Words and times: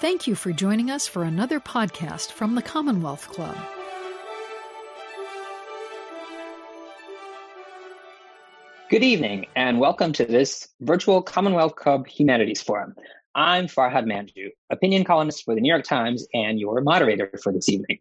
Thank 0.00 0.26
you 0.26 0.34
for 0.34 0.50
joining 0.50 0.90
us 0.90 1.06
for 1.06 1.24
another 1.24 1.60
podcast 1.60 2.32
from 2.32 2.54
the 2.54 2.62
Commonwealth 2.62 3.28
Club. 3.28 3.54
Good 8.88 9.02
evening, 9.02 9.44
and 9.54 9.78
welcome 9.78 10.14
to 10.14 10.24
this 10.24 10.66
virtual 10.80 11.20
Commonwealth 11.20 11.76
Club 11.76 12.06
Humanities 12.06 12.62
Forum. 12.62 12.94
I'm 13.34 13.66
Farhad 13.66 14.06
Manjoo, 14.06 14.48
opinion 14.70 15.04
columnist 15.04 15.44
for 15.44 15.54
the 15.54 15.60
New 15.60 15.68
York 15.68 15.84
Times 15.84 16.26
and 16.32 16.58
your 16.58 16.80
moderator 16.80 17.30
for 17.42 17.52
this 17.52 17.68
evening. 17.68 17.98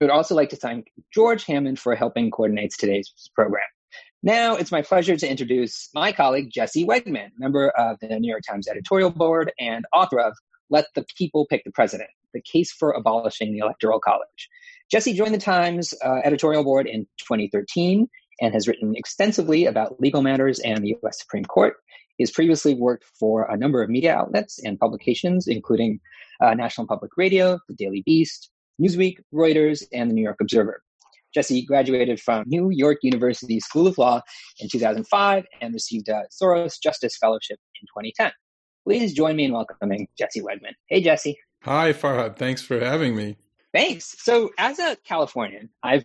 We 0.00 0.06
would 0.06 0.12
also 0.12 0.34
like 0.34 0.50
to 0.50 0.56
thank 0.56 0.86
George 1.12 1.44
Hammond 1.44 1.78
for 1.78 1.94
helping 1.94 2.30
coordinate 2.30 2.72
today's 2.78 3.12
program. 3.34 3.62
Now 4.24 4.54
it's 4.54 4.70
my 4.70 4.82
pleasure 4.82 5.16
to 5.16 5.28
introduce 5.28 5.88
my 5.94 6.12
colleague, 6.12 6.48
Jesse 6.48 6.86
Wegman, 6.86 7.30
member 7.38 7.70
of 7.70 7.98
the 8.00 8.06
New 8.20 8.30
York 8.30 8.42
Times 8.48 8.68
editorial 8.68 9.10
board 9.10 9.50
and 9.58 9.84
author 9.92 10.20
of 10.20 10.34
Let 10.70 10.86
the 10.94 11.04
People 11.18 11.44
Pick 11.50 11.64
the 11.64 11.72
President 11.72 12.08
The 12.32 12.40
Case 12.40 12.70
for 12.70 12.92
Abolishing 12.92 13.52
the 13.52 13.58
Electoral 13.58 13.98
College. 13.98 14.48
Jesse 14.88 15.12
joined 15.12 15.34
the 15.34 15.38
Times 15.38 15.92
uh, 16.04 16.20
editorial 16.22 16.62
board 16.62 16.86
in 16.86 17.04
2013 17.18 18.06
and 18.40 18.54
has 18.54 18.68
written 18.68 18.94
extensively 18.94 19.66
about 19.66 20.00
legal 20.00 20.22
matters 20.22 20.60
and 20.60 20.84
the 20.84 20.96
US 21.02 21.18
Supreme 21.18 21.44
Court. 21.44 21.74
He 22.16 22.22
has 22.22 22.30
previously 22.30 22.74
worked 22.74 23.04
for 23.18 23.50
a 23.50 23.56
number 23.56 23.82
of 23.82 23.90
media 23.90 24.14
outlets 24.14 24.60
and 24.62 24.78
publications, 24.78 25.48
including 25.48 25.98
uh, 26.40 26.54
National 26.54 26.86
Public 26.86 27.10
Radio, 27.16 27.58
The 27.68 27.74
Daily 27.74 28.04
Beast, 28.06 28.52
Newsweek, 28.80 29.16
Reuters, 29.34 29.82
and 29.92 30.08
The 30.08 30.14
New 30.14 30.22
York 30.22 30.40
Observer. 30.40 30.80
Jesse 31.34 31.64
graduated 31.64 32.20
from 32.20 32.44
New 32.46 32.70
York 32.70 32.98
University 33.02 33.60
School 33.60 33.86
of 33.86 33.98
Law 33.98 34.20
in 34.58 34.68
2005 34.68 35.44
and 35.60 35.74
received 35.74 36.08
a 36.08 36.24
Soros 36.30 36.80
Justice 36.82 37.16
Fellowship 37.16 37.58
in 37.80 37.86
2010. 37.86 38.32
Please 38.84 39.12
join 39.12 39.36
me 39.36 39.44
in 39.44 39.52
welcoming 39.52 40.08
Jesse 40.18 40.40
Wegman. 40.40 40.72
Hey, 40.86 41.00
Jesse. 41.00 41.38
Hi, 41.62 41.92
Farhad. 41.92 42.36
Thanks 42.36 42.62
for 42.62 42.78
having 42.80 43.14
me. 43.14 43.36
Thanks. 43.72 44.16
So, 44.18 44.50
as 44.58 44.78
a 44.78 44.96
Californian, 45.04 45.70
I've 45.82 46.04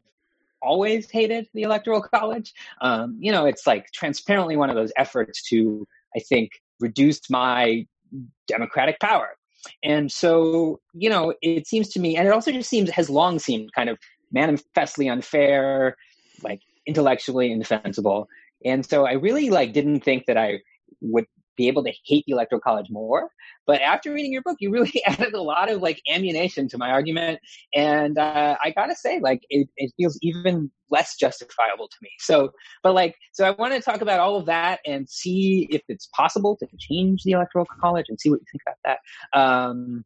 always 0.61 1.09
hated 1.09 1.47
the 1.53 1.63
Electoral 1.63 2.01
College. 2.01 2.53
Um, 2.81 3.17
you 3.19 3.31
know, 3.31 3.45
it's 3.45 3.67
like 3.67 3.91
transparently 3.91 4.55
one 4.55 4.69
of 4.69 4.75
those 4.75 4.91
efforts 4.97 5.41
to, 5.49 5.87
I 6.15 6.19
think, 6.19 6.51
reduce 6.79 7.29
my 7.29 7.85
democratic 8.47 8.99
power. 8.99 9.29
And 9.83 10.11
so, 10.11 10.79
you 10.93 11.09
know, 11.09 11.33
it 11.41 11.67
seems 11.67 11.89
to 11.89 11.99
me, 11.99 12.15
and 12.15 12.27
it 12.27 12.31
also 12.31 12.51
just 12.51 12.69
seems, 12.69 12.89
has 12.91 13.09
long 13.09 13.39
seemed 13.39 13.73
kind 13.73 13.89
of 13.89 13.97
manifestly 14.31 15.09
unfair, 15.09 15.95
like 16.43 16.61
intellectually 16.85 17.51
indefensible. 17.51 18.27
And 18.65 18.85
so 18.85 19.05
I 19.05 19.13
really 19.13 19.49
like 19.49 19.73
didn't 19.73 20.01
think 20.01 20.25
that 20.27 20.37
I 20.37 20.59
would 21.01 21.25
be 21.57 21.67
able 21.67 21.83
to 21.83 21.91
hate 22.05 22.23
the 22.27 22.33
electoral 22.33 22.61
college 22.61 22.87
more. 22.89 23.29
But 23.65 23.81
after 23.81 24.13
reading 24.13 24.31
your 24.31 24.43
book, 24.43 24.57
you 24.59 24.71
really 24.71 25.03
added 25.05 25.33
a 25.33 25.41
lot 25.41 25.69
of 25.69 25.81
like 25.81 26.01
ammunition 26.09 26.69
to 26.69 26.77
my 26.77 26.91
argument, 26.91 27.39
and 27.73 28.17
uh, 28.17 28.55
I 28.63 28.71
gotta 28.71 28.95
say, 28.95 29.19
like 29.19 29.41
it, 29.49 29.67
it 29.75 29.91
feels 29.97 30.17
even 30.21 30.71
less 30.89 31.17
justifiable 31.17 31.89
to 31.89 31.97
me. 32.01 32.11
So, 32.19 32.51
but 32.81 32.93
like, 32.93 33.15
so 33.33 33.45
I 33.45 33.51
want 33.51 33.73
to 33.73 33.81
talk 33.81 34.01
about 34.01 34.21
all 34.21 34.37
of 34.37 34.45
that 34.45 34.79
and 34.85 35.09
see 35.09 35.67
if 35.69 35.81
it's 35.89 36.07
possible 36.15 36.55
to 36.57 36.67
change 36.79 37.23
the 37.23 37.31
electoral 37.31 37.65
college 37.81 38.05
and 38.07 38.17
see 38.17 38.29
what 38.29 38.39
you 38.39 38.45
think 38.49 38.61
about 38.65 38.77
that. 39.33 39.37
Um, 39.37 40.05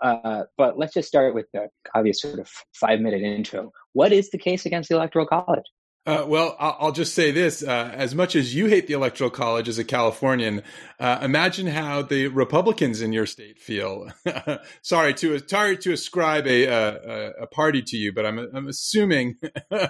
uh, 0.00 0.44
but 0.56 0.78
let's 0.78 0.94
just 0.94 1.08
start 1.08 1.34
with 1.34 1.46
the 1.52 1.68
obvious 1.94 2.20
sort 2.20 2.38
of 2.38 2.48
five 2.72 3.00
minute 3.00 3.22
intro. 3.22 3.72
What 3.92 4.12
is 4.12 4.30
the 4.30 4.38
case 4.38 4.66
against 4.66 4.88
the 4.88 4.96
electoral 4.96 5.26
college? 5.26 5.64
Uh, 6.06 6.24
well, 6.26 6.56
I'll 6.58 6.92
just 6.92 7.14
say 7.14 7.32
this: 7.32 7.62
uh, 7.62 7.92
as 7.94 8.14
much 8.14 8.34
as 8.34 8.54
you 8.54 8.64
hate 8.64 8.86
the 8.86 8.94
electoral 8.94 9.28
college 9.28 9.68
as 9.68 9.78
a 9.78 9.84
Californian, 9.84 10.62
uh, 10.98 11.18
imagine 11.20 11.66
how 11.66 12.00
the 12.00 12.28
Republicans 12.28 13.02
in 13.02 13.12
your 13.12 13.26
state 13.26 13.58
feel. 13.58 14.08
sorry 14.82 15.12
to 15.14 15.38
sorry 15.46 15.76
to 15.78 15.92
ascribe 15.92 16.46
a, 16.46 16.64
a, 16.64 17.30
a 17.42 17.46
party 17.46 17.82
to 17.82 17.98
you, 17.98 18.14
but 18.14 18.24
I'm 18.24 18.38
I'm 18.38 18.68
assuming, 18.68 19.36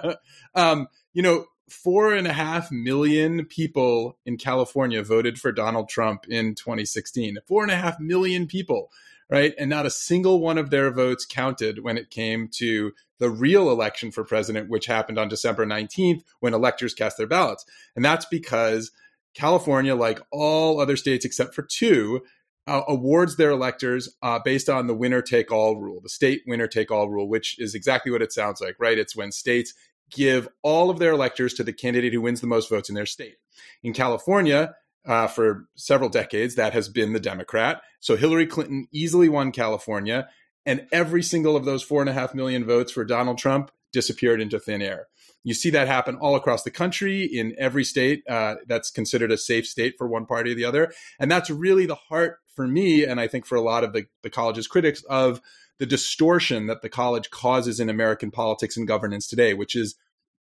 um, 0.55 0.87
you 1.13 1.21
know, 1.21 1.45
four 1.69 2.13
and 2.13 2.27
a 2.27 2.33
half 2.33 2.69
million 2.69 3.45
people 3.45 4.17
in 4.25 4.37
California 4.37 5.01
voted 5.01 5.39
for 5.39 5.53
Donald 5.53 5.87
Trump 5.87 6.25
in 6.27 6.53
2016. 6.53 7.37
Four 7.47 7.63
and 7.63 7.71
a 7.71 7.77
half 7.77 7.97
million 7.97 8.45
people 8.45 8.89
right? 9.29 9.53
And 9.57 9.69
not 9.69 9.85
a 9.85 9.91
single 9.91 10.39
one 10.39 10.57
of 10.57 10.69
their 10.69 10.91
votes 10.91 11.25
counted 11.25 11.83
when 11.83 11.97
it 11.97 12.09
came 12.09 12.49
to 12.55 12.93
the 13.19 13.29
real 13.29 13.69
election 13.69 14.11
for 14.11 14.23
president, 14.23 14.69
which 14.69 14.85
happened 14.85 15.19
on 15.19 15.27
December 15.27 15.65
19th 15.65 16.23
when 16.39 16.53
electors 16.53 16.93
cast 16.93 17.17
their 17.17 17.27
ballots. 17.27 17.65
And 17.95 18.03
that's 18.03 18.25
because 18.25 18.91
California, 19.33 19.95
like 19.95 20.19
all 20.31 20.79
other 20.79 20.95
states 20.95 21.25
except 21.25 21.53
for 21.53 21.61
two, 21.61 22.21
uh, 22.65 22.83
awards 22.87 23.35
their 23.35 23.51
electors 23.51 24.15
uh, 24.21 24.39
based 24.39 24.69
on 24.69 24.87
the 24.87 24.93
winner 24.93 25.21
take 25.21 25.51
all 25.51 25.77
rule, 25.77 25.99
the 26.01 26.09
state 26.09 26.41
winner 26.45 26.67
take 26.67 26.91
all 26.91 27.09
rule, 27.09 27.27
which 27.27 27.59
is 27.59 27.73
exactly 27.73 28.11
what 28.11 28.21
it 28.21 28.31
sounds 28.31 28.61
like, 28.61 28.75
right? 28.79 28.97
It's 28.97 29.15
when 29.15 29.31
states 29.31 29.73
give 30.11 30.47
all 30.61 30.89
of 30.89 30.99
their 30.99 31.13
electors 31.13 31.53
to 31.55 31.63
the 31.63 31.73
candidate 31.73 32.13
who 32.13 32.21
wins 32.21 32.41
the 32.41 32.47
most 32.47 32.69
votes 32.69 32.89
in 32.89 32.95
their 32.95 33.05
state. 33.05 33.35
In 33.83 33.93
California, 33.93 34.73
uh, 35.09 35.27
for 35.27 35.65
several 35.75 36.09
decades, 36.09 36.55
that 36.55 36.71
has 36.71 36.87
been 36.87 37.13
the 37.13 37.19
Democrat. 37.19 37.81
So 37.99 38.15
Hillary 38.15 38.45
Clinton 38.45 38.87
easily 38.93 39.27
won 39.27 39.51
California, 39.51 40.29
and 40.65 40.87
every 40.91 41.23
single 41.23 41.55
of 41.55 41.65
those 41.65 41.81
four 41.81 42.01
and 42.01 42.09
a 42.09 42.13
half 42.13 42.35
million 42.35 42.63
votes 42.63 42.91
for 42.91 43.03
Donald 43.03 43.39
Trump 43.39 43.71
disappeared 43.91 44.39
into 44.39 44.59
thin 44.59 44.83
air. 44.83 45.07
You 45.43 45.55
see 45.55 45.71
that 45.71 45.87
happen 45.87 46.15
all 46.15 46.35
across 46.35 46.61
the 46.61 46.69
country 46.69 47.23
in 47.23 47.55
every 47.57 47.83
state 47.83 48.23
uh, 48.29 48.55
that's 48.67 48.91
considered 48.91 49.31
a 49.31 49.37
safe 49.37 49.65
state 49.65 49.95
for 49.97 50.07
one 50.07 50.27
party 50.27 50.51
or 50.51 50.55
the 50.55 50.65
other. 50.65 50.93
And 51.19 51.31
that's 51.31 51.49
really 51.49 51.87
the 51.87 51.95
heart 51.95 52.37
for 52.55 52.67
me, 52.67 53.03
and 53.03 53.19
I 53.19 53.27
think 53.27 53.47
for 53.47 53.55
a 53.55 53.61
lot 53.61 53.83
of 53.83 53.93
the, 53.93 54.05
the 54.21 54.29
college's 54.29 54.67
critics, 54.67 55.03
of 55.09 55.41
the 55.79 55.87
distortion 55.87 56.67
that 56.67 56.83
the 56.83 56.89
college 56.89 57.31
causes 57.31 57.79
in 57.79 57.89
American 57.89 58.29
politics 58.29 58.77
and 58.77 58.87
governance 58.87 59.27
today, 59.27 59.55
which 59.55 59.75
is 59.75 59.95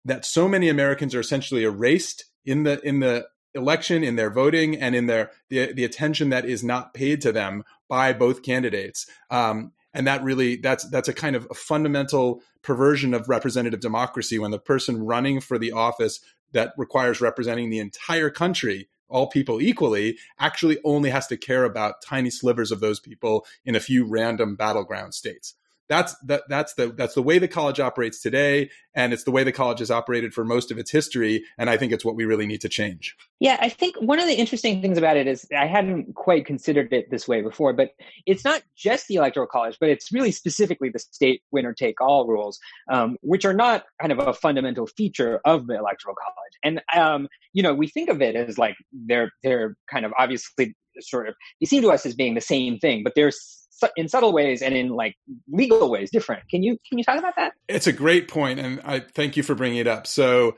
that 0.05 0.25
so 0.25 0.49
many 0.49 0.69
Americans 0.69 1.15
are 1.15 1.21
essentially 1.21 1.63
erased 1.63 2.25
in 2.45 2.65
the 2.65 2.81
in 2.81 3.01
the 3.01 3.27
election, 3.55 4.05
in 4.05 4.17
their 4.17 4.31
voting, 4.31 4.77
and 4.77 4.95
in 4.95 5.07
their 5.07 5.31
the, 5.49 5.73
the 5.73 5.85
attention 5.85 6.31
that 6.31 6.45
is 6.45 6.63
not 6.63 6.95
paid 6.95 7.21
to 7.23 7.33
them 7.33 7.65
by 7.89 8.13
both 8.13 8.43
candidates. 8.43 9.07
Um, 9.31 9.73
and 9.95 10.07
that 10.07 10.23
really 10.23 10.57
that's 10.57 10.89
that's 10.91 11.09
a 11.09 11.15
kind 11.15 11.37
of 11.37 11.47
a 11.51 11.55
fundamental 11.55 12.43
perversion 12.63 13.15
of 13.15 13.29
representative 13.29 13.81
democracy 13.81 14.39
when 14.39 14.51
the 14.51 14.59
person 14.59 15.05
running 15.05 15.41
for 15.41 15.59
the 15.59 15.73
office 15.73 16.21
that 16.53 16.73
requires 16.77 17.21
representing 17.21 17.71
the 17.71 17.79
entire 17.79 18.31
country 18.31 18.89
all 19.09 19.27
people 19.27 19.61
equally 19.61 20.19
actually 20.39 20.79
only 20.85 21.11
has 21.11 21.27
to 21.27 21.37
care 21.37 21.65
about 21.65 22.03
tiny 22.03 22.31
slivers 22.31 22.71
of 22.71 22.81
those 22.81 23.01
people 23.01 23.47
in 23.65 23.75
a 23.75 23.81
few 23.81 24.05
random 24.05 24.55
battleground 24.55 25.15
states 25.15 25.55
that's 25.89 26.17
that 26.25 26.43
that's 26.49 26.75
the 26.75 26.89
that's 26.89 27.15
the 27.15 27.23
way 27.23 27.39
the 27.39 27.49
college 27.49 27.81
operates 27.81 28.21
today 28.21 28.71
and 28.95 29.13
it's 29.13 29.25
the 29.25 29.31
way 29.31 29.45
the 29.45 29.53
college 29.53 29.79
has 29.79 29.91
operated 29.91 30.35
for 30.35 30.45
most 30.45 30.71
of 30.71 30.79
its 30.79 30.91
history 30.91 31.45
and 31.57 31.71
i 31.71 31.77
think 31.77 31.93
it's 31.93 32.05
what 32.05 32.15
we 32.15 32.25
really 32.25 32.47
need 32.47 32.61
to 32.61 32.69
change. 32.69 33.17
Yeah 33.41 33.57
i 33.61 33.69
think 33.69 33.97
one 34.01 34.19
of 34.19 34.27
the 34.27 34.35
interesting 34.35 34.81
things 34.81 34.99
about 34.99 35.17
it 35.17 35.27
is 35.27 35.47
i 35.57 35.67
hadn't 35.67 36.15
quite 36.15 36.47
considered 36.47 36.93
it 36.93 37.11
this 37.11 37.27
way 37.27 37.43
before 37.43 37.73
but 37.73 37.91
it's 38.27 38.45
not 38.45 38.63
just 38.77 39.09
the 39.09 39.17
electoral 39.17 39.47
college 39.47 39.77
but 39.81 39.89
it's 39.89 40.13
really 40.13 40.31
specifically 40.33 40.91
the 40.91 40.99
state 40.99 41.43
winner 41.51 41.73
take 41.73 42.01
all 42.01 42.27
rules 42.27 42.59
um, 42.91 43.17
which 43.23 43.45
are 43.45 43.55
not 43.55 43.85
kind 44.01 44.13
of 44.13 44.19
a 44.19 44.33
fundamental 44.33 44.87
feature 44.87 45.41
of 45.45 45.67
the 45.67 45.77
electoral 45.77 46.15
college. 46.15 46.59
And 46.65 46.83
um, 46.97 47.29
you 47.53 47.63
know 47.63 47.75
we 47.75 47.89
think 47.89 48.09
of 48.09 48.23
it 48.23 48.37
as 48.37 48.59
like 48.59 48.77
they're 48.93 49.31
they're 49.43 49.77
kind 49.91 50.05
of 50.05 50.13
obviously 50.19 50.75
sort 51.01 51.29
of 51.29 51.35
they 51.61 51.67
seem 51.67 51.83
to 51.83 51.91
us 51.91 52.05
as 52.07 52.15
being 52.15 52.35
the 52.35 52.41
same 52.41 52.79
thing 52.79 53.03
but 53.05 53.15
there's 53.15 53.68
in 53.97 54.09
subtle 54.09 54.33
ways 54.33 54.63
and 54.63 54.77
in 54.77 54.89
like 54.89 55.17
legal 55.51 55.91
ways 55.91 56.11
different. 56.11 56.49
Can 56.49 56.63
you 56.63 56.79
can 56.89 56.99
you 56.99 57.05
talk 57.05 57.19
about 57.19 57.37
that? 57.37 57.53
It's 57.69 57.87
a 57.87 57.93
great 57.93 58.29
point, 58.29 58.59
and 58.61 58.81
I 58.85 59.01
thank 59.01 59.37
you 59.37 59.43
for 59.43 59.55
bringing 59.55 59.79
it 59.79 59.87
up. 59.87 60.07
So. 60.07 60.57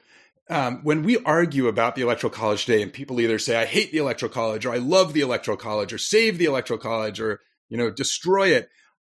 Um, 0.48 0.80
when 0.82 1.04
we 1.04 1.16
argue 1.18 1.68
about 1.68 1.94
the 1.94 2.02
electoral 2.02 2.32
college 2.32 2.64
today 2.64 2.82
and 2.82 2.92
people 2.92 3.20
either 3.20 3.38
say 3.38 3.54
i 3.54 3.64
hate 3.66 3.92
the 3.92 3.98
electoral 3.98 4.32
college 4.32 4.66
or 4.66 4.72
i 4.72 4.78
love 4.78 5.12
the 5.12 5.20
electoral 5.20 5.56
college 5.56 5.92
or 5.92 5.98
save 5.98 6.38
the 6.38 6.46
electoral 6.46 6.80
college 6.80 7.20
or 7.20 7.38
you 7.68 7.78
know 7.78 7.88
destroy 7.88 8.48
it 8.48 8.68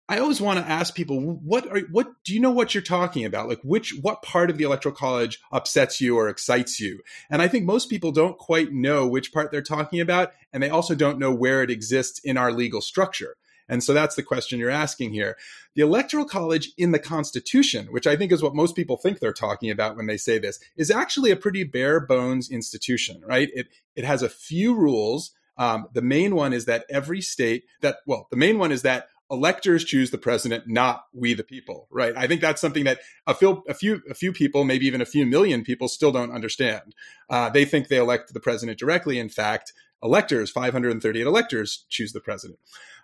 i 0.08 0.18
always 0.18 0.40
want 0.40 0.58
to 0.60 0.72
ask 0.72 0.96
people 0.96 1.20
what 1.20 1.68
are 1.68 1.82
what 1.92 2.08
do 2.24 2.34
you 2.34 2.40
know 2.40 2.52
what 2.52 2.74
you're 2.74 2.82
talking 2.82 3.26
about 3.26 3.50
like 3.50 3.60
which 3.64 3.94
what 4.02 4.22
part 4.22 4.50
of 4.50 4.58
the 4.58 4.64
electoral 4.64 4.96
college 4.96 5.42
upsets 5.52 6.00
you 6.00 6.18
or 6.18 6.30
excites 6.30 6.80
you 6.80 7.02
and 7.30 7.42
i 7.42 7.50
think 7.50 7.66
most 7.66 7.90
people 7.90 8.14
don't 8.14 8.38
quite 8.38 8.72
know 8.72 9.06
which 9.06 9.34
part 9.34 9.52
they're 9.52 9.62
talking 9.62 10.00
about 10.00 10.32
and 10.54 10.64
they 10.64 10.70
also 10.70 10.96
don't 10.96 11.20
know 11.20 11.34
where 11.34 11.62
it 11.62 11.70
exists 11.70 12.18
in 12.20 12.38
our 12.38 12.54
legal 12.54 12.80
structure 12.80 13.36
And 13.68 13.84
so 13.84 13.94
that's 13.94 14.16
the 14.16 14.24
question 14.24 14.60
you're 14.60 14.70
asking 14.70 15.14
here. 15.14 15.38
The 15.76 15.82
Electoral 15.82 16.26
College 16.26 16.72
in 16.78 16.92
the 16.92 17.00
Constitution, 17.00 17.88
which 17.88 18.08
I 18.08 18.16
think 18.16 18.32
is 18.32 18.44
what 18.44 18.56
most 18.56 18.76
people 18.76 18.98
think 18.98 19.20
they're 19.20 19.34
talking 19.34 19.72
about 19.72 19.96
when 19.96 20.06
they 20.06 20.18
say 20.18 20.38
this, 20.38 20.60
is 20.78 20.92
actually 20.92 21.32
a 21.32 21.36
pretty 21.36 21.64
bare 21.64 22.00
bones 22.00 22.50
institution, 22.50 23.22
right? 23.26 23.50
It, 23.54 23.68
it 23.96 24.06
has 24.06 24.22
a 24.22 24.30
few 24.30 24.76
rules. 24.76 25.32
Um, 25.58 25.88
the 25.94 26.02
main 26.02 26.36
one 26.36 26.54
is 26.54 26.66
that 26.66 26.86
every 26.90 27.22
state 27.22 27.64
that, 27.82 27.98
well, 28.06 28.28
the 28.30 28.38
main 28.38 28.60
one 28.60 28.72
is 28.72 28.84
that 28.84 29.08
electors 29.32 29.84
choose 29.84 30.12
the 30.12 30.18
president, 30.18 30.66
not 30.68 31.06
we 31.14 31.34
the 31.34 31.44
people, 31.44 31.88
right? 31.90 32.14
I 32.16 32.28
think 32.28 32.42
that's 32.42 32.62
something 32.62 32.84
that 32.84 33.00
a 33.26 33.34
few, 33.34 33.64
a 33.68 33.74
few, 33.74 34.02
a 34.10 34.14
few 34.14 34.32
people, 34.32 34.64
maybe 34.64 34.86
even 34.86 35.02
a 35.02 35.06
few 35.06 35.26
million 35.26 35.64
people, 35.64 35.88
still 35.88 36.12
don't 36.12 36.32
understand. 36.32 36.94
Uh, 37.30 37.50
they 37.50 37.66
think 37.66 37.88
they 37.88 37.98
elect 37.98 38.34
the 38.34 38.40
president 38.40 38.78
directly. 38.78 39.18
In 39.18 39.30
fact, 39.30 39.74
electors, 40.04 40.52
538 40.52 41.26
electors, 41.26 41.86
choose 41.90 42.14
the 42.14 42.20
president. 42.22 42.60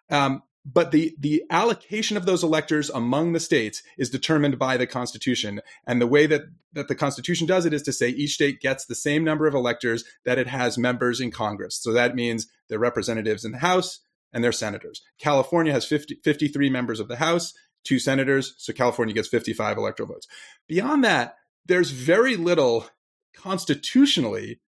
Um, 0.10 0.44
but 0.63 0.92
the 0.92 1.16
the 1.19 1.44
allocation 1.50 2.18
of 2.18 2.25
those 2.25 2.44
electors 2.44 2.90
among 2.90 3.34
the 3.34 3.40
states 3.40 3.81
is 3.98 4.10
determined 4.10 4.60
by 4.60 4.78
the 4.78 4.88
constitution 4.88 5.62
and 5.88 6.00
the 6.00 6.08
way 6.08 6.28
that 6.28 6.44
that 6.74 6.88
the 6.88 6.96
constitution 6.96 7.48
does 7.48 7.66
it 7.66 7.74
is 7.74 7.81
to 7.81 7.92
say 7.92 8.10
each 8.10 8.34
state 8.34 8.62
gets 8.62 8.86
the 8.86 8.96
same 8.96 9.24
number 9.24 9.48
of 9.48 9.56
electors 9.56 10.04
that 10.24 10.38
it 10.38 10.48
has 10.48 10.78
members 10.78 11.19
in 11.19 11.31
congress 11.31 11.75
so 11.75 11.92
that 11.92 12.16
means 12.16 12.48
their 12.69 12.80
representatives 12.80 13.44
in 13.44 13.52
the 13.52 13.58
house 13.58 14.02
and 14.34 14.44
their 14.44 14.52
senators. 14.52 15.02
California 15.19 15.74
has 15.74 15.86
50, 15.86 16.19
53 16.24 16.69
members 16.69 17.00
of 17.00 17.08
the 17.08 17.18
House, 17.18 17.54
two 17.84 18.00
senators, 18.00 18.54
so 18.58 18.74
California 18.74 19.13
gets 19.13 19.28
55 19.28 19.78
electoral 19.78 20.10
votes. 20.10 20.28
Beyond 20.68 21.04
that, 21.04 21.36
there's 21.66 21.92
very 21.92 22.36
little 22.36 22.86
constitutionally 23.36 24.60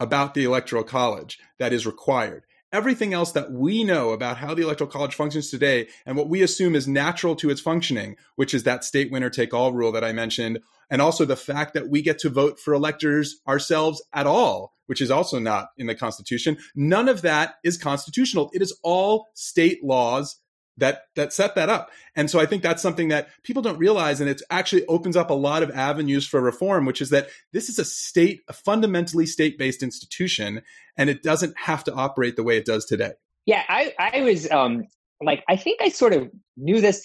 about 0.00 0.34
the 0.34 0.44
Electoral 0.44 0.84
College 0.84 1.38
that 1.58 1.72
is 1.72 1.86
required. 1.86 2.44
Everything 2.72 3.12
else 3.12 3.32
that 3.32 3.52
we 3.52 3.84
know 3.84 4.12
about 4.12 4.38
how 4.38 4.54
the 4.54 4.62
Electoral 4.62 4.88
College 4.88 5.14
functions 5.14 5.50
today 5.50 5.88
and 6.06 6.16
what 6.16 6.30
we 6.30 6.40
assume 6.40 6.74
is 6.74 6.88
natural 6.88 7.36
to 7.36 7.50
its 7.50 7.60
functioning, 7.60 8.16
which 8.36 8.54
is 8.54 8.62
that 8.62 8.82
state 8.82 9.12
winner 9.12 9.28
take 9.28 9.52
all 9.52 9.74
rule 9.74 9.92
that 9.92 10.02
I 10.02 10.12
mentioned, 10.12 10.58
and 10.88 11.02
also 11.02 11.26
the 11.26 11.36
fact 11.36 11.74
that 11.74 11.90
we 11.90 12.00
get 12.00 12.18
to 12.20 12.30
vote 12.30 12.58
for 12.58 12.72
electors 12.72 13.40
ourselves 13.46 14.02
at 14.14 14.26
all, 14.26 14.72
which 14.86 15.02
is 15.02 15.10
also 15.10 15.38
not 15.38 15.68
in 15.76 15.86
the 15.86 15.94
Constitution. 15.94 16.56
None 16.74 17.10
of 17.10 17.20
that 17.20 17.56
is 17.62 17.76
constitutional. 17.76 18.50
It 18.54 18.62
is 18.62 18.74
all 18.82 19.28
state 19.34 19.84
laws 19.84 20.38
that 20.78 21.02
that 21.16 21.32
set 21.32 21.54
that 21.54 21.68
up. 21.68 21.90
And 22.16 22.30
so 22.30 22.40
I 22.40 22.46
think 22.46 22.62
that's 22.62 22.82
something 22.82 23.08
that 23.08 23.28
people 23.42 23.62
don't 23.62 23.78
realize 23.78 24.20
and 24.20 24.28
it 24.28 24.42
actually 24.50 24.86
opens 24.86 25.16
up 25.16 25.30
a 25.30 25.34
lot 25.34 25.62
of 25.62 25.70
avenues 25.70 26.26
for 26.26 26.40
reform 26.40 26.86
which 26.86 27.00
is 27.00 27.10
that 27.10 27.28
this 27.52 27.68
is 27.68 27.78
a 27.78 27.84
state 27.84 28.40
a 28.48 28.52
fundamentally 28.52 29.26
state-based 29.26 29.82
institution 29.82 30.62
and 30.96 31.10
it 31.10 31.22
doesn't 31.22 31.54
have 31.58 31.84
to 31.84 31.92
operate 31.92 32.36
the 32.36 32.42
way 32.42 32.56
it 32.56 32.64
does 32.64 32.84
today. 32.84 33.12
Yeah, 33.46 33.62
I 33.68 33.94
I 33.98 34.20
was 34.22 34.50
um 34.50 34.84
like 35.22 35.44
I 35.48 35.56
think 35.56 35.80
I 35.82 35.88
sort 35.88 36.12
of 36.12 36.30
knew 36.56 36.80
this 36.80 37.04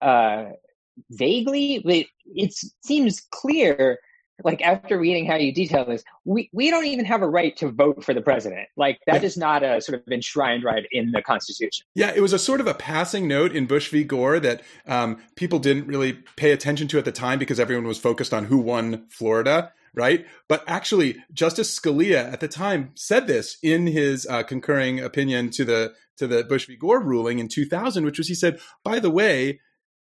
uh 0.00 0.46
vaguely, 1.10 1.82
but 1.84 2.06
it 2.34 2.54
seems 2.84 3.20
clear 3.30 3.98
like 4.42 4.62
after 4.62 4.98
reading 4.98 5.26
how 5.26 5.36
you 5.36 5.52
detail 5.52 5.84
this, 5.84 6.02
we, 6.24 6.50
we 6.52 6.70
don't 6.70 6.86
even 6.86 7.04
have 7.04 7.22
a 7.22 7.28
right 7.28 7.56
to 7.58 7.70
vote 7.70 8.04
for 8.04 8.14
the 8.14 8.20
president. 8.20 8.68
Like 8.76 8.98
that 9.06 9.22
is 9.22 9.36
not 9.36 9.62
a 9.62 9.80
sort 9.80 10.00
of 10.00 10.12
enshrined 10.12 10.64
right 10.64 10.84
in 10.90 11.12
the 11.12 11.22
Constitution. 11.22 11.86
Yeah, 11.94 12.12
it 12.14 12.20
was 12.20 12.32
a 12.32 12.38
sort 12.38 12.60
of 12.60 12.66
a 12.66 12.74
passing 12.74 13.28
note 13.28 13.54
in 13.54 13.66
Bush 13.66 13.90
v. 13.90 14.02
Gore 14.02 14.40
that 14.40 14.62
um, 14.86 15.22
people 15.36 15.58
didn't 15.58 15.86
really 15.86 16.14
pay 16.36 16.50
attention 16.50 16.88
to 16.88 16.98
at 16.98 17.04
the 17.04 17.12
time 17.12 17.38
because 17.38 17.60
everyone 17.60 17.86
was 17.86 17.98
focused 17.98 18.34
on 18.34 18.46
who 18.46 18.58
won 18.58 19.06
Florida. 19.08 19.72
Right. 19.96 20.26
But 20.48 20.64
actually, 20.66 21.22
Justice 21.32 21.78
Scalia 21.78 22.32
at 22.32 22.40
the 22.40 22.48
time 22.48 22.90
said 22.96 23.28
this 23.28 23.58
in 23.62 23.86
his 23.86 24.26
uh, 24.26 24.42
concurring 24.42 24.98
opinion 24.98 25.50
to 25.50 25.64
the 25.64 25.94
to 26.16 26.26
the 26.26 26.42
Bush 26.42 26.66
v. 26.66 26.76
Gore 26.76 27.00
ruling 27.00 27.38
in 27.38 27.48
2000, 27.48 28.04
which 28.04 28.18
was 28.18 28.26
he 28.26 28.34
said, 28.34 28.58
by 28.82 28.98
the 28.98 29.10
way, 29.10 29.60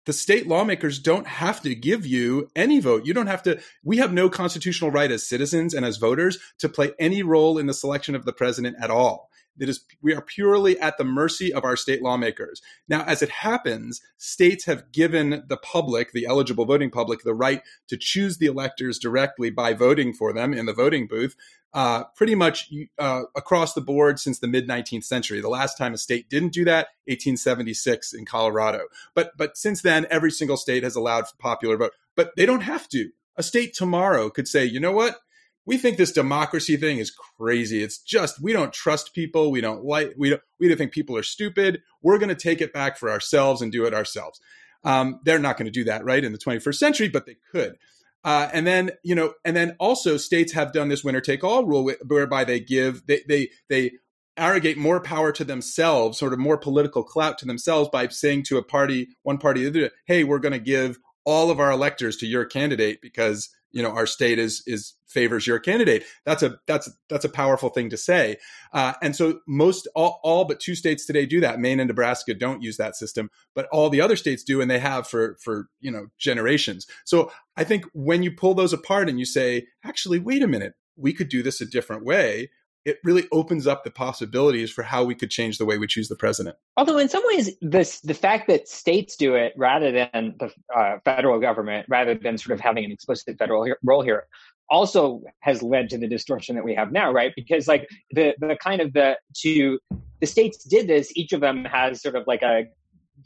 the 0.10 0.14
state 0.14 0.48
lawmakers 0.48 0.98
don't 0.98 1.28
have 1.28 1.62
to 1.62 1.76
give 1.76 2.04
you 2.04 2.50
any 2.56 2.80
vote. 2.80 3.06
You 3.06 3.14
don't 3.14 3.28
have 3.28 3.44
to, 3.44 3.60
we 3.84 3.98
have 3.98 4.12
no 4.12 4.28
constitutional 4.28 4.90
right 4.90 5.12
as 5.12 5.28
citizens 5.28 5.76
and 5.76 5.86
as 5.86 5.98
voters 5.98 6.40
to 6.58 6.68
play 6.68 6.94
any 6.98 7.22
role 7.22 7.60
in 7.60 7.68
the 7.68 7.76
selection 7.76 8.16
of 8.16 8.26
the 8.26 8.34
president 8.34 8.78
at 8.82 8.90
all. 8.90 9.29
It 9.60 9.70
is, 9.70 9.84
we 10.02 10.14
are 10.14 10.22
purely 10.22 10.80
at 10.80 10.98
the 10.98 11.04
mercy 11.04 11.54
of 11.54 11.64
our 11.64 11.76
state 11.76 12.02
lawmakers. 12.02 12.62
Now, 12.88 13.04
as 13.04 13.22
it 13.22 13.30
happens, 13.30 14.02
states 14.18 14.66
have 14.66 14.92
given 14.92 15.44
the 15.48 15.58
public, 15.58 16.12
the 16.12 16.26
eligible 16.26 16.66
voting 16.66 16.92
public, 16.92 17.24
the 17.24 17.34
right 17.34 17.62
to 17.88 17.98
choose 17.98 18.38
the 18.38 18.48
electors 18.48 19.00
directly 19.00 19.50
by 19.50 19.74
voting 19.74 20.14
for 20.14 20.34
them 20.34 20.54
in 20.54 20.66
the 20.66 20.74
voting 20.74 21.08
booth 21.08 21.36
uh, 21.74 22.04
pretty 22.16 22.36
much 22.36 22.72
uh, 22.98 23.24
across 23.36 23.74
the 23.74 23.82
board 23.82 24.20
since 24.20 24.40
the 24.40 24.48
mid 24.48 24.68
19th 24.68 25.04
century. 25.04 25.42
The 25.42 25.50
last 25.50 25.78
time 25.78 25.94
a 25.94 25.98
state 25.98 26.30
didn't 26.30 26.54
do 26.54 26.66
that, 26.66 26.88
1876 27.06 28.14
in 28.14 28.26
Colorado. 28.26 28.86
But 29.14 29.32
but 29.38 29.58
since 29.58 29.82
then, 29.82 30.08
every 30.10 30.32
single 30.32 30.58
state 30.58 30.84
has 30.84 30.96
allowed 30.96 31.26
popular 31.38 31.78
vote. 31.78 31.92
But 32.16 32.32
they 32.36 32.46
don't 32.46 32.62
have 32.62 32.88
to. 32.90 33.10
A 33.38 33.44
state 33.44 33.74
tomorrow 33.74 34.30
could 34.30 34.48
say, 34.48 34.66
you 34.66 34.80
know 34.80 34.92
what? 34.92 35.20
We 35.70 35.78
think 35.78 35.98
this 35.98 36.12
democracy 36.12 36.78
thing 36.78 36.98
is 36.98 37.12
crazy. 37.12 37.84
It's 37.84 38.00
just 38.00 38.42
we 38.42 38.54
don't 38.54 38.74
trust 38.74 39.14
people. 39.14 39.52
We 39.52 39.62
don't 39.62 39.86
like 39.86 40.16
we 40.18 40.32
don't 40.32 40.42
we 40.60 40.68
don't 40.68 40.78
think 40.78 40.92
people 40.92 41.16
are 41.16 41.22
stupid. 41.22 41.84
We're 42.02 42.18
going 42.18 42.30
to 42.30 42.36
take 42.36 42.60
it 42.60 42.74
back 42.74 42.98
for 42.98 43.12
ourselves 43.12 43.62
and 43.62 43.72
do 43.72 43.86
it 43.86 43.94
ourselves. 43.94 44.42
Um, 44.84 45.20
they're 45.26 45.38
not 45.38 45.58
going 45.58 45.68
to 45.68 45.72
do 45.72 45.84
that 45.84 46.04
right 46.04 46.24
in 46.24 46.32
the 46.32 46.40
21st 46.40 46.74
century, 46.74 47.08
but 47.08 47.28
they 47.28 47.36
could. 47.52 47.76
Uh, 48.24 48.50
and 48.52 48.66
then 48.66 48.90
you 49.04 49.14
know, 49.14 49.36
and 49.46 49.56
then 49.56 49.76
also 49.80 50.18
states 50.18 50.54
have 50.54 50.74
done 50.74 50.90
this 50.90 51.04
winner 51.04 51.22
take 51.22 51.44
all 51.44 51.64
rule 51.64 51.88
whereby 52.08 52.46
they 52.46 52.60
give 52.60 53.06
they 53.06 53.22
they 53.28 53.50
they 53.70 53.92
arrogate 54.38 54.76
more 54.80 55.00
power 55.00 55.32
to 55.32 55.44
themselves, 55.44 56.18
sort 56.18 56.34
of 56.34 56.40
more 56.40 56.58
political 56.58 57.04
clout 57.04 57.38
to 57.38 57.46
themselves 57.46 57.90
by 57.90 58.08
saying 58.08 58.42
to 58.42 58.58
a 58.58 58.64
party, 58.64 59.10
one 59.22 59.38
party, 59.38 59.90
hey, 60.08 60.24
we're 60.24 60.40
going 60.40 60.52
to 60.52 60.58
give 60.58 60.98
all 61.26 61.52
of 61.52 61.60
our 61.60 61.70
electors 61.70 62.18
to 62.18 62.26
your 62.26 62.46
candidate 62.46 63.04
because 63.04 63.50
you 63.72 63.84
know 63.84 63.92
our 63.92 64.06
state 64.06 64.40
is 64.40 64.64
is 64.66 64.96
favors 65.08 65.48
your 65.48 65.60
candidate. 65.60 66.04
That's 66.26 66.44
a 66.44 66.60
that's 66.68 66.90
that's 67.10 67.26
a 67.26 67.30
powerful 67.30 67.70
thing 67.70 67.90
to 67.90 67.98
say. 67.98 68.38
Uh, 68.74 68.94
and 69.02 69.16
so 69.16 69.40
most 69.48 69.88
all, 69.96 70.20
all 70.24 70.46
but 70.46 70.60
two 70.60 70.76
states 70.76 71.06
today 71.06 71.26
do 71.26 71.40
that. 71.42 71.60
Maine 71.60 71.80
and 71.80 71.88
nebraska 71.88 72.34
don't 72.34 72.62
use 72.62 72.78
that 72.78 72.96
system 72.96 73.30
but 73.56 73.68
all 73.72 73.90
the 73.90 74.02
other 74.02 74.16
states 74.16 74.44
do 74.44 74.62
and 74.62 74.72
they 74.72 74.80
have 74.80 75.08
for 75.08 75.38
for 75.42 75.68
you 75.80 75.92
know 75.92 76.08
generations. 76.18 76.88
So 77.06 77.32
i 77.58 77.64
think 77.64 77.86
when 77.94 78.24
you 78.24 78.32
pull 78.32 78.54
those 78.54 78.74
apart 78.74 79.10
and 79.10 79.20
you 79.20 79.26
say 79.26 79.68
actually 79.84 80.20
wait 80.20 80.44
a 80.44 80.48
minute. 80.48 80.74
We 81.02 81.14
could 81.14 81.30
do 81.30 81.42
this 81.42 81.62
a 81.62 81.66
different 81.66 82.04
way 82.04 82.50
it 82.86 82.98
really 83.04 83.28
opens 83.32 83.68
up 83.68 83.84
the 83.84 83.92
possibilities 83.92 84.72
for 84.72 84.84
how 84.84 85.04
we 85.04 85.14
could 85.14 85.30
change 85.30 85.58
the 85.58 85.66
way 85.66 85.78
we 85.78 85.88
choose 85.88 86.08
the 86.08 86.16
president. 86.16 86.56
Although, 86.78 86.98
in 86.98 87.10
some 87.10 87.24
ways, 87.28 87.52
this 87.62 88.00
the 88.02 88.14
fact 88.14 88.48
that 88.48 88.68
states 88.68 89.16
do 89.16 89.36
it 89.36 89.54
rather 89.58 89.92
than 89.92 90.36
the 90.40 90.52
uh, 90.76 90.98
federal 91.04 91.40
government, 91.40 91.86
rather 91.90 92.16
than 92.16 92.38
sort 92.38 92.54
of 92.54 92.60
having 92.60 92.86
an 92.86 92.92
explicit 92.92 93.38
federal 93.38 93.68
role 93.84 94.02
here, 94.02 94.28
also 94.70 95.22
has 95.42 95.62
led 95.62 95.90
to 95.90 95.98
the 95.98 96.08
distortion 96.08 96.56
that 96.56 96.64
we 96.64 96.74
have 96.74 96.92
now, 96.92 97.12
right? 97.12 97.34
Because 97.36 97.68
like 97.68 97.88
the 98.12 98.34
the 98.40 98.58
kind 98.62 98.82
of 98.82 98.94
the 98.94 99.18
to 99.42 99.80
the 100.22 100.28
states 100.28 100.64
did 100.64 100.88
this, 100.88 101.12
each 101.16 101.34
of 101.34 101.42
them 101.42 101.66
has 101.66 102.02
sort 102.02 102.16
of 102.16 102.24
like 102.28 102.42
a 102.42 102.64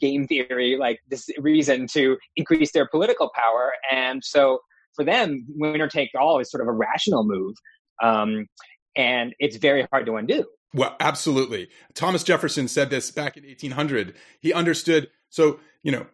game 0.00 0.26
theory, 0.26 0.76
like 0.78 0.98
this 1.08 1.28
reason 1.38 1.86
to 1.86 2.16
increase 2.36 2.72
their 2.72 2.86
political 2.88 3.30
power, 3.34 3.72
and 3.90 4.24
so 4.24 4.58
for 4.94 5.04
them, 5.04 5.44
winner 5.48 5.88
take 5.88 6.10
all 6.18 6.38
is 6.38 6.50
sort 6.50 6.60
of 6.60 6.68
a 6.68 6.72
rational 6.72 7.24
move. 7.24 7.54
Um, 8.02 8.46
and 8.96 9.34
it's 9.38 9.56
very 9.56 9.86
hard 9.90 10.06
to 10.06 10.16
undo. 10.16 10.44
Well, 10.72 10.96
absolutely. 10.98 11.68
Thomas 11.94 12.24
Jefferson 12.24 12.66
said 12.68 12.90
this 12.90 13.10
back 13.10 13.36
in 13.36 13.44
1800. 13.44 14.14
He 14.40 14.52
understood. 14.52 15.08
So, 15.30 15.60
you 15.82 15.92
know, 15.92 16.06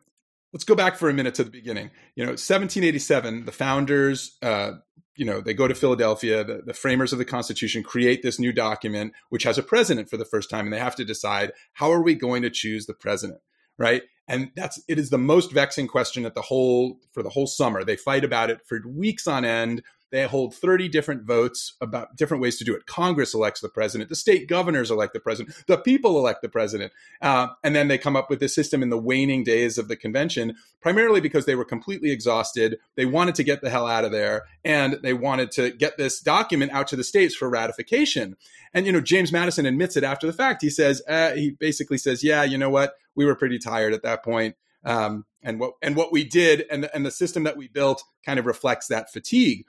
let's 0.52 0.64
go 0.64 0.74
back 0.74 0.96
for 0.96 1.08
a 1.08 1.14
minute 1.14 1.34
to 1.36 1.44
the 1.44 1.50
beginning. 1.50 1.90
You 2.14 2.24
know, 2.24 2.32
1787, 2.32 3.46
the 3.46 3.52
founders, 3.52 4.36
uh, 4.42 4.72
you 5.16 5.24
know, 5.24 5.40
they 5.40 5.54
go 5.54 5.66
to 5.66 5.74
Philadelphia. 5.74 6.44
The, 6.44 6.62
the 6.64 6.74
framers 6.74 7.12
of 7.12 7.18
the 7.18 7.24
Constitution 7.24 7.82
create 7.82 8.22
this 8.22 8.38
new 8.38 8.52
document, 8.52 9.14
which 9.30 9.44
has 9.44 9.58
a 9.58 9.62
president 9.62 10.10
for 10.10 10.16
the 10.16 10.24
first 10.24 10.50
time, 10.50 10.66
and 10.66 10.72
they 10.72 10.78
have 10.78 10.96
to 10.96 11.04
decide 11.04 11.52
how 11.74 11.90
are 11.90 12.02
we 12.02 12.14
going 12.14 12.42
to 12.42 12.50
choose 12.50 12.86
the 12.86 12.94
president, 12.94 13.40
right? 13.78 14.02
And 14.28 14.50
that's 14.54 14.80
it 14.88 14.98
is 14.98 15.10
the 15.10 15.18
most 15.18 15.52
vexing 15.52 15.88
question 15.88 16.24
at 16.24 16.34
the 16.34 16.42
whole 16.42 17.00
for 17.12 17.22
the 17.22 17.30
whole 17.30 17.46
summer. 17.46 17.82
They 17.82 17.96
fight 17.96 18.24
about 18.24 18.48
it 18.48 18.60
for 18.66 18.80
weeks 18.86 19.26
on 19.26 19.44
end. 19.44 19.82
They 20.10 20.24
hold 20.24 20.54
30 20.54 20.88
different 20.88 21.22
votes 21.22 21.74
about 21.80 22.16
different 22.16 22.42
ways 22.42 22.58
to 22.58 22.64
do 22.64 22.74
it. 22.74 22.86
Congress 22.86 23.32
elects 23.32 23.60
the 23.60 23.68
president. 23.68 24.10
The 24.10 24.16
state 24.16 24.48
governors 24.48 24.90
elect 24.90 25.12
the 25.12 25.20
president. 25.20 25.54
The 25.66 25.78
people 25.78 26.18
elect 26.18 26.42
the 26.42 26.48
president. 26.48 26.92
Uh, 27.22 27.48
and 27.62 27.76
then 27.76 27.88
they 27.88 27.98
come 27.98 28.16
up 28.16 28.28
with 28.28 28.40
this 28.40 28.54
system 28.54 28.82
in 28.82 28.90
the 28.90 28.98
waning 28.98 29.44
days 29.44 29.78
of 29.78 29.86
the 29.86 29.96
convention, 29.96 30.56
primarily 30.80 31.20
because 31.20 31.46
they 31.46 31.54
were 31.54 31.64
completely 31.64 32.10
exhausted. 32.10 32.78
They 32.96 33.06
wanted 33.06 33.36
to 33.36 33.44
get 33.44 33.60
the 33.60 33.70
hell 33.70 33.86
out 33.86 34.04
of 34.04 34.10
there 34.10 34.46
and 34.64 34.94
they 35.02 35.12
wanted 35.12 35.52
to 35.52 35.70
get 35.70 35.96
this 35.96 36.20
document 36.20 36.72
out 36.72 36.88
to 36.88 36.96
the 36.96 37.04
states 37.04 37.36
for 37.36 37.48
ratification. 37.48 38.36
And, 38.74 38.86
you 38.86 38.92
know, 38.92 39.00
James 39.00 39.30
Madison 39.30 39.64
admits 39.64 39.96
it 39.96 40.04
after 40.04 40.26
the 40.26 40.32
fact. 40.32 40.62
He 40.62 40.70
says, 40.70 41.02
uh, 41.08 41.32
he 41.32 41.50
basically 41.50 41.98
says, 41.98 42.24
yeah, 42.24 42.42
you 42.42 42.58
know 42.58 42.70
what? 42.70 42.94
We 43.14 43.26
were 43.26 43.36
pretty 43.36 43.58
tired 43.58 43.94
at 43.94 44.02
that 44.02 44.24
point. 44.24 44.56
Um, 44.84 45.24
and 45.42 45.60
what 45.60 45.74
and 45.82 45.96
what 45.96 46.12
we 46.12 46.24
did 46.24 46.66
and 46.70 46.88
and 46.92 47.04
the 47.04 47.10
system 47.10 47.44
that 47.44 47.56
we 47.56 47.68
built 47.68 48.02
kind 48.24 48.38
of 48.38 48.46
reflects 48.46 48.88
that 48.88 49.12
fatigue 49.12 49.64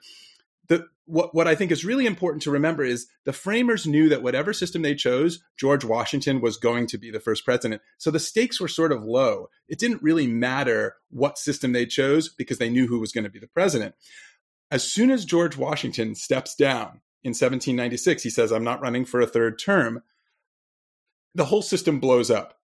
the 0.72 0.86
what 1.04 1.34
what 1.34 1.48
I 1.48 1.54
think 1.54 1.70
is 1.70 1.84
really 1.84 2.06
important 2.06 2.42
to 2.42 2.50
remember 2.50 2.84
is 2.84 3.06
the 3.24 3.32
framers 3.32 3.86
knew 3.86 4.08
that 4.08 4.22
whatever 4.22 4.52
system 4.52 4.82
they 4.82 4.94
chose, 4.94 5.42
George 5.58 5.84
Washington 5.84 6.40
was 6.40 6.56
going 6.56 6.86
to 6.86 6.98
be 6.98 7.10
the 7.10 7.20
first 7.20 7.44
president. 7.44 7.82
So 7.98 8.10
the 8.10 8.20
stakes 8.20 8.60
were 8.60 8.68
sort 8.68 8.92
of 8.92 9.02
low. 9.02 9.48
It 9.68 9.78
didn't 9.78 10.02
really 10.02 10.26
matter 10.26 10.96
what 11.10 11.38
system 11.38 11.72
they 11.72 11.86
chose 11.86 12.28
because 12.28 12.58
they 12.58 12.70
knew 12.70 12.86
who 12.86 13.00
was 13.00 13.12
going 13.12 13.24
to 13.24 13.30
be 13.30 13.40
the 13.40 13.48
president. 13.48 13.94
As 14.70 14.90
soon 14.90 15.10
as 15.10 15.26
George 15.26 15.56
Washington 15.56 16.14
steps 16.14 16.54
down 16.54 17.00
in 17.22 17.30
1796, 17.30 18.22
he 18.22 18.30
says, 18.30 18.50
"I'm 18.50 18.64
not 18.64 18.80
running 18.80 19.04
for 19.04 19.20
a 19.20 19.26
third 19.26 19.58
term." 19.58 20.02
The 21.34 21.46
whole 21.46 21.62
system 21.62 22.00
blows 22.00 22.30
up. 22.30 22.58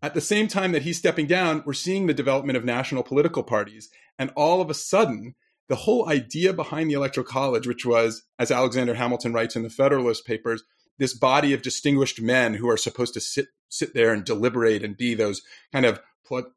At 0.00 0.14
the 0.14 0.20
same 0.20 0.46
time 0.46 0.70
that 0.72 0.82
he's 0.82 0.98
stepping 0.98 1.26
down, 1.26 1.64
we're 1.66 1.72
seeing 1.72 2.06
the 2.06 2.14
development 2.14 2.56
of 2.56 2.64
national 2.64 3.02
political 3.02 3.42
parties, 3.42 3.88
and 4.16 4.30
all 4.36 4.60
of 4.60 4.70
a 4.70 4.74
sudden 4.74 5.34
the 5.68 5.76
whole 5.76 6.08
idea 6.08 6.52
behind 6.52 6.90
the 6.90 6.94
Electoral 6.94 7.26
College, 7.26 7.66
which 7.66 7.84
was, 7.84 8.22
as 8.38 8.50
Alexander 8.50 8.94
Hamilton 8.94 9.32
writes 9.32 9.56
in 9.56 9.62
the 9.62 9.70
Federalist 9.70 10.26
Papers, 10.26 10.62
this 10.98 11.14
body 11.14 11.52
of 11.52 11.62
distinguished 11.62 12.20
men 12.20 12.54
who 12.54 12.68
are 12.68 12.76
supposed 12.76 13.14
to 13.14 13.20
sit 13.20 13.46
sit 13.68 13.92
there 13.92 14.12
and 14.12 14.24
deliberate 14.24 14.82
and 14.82 14.96
be 14.96 15.14
those 15.14 15.42
kind 15.72 15.84
of 15.84 16.00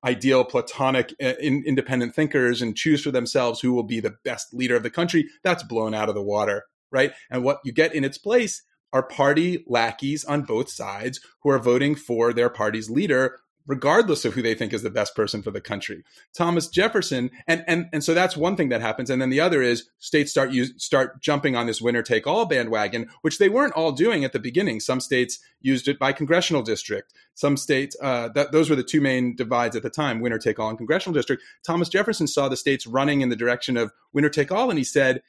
ideal 0.03 0.43
Platonic 0.43 1.13
uh, 1.21 1.33
in, 1.39 1.63
independent 1.65 2.15
thinkers 2.15 2.61
and 2.61 2.75
choose 2.75 3.03
for 3.03 3.11
themselves 3.11 3.59
who 3.59 3.73
will 3.73 3.83
be 3.83 3.99
the 3.99 4.15
best 4.23 4.53
leader 4.53 4.75
of 4.75 4.83
the 4.83 4.89
country. 4.89 5.27
That's 5.43 5.63
blown 5.63 5.93
out 5.93 6.09
of 6.09 6.15
the 6.15 6.21
water, 6.21 6.63
right? 6.91 7.13
And 7.29 7.43
what 7.43 7.59
you 7.63 7.71
get 7.71 7.93
in 7.93 8.03
its 8.03 8.17
place 8.17 8.63
are 8.93 9.03
party 9.03 9.63
lackeys 9.67 10.25
on 10.25 10.41
both 10.41 10.69
sides 10.69 11.19
who 11.41 11.49
are 11.49 11.59
voting 11.59 11.95
for 11.95 12.33
their 12.33 12.49
party's 12.49 12.89
leader 12.89 13.39
regardless 13.71 14.25
of 14.25 14.33
who 14.33 14.41
they 14.41 14.53
think 14.53 14.73
is 14.73 14.83
the 14.83 14.89
best 14.89 15.15
person 15.15 15.41
for 15.41 15.49
the 15.49 15.61
country. 15.61 16.03
Thomas 16.33 16.67
Jefferson, 16.67 17.31
and 17.47 17.63
and 17.67 17.87
and 17.93 18.03
so 18.03 18.13
that's 18.13 18.35
one 18.35 18.57
thing 18.57 18.67
that 18.67 18.81
happens, 18.81 19.09
and 19.09 19.21
then 19.21 19.29
the 19.29 19.39
other 19.39 19.61
is 19.61 19.89
states 19.97 20.29
start 20.29 20.51
use, 20.51 20.73
start 20.75 21.21
jumping 21.21 21.55
on 21.55 21.67
this 21.67 21.81
winner 21.81 22.03
take 22.03 22.27
all 22.27 22.45
bandwagon, 22.45 23.07
which 23.21 23.37
they 23.37 23.47
weren't 23.47 23.73
all 23.73 23.93
doing 23.93 24.25
at 24.25 24.33
the 24.33 24.39
beginning. 24.39 24.81
Some 24.81 24.99
states 24.99 25.39
used 25.61 25.87
it 25.87 25.97
by 25.97 26.11
congressional 26.11 26.63
district. 26.63 27.13
Some 27.33 27.55
states, 27.55 27.95
uh, 28.01 28.27
that 28.35 28.51
those 28.51 28.69
were 28.69 28.75
the 28.75 28.83
two 28.83 28.99
main 28.99 29.37
divides 29.37 29.77
at 29.77 29.83
the 29.83 29.89
time: 29.89 30.19
winner 30.19 30.37
take 30.37 30.59
all 30.59 30.67
and 30.67 30.77
congressional 30.77 31.13
district. 31.13 31.41
Thomas 31.65 31.87
Jefferson 31.87 32.27
saw 32.27 32.49
the 32.49 32.57
states 32.57 32.85
running 32.85 33.21
in 33.21 33.29
the 33.29 33.37
direction 33.37 33.77
of 33.77 33.93
winner 34.11 34.29
take 34.29 34.51
all, 34.51 34.69
and 34.69 34.77
he 34.77 34.83
said 34.83 35.21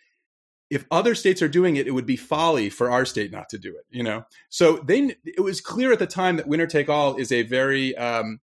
if 0.72 0.86
other 0.90 1.14
states 1.14 1.42
are 1.42 1.48
doing 1.48 1.76
it, 1.76 1.86
it 1.86 1.90
would 1.90 2.06
be 2.06 2.16
folly 2.16 2.70
for 2.70 2.90
our 2.90 3.04
state 3.04 3.30
not 3.30 3.50
to 3.50 3.58
do 3.58 3.76
it. 3.76 3.84
You 3.90 4.02
know, 4.02 4.24
so 4.48 4.78
they 4.78 5.14
it 5.24 5.42
was 5.42 5.60
clear 5.60 5.92
at 5.92 5.98
the 5.98 6.06
time 6.06 6.38
that 6.38 6.48
winner 6.48 6.66
take 6.66 6.88
all 6.88 7.16
is 7.16 7.30
a 7.30 7.42
very 7.42 7.94
um, 7.96 8.40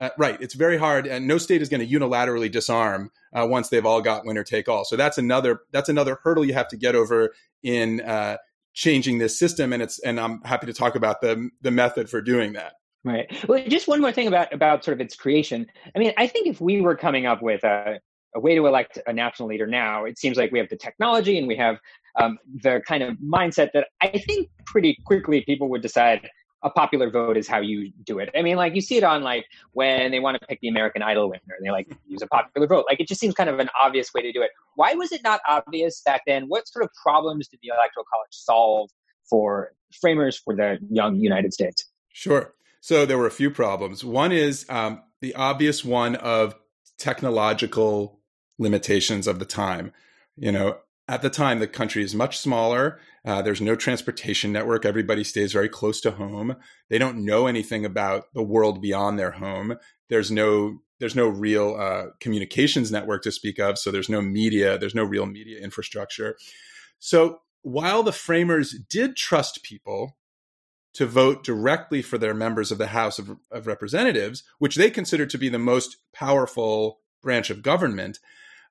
uh, 0.00 0.08
right. 0.16 0.40
It's 0.40 0.54
very 0.54 0.78
hard, 0.78 1.06
and 1.06 1.28
no 1.28 1.36
state 1.36 1.60
is 1.60 1.68
going 1.68 1.86
to 1.86 1.86
unilaterally 1.86 2.50
disarm 2.50 3.10
uh, 3.34 3.46
once 3.48 3.68
they've 3.68 3.84
all 3.84 4.00
got 4.00 4.24
winner 4.24 4.42
take 4.42 4.70
all. 4.70 4.86
So 4.86 4.96
that's 4.96 5.18
another 5.18 5.60
that's 5.70 5.90
another 5.90 6.18
hurdle 6.22 6.46
you 6.46 6.54
have 6.54 6.68
to 6.68 6.78
get 6.78 6.94
over 6.94 7.34
in 7.62 8.00
uh, 8.00 8.38
changing 8.72 9.18
this 9.18 9.38
system. 9.38 9.74
And 9.74 9.82
it's 9.82 9.98
and 9.98 10.18
I'm 10.18 10.40
happy 10.42 10.66
to 10.66 10.72
talk 10.72 10.94
about 10.94 11.20
the 11.20 11.50
the 11.60 11.70
method 11.70 12.08
for 12.08 12.22
doing 12.22 12.54
that. 12.54 12.72
Right. 13.04 13.30
Well, 13.46 13.62
just 13.68 13.86
one 13.86 14.00
more 14.00 14.12
thing 14.12 14.28
about 14.28 14.50
about 14.50 14.82
sort 14.82 14.96
of 14.96 15.00
its 15.02 15.14
creation. 15.14 15.66
I 15.94 15.98
mean, 15.98 16.14
I 16.16 16.26
think 16.26 16.46
if 16.46 16.58
we 16.58 16.80
were 16.80 16.96
coming 16.96 17.26
up 17.26 17.42
with 17.42 17.64
a 17.64 18.00
a 18.34 18.40
way 18.40 18.54
to 18.54 18.66
elect 18.66 18.98
a 19.06 19.12
national 19.12 19.48
leader 19.48 19.66
now, 19.66 20.04
it 20.04 20.18
seems 20.18 20.36
like 20.36 20.52
we 20.52 20.58
have 20.58 20.68
the 20.68 20.76
technology 20.76 21.38
and 21.38 21.46
we 21.46 21.56
have 21.56 21.78
um, 22.20 22.38
the 22.62 22.80
kind 22.86 23.02
of 23.02 23.16
mindset 23.18 23.70
that 23.74 23.88
I 24.02 24.08
think 24.08 24.48
pretty 24.66 24.98
quickly 25.04 25.42
people 25.42 25.68
would 25.70 25.82
decide 25.82 26.28
a 26.62 26.70
popular 26.70 27.10
vote 27.10 27.36
is 27.36 27.46
how 27.46 27.60
you 27.60 27.92
do 28.04 28.18
it. 28.18 28.30
I 28.36 28.42
mean, 28.42 28.56
like 28.56 28.74
you 28.74 28.80
see 28.80 28.96
it 28.96 29.04
on 29.04 29.22
like 29.22 29.46
when 29.72 30.10
they 30.10 30.20
want 30.20 30.40
to 30.40 30.46
pick 30.46 30.60
the 30.60 30.68
American 30.68 31.02
Idol 31.02 31.28
winner, 31.28 31.54
and 31.56 31.64
they 31.64 31.70
like 31.70 31.86
use 32.06 32.22
a 32.22 32.26
popular 32.26 32.66
vote. 32.66 32.86
Like 32.88 33.00
it 33.00 33.08
just 33.08 33.20
seems 33.20 33.34
kind 33.34 33.48
of 33.48 33.58
an 33.58 33.70
obvious 33.80 34.12
way 34.14 34.22
to 34.22 34.32
do 34.32 34.42
it. 34.42 34.50
Why 34.74 34.94
was 34.94 35.12
it 35.12 35.22
not 35.22 35.40
obvious 35.48 36.02
back 36.04 36.22
then? 36.26 36.44
What 36.48 36.66
sort 36.68 36.84
of 36.84 36.90
problems 37.00 37.48
did 37.48 37.60
the 37.62 37.68
Electoral 37.68 38.04
College 38.12 38.32
solve 38.32 38.90
for 39.28 39.72
framers 40.00 40.38
for 40.38 40.54
the 40.54 40.78
young 40.90 41.16
United 41.16 41.52
States? 41.52 41.84
Sure. 42.12 42.54
So 42.80 43.04
there 43.04 43.18
were 43.18 43.26
a 43.26 43.32
few 43.32 43.50
problems. 43.50 44.04
One 44.04 44.32
is 44.32 44.66
um, 44.68 45.02
the 45.20 45.34
obvious 45.34 45.84
one 45.84 46.16
of 46.16 46.54
technological 46.98 48.15
limitations 48.58 49.26
of 49.26 49.38
the 49.38 49.44
time. 49.44 49.92
You 50.36 50.52
know, 50.52 50.78
at 51.08 51.22
the 51.22 51.30
time, 51.30 51.60
the 51.60 51.66
country 51.66 52.02
is 52.02 52.14
much 52.14 52.38
smaller. 52.38 52.98
Uh, 53.24 53.40
there's 53.42 53.60
no 53.60 53.76
transportation 53.76 54.52
network. 54.52 54.84
Everybody 54.84 55.24
stays 55.24 55.52
very 55.52 55.68
close 55.68 56.00
to 56.00 56.10
home. 56.10 56.56
They 56.90 56.98
don't 56.98 57.24
know 57.24 57.46
anything 57.46 57.84
about 57.84 58.32
the 58.34 58.42
world 58.42 58.82
beyond 58.82 59.18
their 59.18 59.32
home. 59.32 59.76
There's 60.08 60.30
no 60.30 60.78
there's 60.98 61.16
no 61.16 61.28
real 61.28 61.76
uh, 61.78 62.06
communications 62.20 62.90
network 62.90 63.22
to 63.22 63.30
speak 63.30 63.58
of. 63.58 63.78
So 63.78 63.90
there's 63.90 64.08
no 64.08 64.22
media. 64.22 64.78
There's 64.78 64.94
no 64.94 65.04
real 65.04 65.26
media 65.26 65.60
infrastructure. 65.60 66.38
So 66.98 67.40
while 67.60 68.02
the 68.02 68.12
framers 68.12 68.74
did 68.88 69.14
trust 69.14 69.62
people 69.62 70.16
to 70.94 71.04
vote 71.04 71.44
directly 71.44 72.00
for 72.00 72.16
their 72.16 72.32
members 72.32 72.72
of 72.72 72.78
the 72.78 72.86
House 72.86 73.18
of, 73.18 73.36
of 73.50 73.66
Representatives, 73.66 74.42
which 74.58 74.76
they 74.76 74.90
considered 74.90 75.28
to 75.28 75.38
be 75.38 75.50
the 75.50 75.58
most 75.58 75.98
powerful 76.14 77.00
branch 77.22 77.50
of 77.50 77.62
government, 77.62 78.18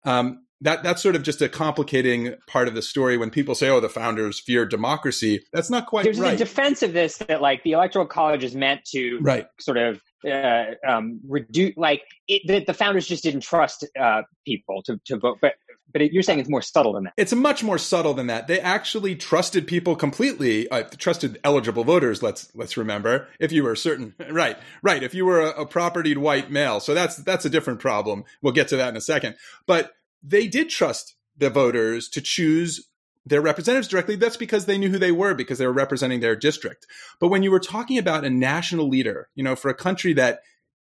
um, 0.05 0.45
that 0.61 0.83
that's 0.83 1.01
sort 1.01 1.15
of 1.15 1.23
just 1.23 1.41
a 1.41 1.49
complicating 1.49 2.35
part 2.47 2.67
of 2.67 2.75
the 2.75 2.81
story 2.81 3.17
when 3.17 3.29
people 3.29 3.55
say, 3.55 3.69
"Oh, 3.69 3.79
the 3.79 3.89
founders 3.89 4.39
feared 4.39 4.69
democracy." 4.69 5.43
That's 5.51 5.69
not 5.69 5.87
quite 5.87 6.03
There's 6.03 6.19
right. 6.19 6.29
There's 6.29 6.41
a 6.41 6.45
defense 6.45 6.81
of 6.81 6.93
this 6.93 7.17
that 7.17 7.41
like 7.41 7.63
the 7.63 7.73
electoral 7.73 8.05
college 8.05 8.43
is 8.43 8.55
meant 8.55 8.85
to 8.91 9.19
right. 9.21 9.45
sort 9.59 9.77
of 9.77 10.01
uh, 10.25 10.65
um, 10.87 11.19
reduce, 11.27 11.75
like 11.75 12.03
it, 12.27 12.41
that 12.47 12.67
the 12.67 12.73
founders 12.73 13.05
just 13.05 13.23
didn't 13.23 13.41
trust 13.41 13.85
uh, 13.99 14.21
people 14.45 14.81
to 14.83 14.99
to 15.05 15.17
vote, 15.17 15.39
but. 15.41 15.53
But 15.95 16.01
it, 16.01 16.11
you're 16.11 16.23
saying 16.23 16.39
it's 16.39 16.49
more 16.49 16.61
subtle 16.61 16.91
than 16.91 17.05
that. 17.05 17.13
It's 17.15 17.33
much 17.33 17.63
more 17.63 17.77
subtle 17.77 18.13
than 18.13 18.27
that. 18.27 18.47
They 18.47 18.59
actually 18.59 19.15
trusted 19.15 19.65
people 19.65 19.95
completely. 19.95 20.69
Uh, 20.69 20.83
trusted 20.97 21.39
eligible 21.41 21.85
voters. 21.85 22.21
Let's 22.21 22.53
let's 22.53 22.75
remember. 22.75 23.29
If 23.39 23.53
you 23.53 23.63
were 23.63 23.77
certain, 23.77 24.13
right, 24.29 24.57
right. 24.83 25.01
If 25.01 25.13
you 25.13 25.25
were 25.25 25.39
a, 25.39 25.61
a 25.61 25.65
propertied 25.65 26.17
white 26.17 26.51
male, 26.51 26.81
so 26.81 26.93
that's 26.93 27.15
that's 27.15 27.45
a 27.45 27.49
different 27.49 27.79
problem. 27.79 28.25
We'll 28.41 28.51
get 28.51 28.67
to 28.67 28.75
that 28.75 28.89
in 28.89 28.97
a 28.97 29.01
second. 29.01 29.37
But 29.67 29.93
they 30.21 30.49
did 30.49 30.69
trust 30.69 31.15
the 31.37 31.49
voters 31.49 32.09
to 32.09 32.19
choose 32.19 32.89
their 33.25 33.41
representatives 33.41 33.87
directly. 33.87 34.17
That's 34.17 34.35
because 34.35 34.65
they 34.65 34.77
knew 34.77 34.89
who 34.89 34.99
they 34.99 35.13
were 35.13 35.33
because 35.33 35.59
they 35.59 35.65
were 35.65 35.71
representing 35.71 36.19
their 36.19 36.35
district. 36.35 36.87
But 37.21 37.29
when 37.29 37.41
you 37.41 37.51
were 37.51 37.59
talking 37.61 37.97
about 37.97 38.25
a 38.25 38.29
national 38.29 38.89
leader, 38.89 39.29
you 39.33 39.45
know, 39.45 39.55
for 39.55 39.69
a 39.69 39.73
country 39.73 40.11
that 40.15 40.41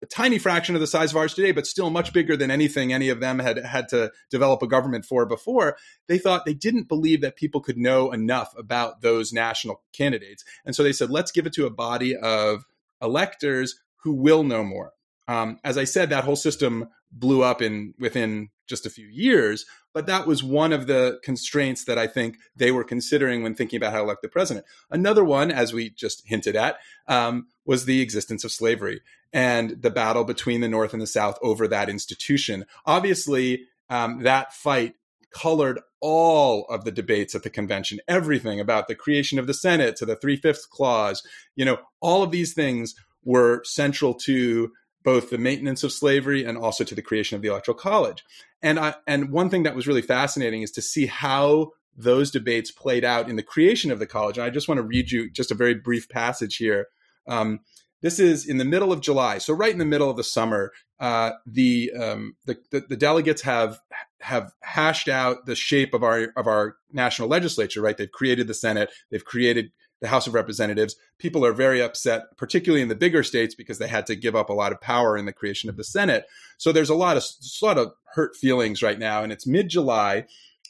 a 0.02 0.06
tiny 0.06 0.38
fraction 0.38 0.74
of 0.74 0.80
the 0.80 0.86
size 0.86 1.10
of 1.10 1.16
ours 1.16 1.34
today, 1.34 1.52
but 1.52 1.66
still 1.66 1.90
much 1.90 2.12
bigger 2.12 2.36
than 2.36 2.50
anything 2.50 2.92
any 2.92 3.08
of 3.08 3.20
them 3.20 3.38
had 3.38 3.58
had 3.58 3.88
to 3.88 4.12
develop 4.30 4.62
a 4.62 4.68
government 4.68 5.04
for 5.04 5.26
before. 5.26 5.76
They 6.06 6.18
thought 6.18 6.44
they 6.44 6.54
didn't 6.54 6.88
believe 6.88 7.20
that 7.20 7.36
people 7.36 7.60
could 7.60 7.76
know 7.78 8.12
enough 8.12 8.54
about 8.56 9.02
those 9.02 9.32
national 9.32 9.82
candidates, 9.92 10.44
and 10.64 10.74
so 10.74 10.82
they 10.82 10.92
said, 10.92 11.10
"Let's 11.10 11.32
give 11.32 11.46
it 11.46 11.52
to 11.54 11.66
a 11.66 11.70
body 11.70 12.16
of 12.16 12.64
electors 13.02 13.80
who 14.02 14.14
will 14.14 14.44
know 14.44 14.64
more." 14.64 14.92
Um, 15.28 15.60
as 15.62 15.78
I 15.78 15.84
said, 15.84 16.10
that 16.10 16.24
whole 16.24 16.36
system 16.36 16.88
blew 17.12 17.42
up 17.42 17.62
in 17.62 17.94
within 17.98 18.48
just 18.66 18.86
a 18.86 18.90
few 18.90 19.06
years, 19.06 19.64
but 19.94 20.06
that 20.06 20.26
was 20.26 20.42
one 20.42 20.72
of 20.72 20.86
the 20.86 21.20
constraints 21.22 21.84
that 21.84 21.98
I 21.98 22.06
think 22.06 22.36
they 22.56 22.70
were 22.70 22.84
considering 22.84 23.42
when 23.42 23.54
thinking 23.54 23.76
about 23.76 23.92
how 23.92 23.98
to 23.98 24.04
elect 24.04 24.22
the 24.22 24.28
president. 24.28 24.66
Another 24.90 25.24
one, 25.24 25.50
as 25.50 25.72
we 25.72 25.90
just 25.90 26.22
hinted 26.26 26.56
at, 26.56 26.78
um, 27.06 27.46
was 27.64 27.84
the 27.84 28.00
existence 28.00 28.44
of 28.44 28.52
slavery 28.52 29.00
and 29.32 29.82
the 29.82 29.90
battle 29.90 30.24
between 30.24 30.60
the 30.60 30.68
North 30.68 30.92
and 30.92 31.02
the 31.02 31.06
South 31.06 31.38
over 31.42 31.68
that 31.68 31.88
institution. 31.88 32.64
Obviously, 32.86 33.64
um, 33.90 34.22
that 34.22 34.52
fight 34.54 34.94
colored 35.30 35.80
all 36.00 36.64
of 36.70 36.84
the 36.84 36.92
debates 36.92 37.34
at 37.34 37.42
the 37.42 37.50
convention, 37.50 38.00
everything 38.08 38.60
about 38.60 38.88
the 38.88 38.94
creation 38.94 39.38
of 39.38 39.46
the 39.46 39.54
Senate 39.54 39.96
to 39.96 40.06
the 40.06 40.16
three 40.16 40.36
fifths 40.36 40.64
clause, 40.66 41.22
you 41.56 41.64
know, 41.64 41.78
all 42.00 42.22
of 42.22 42.30
these 42.30 42.54
things 42.54 42.94
were 43.24 43.62
central 43.64 44.14
to 44.14 44.70
both 45.08 45.30
the 45.30 45.38
maintenance 45.38 45.82
of 45.82 45.90
slavery 45.90 46.44
and 46.44 46.58
also 46.58 46.84
to 46.84 46.94
the 46.94 47.00
creation 47.00 47.34
of 47.34 47.40
the 47.40 47.48
electoral 47.48 47.74
college. 47.74 48.22
And 48.60 48.78
I, 48.78 48.94
and 49.06 49.32
one 49.32 49.48
thing 49.48 49.62
that 49.62 49.74
was 49.74 49.86
really 49.86 50.02
fascinating 50.02 50.60
is 50.60 50.70
to 50.72 50.82
see 50.82 51.06
how 51.06 51.72
those 51.96 52.30
debates 52.30 52.70
played 52.70 53.06
out 53.06 53.30
in 53.30 53.36
the 53.36 53.42
creation 53.42 53.90
of 53.90 54.00
the 54.00 54.06
college. 54.06 54.36
And 54.36 54.44
I 54.44 54.50
just 54.50 54.68
want 54.68 54.76
to 54.76 54.82
read 54.82 55.10
you 55.10 55.30
just 55.30 55.50
a 55.50 55.54
very 55.54 55.72
brief 55.72 56.10
passage 56.10 56.56
here. 56.58 56.88
Um, 57.26 57.60
this 58.02 58.18
is 58.18 58.46
in 58.46 58.58
the 58.58 58.66
middle 58.66 58.92
of 58.92 59.00
July, 59.00 59.38
so 59.38 59.54
right 59.54 59.72
in 59.72 59.78
the 59.78 59.86
middle 59.86 60.10
of 60.10 60.18
the 60.18 60.24
summer. 60.24 60.72
Uh, 61.00 61.30
the, 61.46 61.90
um, 61.92 62.36
the, 62.44 62.58
the 62.70 62.80
the 62.80 62.96
delegates 62.96 63.42
have 63.42 63.80
have 64.20 64.52
hashed 64.60 65.08
out 65.08 65.46
the 65.46 65.54
shape 65.54 65.94
of 65.94 66.02
our 66.02 66.32
of 66.36 66.46
our 66.46 66.76
national 66.92 67.28
legislature. 67.28 67.80
Right, 67.80 67.96
they've 67.96 68.10
created 68.20 68.46
the 68.46 68.54
Senate, 68.54 68.90
they've 69.10 69.24
created 69.24 69.72
the 70.00 70.08
House 70.08 70.26
of 70.26 70.34
Representatives. 70.34 70.96
People 71.18 71.44
are 71.44 71.52
very 71.52 71.82
upset, 71.82 72.36
particularly 72.36 72.82
in 72.82 72.88
the 72.88 72.94
bigger 72.94 73.22
states, 73.22 73.54
because 73.54 73.78
they 73.78 73.88
had 73.88 74.06
to 74.06 74.16
give 74.16 74.36
up 74.36 74.48
a 74.48 74.54
lot 74.54 74.72
of 74.72 74.80
power 74.80 75.16
in 75.16 75.26
the 75.26 75.32
creation 75.32 75.68
of 75.68 75.76
the 75.76 75.84
Senate. 75.84 76.26
So 76.56 76.72
there's 76.72 76.90
a 76.90 76.94
lot 76.94 77.16
of 77.16 77.24
lot 77.62 77.78
of 77.78 77.92
hurt 78.14 78.36
feelings 78.36 78.82
right 78.82 78.98
now, 78.98 79.22
and 79.22 79.32
it's 79.32 79.46
mid 79.46 79.68
July, 79.68 80.26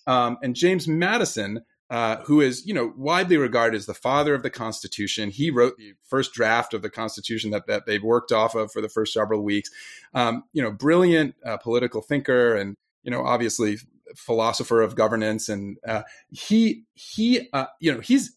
um, 0.06 0.38
and 0.42 0.54
James 0.54 0.88
Madison. 0.88 1.64
Uh, 1.90 2.22
who 2.24 2.42
is, 2.42 2.66
you 2.66 2.74
know, 2.74 2.92
widely 2.98 3.38
regarded 3.38 3.74
as 3.74 3.86
the 3.86 3.94
father 3.94 4.34
of 4.34 4.42
the 4.42 4.50
Constitution. 4.50 5.30
He 5.30 5.50
wrote 5.50 5.78
the 5.78 5.94
first 6.02 6.34
draft 6.34 6.74
of 6.74 6.82
the 6.82 6.90
Constitution 6.90 7.50
that, 7.52 7.66
that 7.66 7.86
they've 7.86 8.02
worked 8.02 8.30
off 8.30 8.54
of 8.54 8.70
for 8.70 8.82
the 8.82 8.90
first 8.90 9.14
several 9.14 9.42
weeks. 9.42 9.70
Um, 10.12 10.44
you 10.52 10.62
know, 10.62 10.70
brilliant 10.70 11.34
uh, 11.42 11.56
political 11.56 12.02
thinker 12.02 12.54
and, 12.54 12.76
you 13.04 13.10
know, 13.10 13.24
obviously 13.24 13.78
philosopher 14.16 14.80
of 14.80 14.94
governance, 14.94 15.48
and 15.48 15.78
uh, 15.86 16.02
he 16.30 16.84
he 16.94 17.48
uh, 17.52 17.66
you 17.80 17.92
know 17.92 18.00
he's 18.00 18.36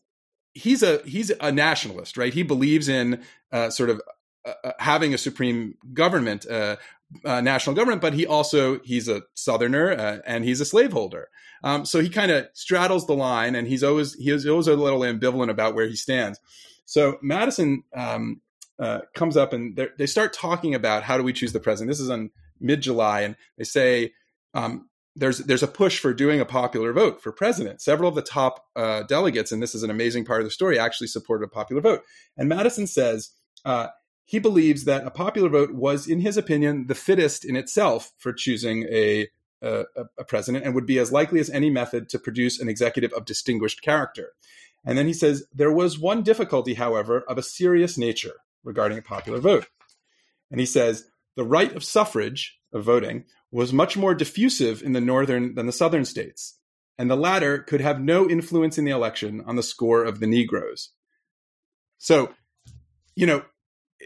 he's 0.54 0.84
a 0.84 1.02
he's 1.06 1.32
a 1.40 1.52
nationalist, 1.52 2.18
right? 2.18 2.34
He 2.34 2.44
believes 2.44 2.90
in 2.90 3.22
uh, 3.52 3.70
sort 3.70 3.90
of 3.90 4.02
uh, 4.46 4.54
uh, 4.64 4.72
having 4.80 5.14
a 5.14 5.18
supreme 5.18 5.76
government, 5.94 6.46
uh, 6.50 6.78
uh, 7.26 7.42
national 7.42 7.76
government, 7.76 8.02
but 8.02 8.14
he 8.14 8.26
also 8.26 8.80
he's 8.80 9.08
a 9.08 9.24
Southerner 9.36 9.92
uh, 9.92 10.18
and 10.26 10.44
he's 10.44 10.62
a 10.62 10.66
slaveholder. 10.66 11.30
Um, 11.64 11.86
so 11.86 12.00
he 12.00 12.10
kind 12.10 12.32
of 12.32 12.48
straddles 12.54 13.06
the 13.06 13.14
line, 13.14 13.56
and 13.56 13.68
he's 13.68 13.84
always 13.84 14.16
he's 14.16 14.48
always 14.48 14.68
a 14.68 14.76
little 14.76 15.02
ambivalent 15.02 15.50
about 15.50 15.76
where 15.76 15.88
he 15.88 15.96
stands. 15.96 16.40
So 16.86 17.18
Madison 17.22 17.84
um, 17.96 18.42
comes 19.14 19.38
up 19.38 19.54
and 19.54 19.80
they 19.98 20.08
start 20.08 20.34
talking 20.34 20.74
about 20.74 21.04
how 21.04 21.18
do 21.18 21.24
we 21.24 21.34
choose 21.34 21.54
the 21.54 21.60
president. 21.60 21.92
This 21.92 22.00
is 22.00 22.10
on 22.10 22.32
mid 22.60 22.82
July, 22.82 23.22
and 23.22 23.36
they 23.58 23.64
say 23.64 24.14
um, 24.54 24.90
there's 25.16 25.40
there's 25.40 25.64
a 25.64 25.68
push 25.68 26.00
for 26.00 26.14
doing 26.14 26.40
a 26.40 26.46
popular 26.46 26.94
vote 26.94 27.22
for 27.22 27.32
president. 27.32 27.82
Several 27.82 28.08
of 28.08 28.16
the 28.16 28.22
top 28.22 28.66
uh, 28.76 29.04
delegates, 29.04 29.52
and 29.52 29.62
this 29.62 29.76
is 29.76 29.84
an 29.84 29.90
amazing 29.90 30.26
part 30.26 30.42
of 30.42 30.46
the 30.46 30.52
story, 30.52 30.80
actually 30.80 31.08
supported 31.08 31.46
a 31.46 31.50
popular 31.50 31.82
vote. 31.82 32.04
And 32.38 32.48
Madison 32.48 32.88
says 32.88 33.32
uh, 33.66 33.88
he 34.24 34.40
believes 34.40 34.86
that 34.86 35.06
a 35.06 35.12
popular 35.12 35.50
vote 35.50 35.74
was, 35.74 36.08
in 36.08 36.22
his 36.22 36.38
opinion, 36.38 36.88
the 36.88 36.96
fittest 36.96 37.44
in 37.44 37.56
itself 37.56 38.14
for 38.18 38.32
choosing 38.32 38.84
a, 38.84 39.28
a, 39.62 39.84
a 40.18 40.24
president, 40.24 40.64
and 40.64 40.74
would 40.74 40.86
be 40.86 41.00
as 41.00 41.12
likely 41.12 41.40
as 41.40 41.50
any 41.50 41.70
method 41.70 42.08
to 42.10 42.20
produce 42.20 42.60
an 42.60 42.70
executive 42.70 43.12
of 43.14 43.26
distinguished 43.26 43.82
character. 43.82 44.30
And 44.86 44.98
then 44.98 45.08
he 45.08 45.14
says 45.14 45.46
there 45.54 45.74
was 45.74 46.00
one 46.00 46.24
difficulty, 46.24 46.76
however, 46.76 47.24
of 47.28 47.38
a 47.38 47.44
serious 47.44 47.98
nature 47.98 48.36
regarding 48.64 48.98
a 48.98 49.04
popular 49.04 49.40
vote. 49.40 49.68
And 50.50 50.60
he 50.60 50.66
says 50.66 51.06
the 51.36 51.44
right 51.44 51.74
of 51.76 51.84
suffrage 51.84 52.60
of 52.74 52.84
voting 52.84 53.26
was 53.52 53.74
much 53.74 53.98
more 53.98 54.16
diffusive 54.16 54.82
in 54.82 54.94
the 54.94 55.02
northern 55.02 55.56
than 55.56 55.66
the 55.66 55.72
southern 55.72 56.06
states, 56.06 56.58
and 56.98 57.10
the 57.10 57.16
latter 57.16 57.60
could 57.60 57.82
have 57.82 58.00
no 58.00 58.30
influence 58.30 58.78
in 58.78 58.86
the 58.86 58.92
election 58.92 59.42
on 59.46 59.56
the 59.56 59.64
score 59.64 60.04
of 60.04 60.20
the 60.20 60.28
Negroes. 60.28 60.90
So, 61.98 62.34
you 63.16 63.28
know, 63.28 63.44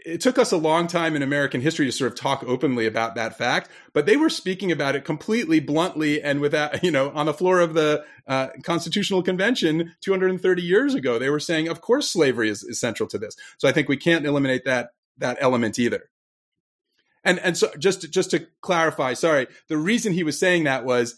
it 0.04 0.20
took 0.20 0.38
us 0.38 0.52
a 0.52 0.56
long 0.56 0.86
time 0.86 1.16
in 1.16 1.22
American 1.22 1.60
history 1.60 1.86
to 1.86 1.92
sort 1.92 2.12
of 2.12 2.18
talk 2.18 2.44
openly 2.46 2.86
about 2.86 3.14
that 3.14 3.38
fact, 3.38 3.70
but 3.94 4.06
they 4.06 4.16
were 4.16 4.28
speaking 4.28 4.70
about 4.70 4.94
it 4.94 5.04
completely 5.04 5.60
bluntly 5.60 6.20
and 6.22 6.40
without, 6.40 6.82
you 6.84 6.90
know, 6.90 7.10
on 7.10 7.26
the 7.26 7.34
floor 7.34 7.60
of 7.60 7.74
the 7.74 8.04
uh, 8.26 8.48
Constitutional 8.62 9.22
Convention 9.22 9.94
230 10.02 10.62
years 10.62 10.94
ago. 10.94 11.18
They 11.18 11.30
were 11.30 11.40
saying, 11.40 11.68
of 11.68 11.80
course, 11.80 12.10
slavery 12.10 12.50
is, 12.50 12.62
is 12.62 12.78
central 12.78 13.08
to 13.08 13.18
this. 13.18 13.34
So 13.58 13.68
I 13.68 13.72
think 13.72 13.88
we 13.88 13.96
can't 13.96 14.26
eliminate 14.26 14.64
that 14.64 14.90
that 15.18 15.38
element 15.40 15.78
either. 15.78 16.10
And 17.26 17.38
and 17.40 17.58
so 17.58 17.70
just 17.78 18.10
just 18.10 18.30
to 18.30 18.46
clarify, 18.62 19.12
sorry, 19.12 19.48
the 19.68 19.76
reason 19.76 20.14
he 20.14 20.24
was 20.24 20.38
saying 20.38 20.64
that 20.64 20.84
was 20.84 21.16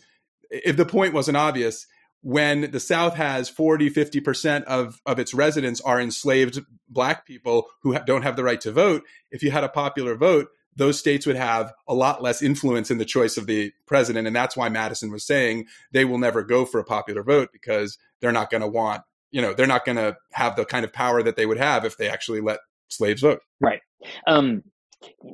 if 0.50 0.76
the 0.76 0.86
point 0.86 1.14
wasn't 1.14 1.36
obvious, 1.36 1.86
when 2.22 2.70
the 2.70 2.80
South 2.80 3.14
has 3.14 3.48
40, 3.48 3.90
50% 3.90 4.64
of, 4.64 5.00
of 5.06 5.18
its 5.18 5.34
residents 5.34 5.80
are 5.82 6.00
enslaved 6.00 6.60
black 6.88 7.26
people 7.26 7.68
who 7.82 7.92
ha- 7.92 8.02
don't 8.04 8.22
have 8.22 8.36
the 8.36 8.42
right 8.42 8.60
to 8.62 8.72
vote, 8.72 9.04
if 9.30 9.42
you 9.42 9.50
had 9.50 9.64
a 9.64 9.68
popular 9.68 10.16
vote, 10.16 10.48
those 10.74 10.98
states 10.98 11.26
would 11.26 11.36
have 11.36 11.72
a 11.86 11.94
lot 11.94 12.22
less 12.22 12.42
influence 12.42 12.90
in 12.90 12.98
the 12.98 13.04
choice 13.04 13.36
of 13.36 13.46
the 13.46 13.72
president. 13.86 14.26
And 14.26 14.34
that's 14.34 14.56
why 14.56 14.68
Madison 14.68 15.10
was 15.10 15.26
saying 15.26 15.66
they 15.92 16.04
will 16.04 16.18
never 16.18 16.42
go 16.42 16.64
for 16.64 16.80
a 16.80 16.84
popular 16.84 17.22
vote 17.22 17.50
because 17.52 17.98
they're 18.20 18.32
not 18.32 18.50
going 18.50 18.62
to 18.62 18.68
want, 18.68 19.02
you 19.30 19.42
know, 19.42 19.54
they're 19.54 19.66
not 19.66 19.84
going 19.84 19.96
to 19.96 20.16
have 20.32 20.56
the 20.56 20.64
kind 20.64 20.84
of 20.84 20.92
power 20.92 21.22
that 21.22 21.36
they 21.36 21.46
would 21.46 21.58
have 21.58 21.84
if 21.84 21.96
they 21.96 22.08
actually 22.08 22.40
let 22.40 22.60
slaves 22.88 23.22
vote. 23.22 23.40
Right. 23.60 23.80
Um, 24.26 24.62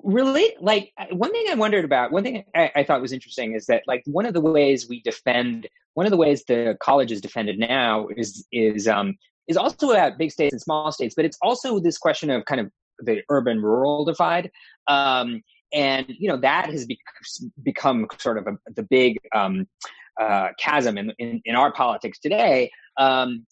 relate 0.02 0.61
like 0.61 0.92
one 1.11 1.30
thing 1.33 1.47
i 1.50 1.54
wondered 1.54 1.85
about 1.85 2.12
one 2.12 2.23
thing 2.23 2.44
I, 2.54 2.71
I, 2.76 2.85
thought 2.85 3.00
was 3.00 3.12
interesting 3.12 3.54
is 3.54 3.66
that 3.66 3.83
like 3.87 4.02
one 4.06 4.26
of 4.26 4.35
the 4.35 4.40
ways 4.40 4.88
we 4.88 5.00
defend 5.00 5.66
one 5.94 6.04
of 6.04 6.11
the 6.11 6.18
ways 6.18 6.44
the 6.44 6.76
college 6.80 7.11
is 7.11 7.21
defended 7.21 7.59
now 7.59 8.09
is 8.16 8.47
is 8.52 8.87
um 8.87 9.14
is 9.49 9.56
also 9.56 9.90
about 9.90 10.18
big 10.18 10.30
states 10.30 10.52
and 10.52 10.61
small 10.61 10.92
states 10.92 11.14
but 11.14 11.25
it's 11.25 11.38
also 11.40 11.78
this 11.78 11.97
question 11.97 12.28
of 12.30 12.44
kind 12.44 12.61
of 12.61 12.71
the 13.00 13.23
urban 13.30 13.61
rural 13.62 14.04
divide 14.04 14.50
um 14.88 15.42
and 15.73 16.06
you 16.09 16.28
know 16.28 16.37
that 16.37 16.71
has 16.71 16.85
be- 16.85 16.99
become 17.62 18.06
sort 18.18 18.37
of 18.37 18.47
a, 18.47 18.56
the 18.76 18.83
big 18.83 19.18
um 19.35 19.66
uh 20.20 20.48
chasm 20.59 20.98
in, 20.98 21.11
in 21.18 21.40
in 21.46 21.55
our 21.55 21.72
politics 21.72 22.18
today 22.18 22.70
um 22.98 23.46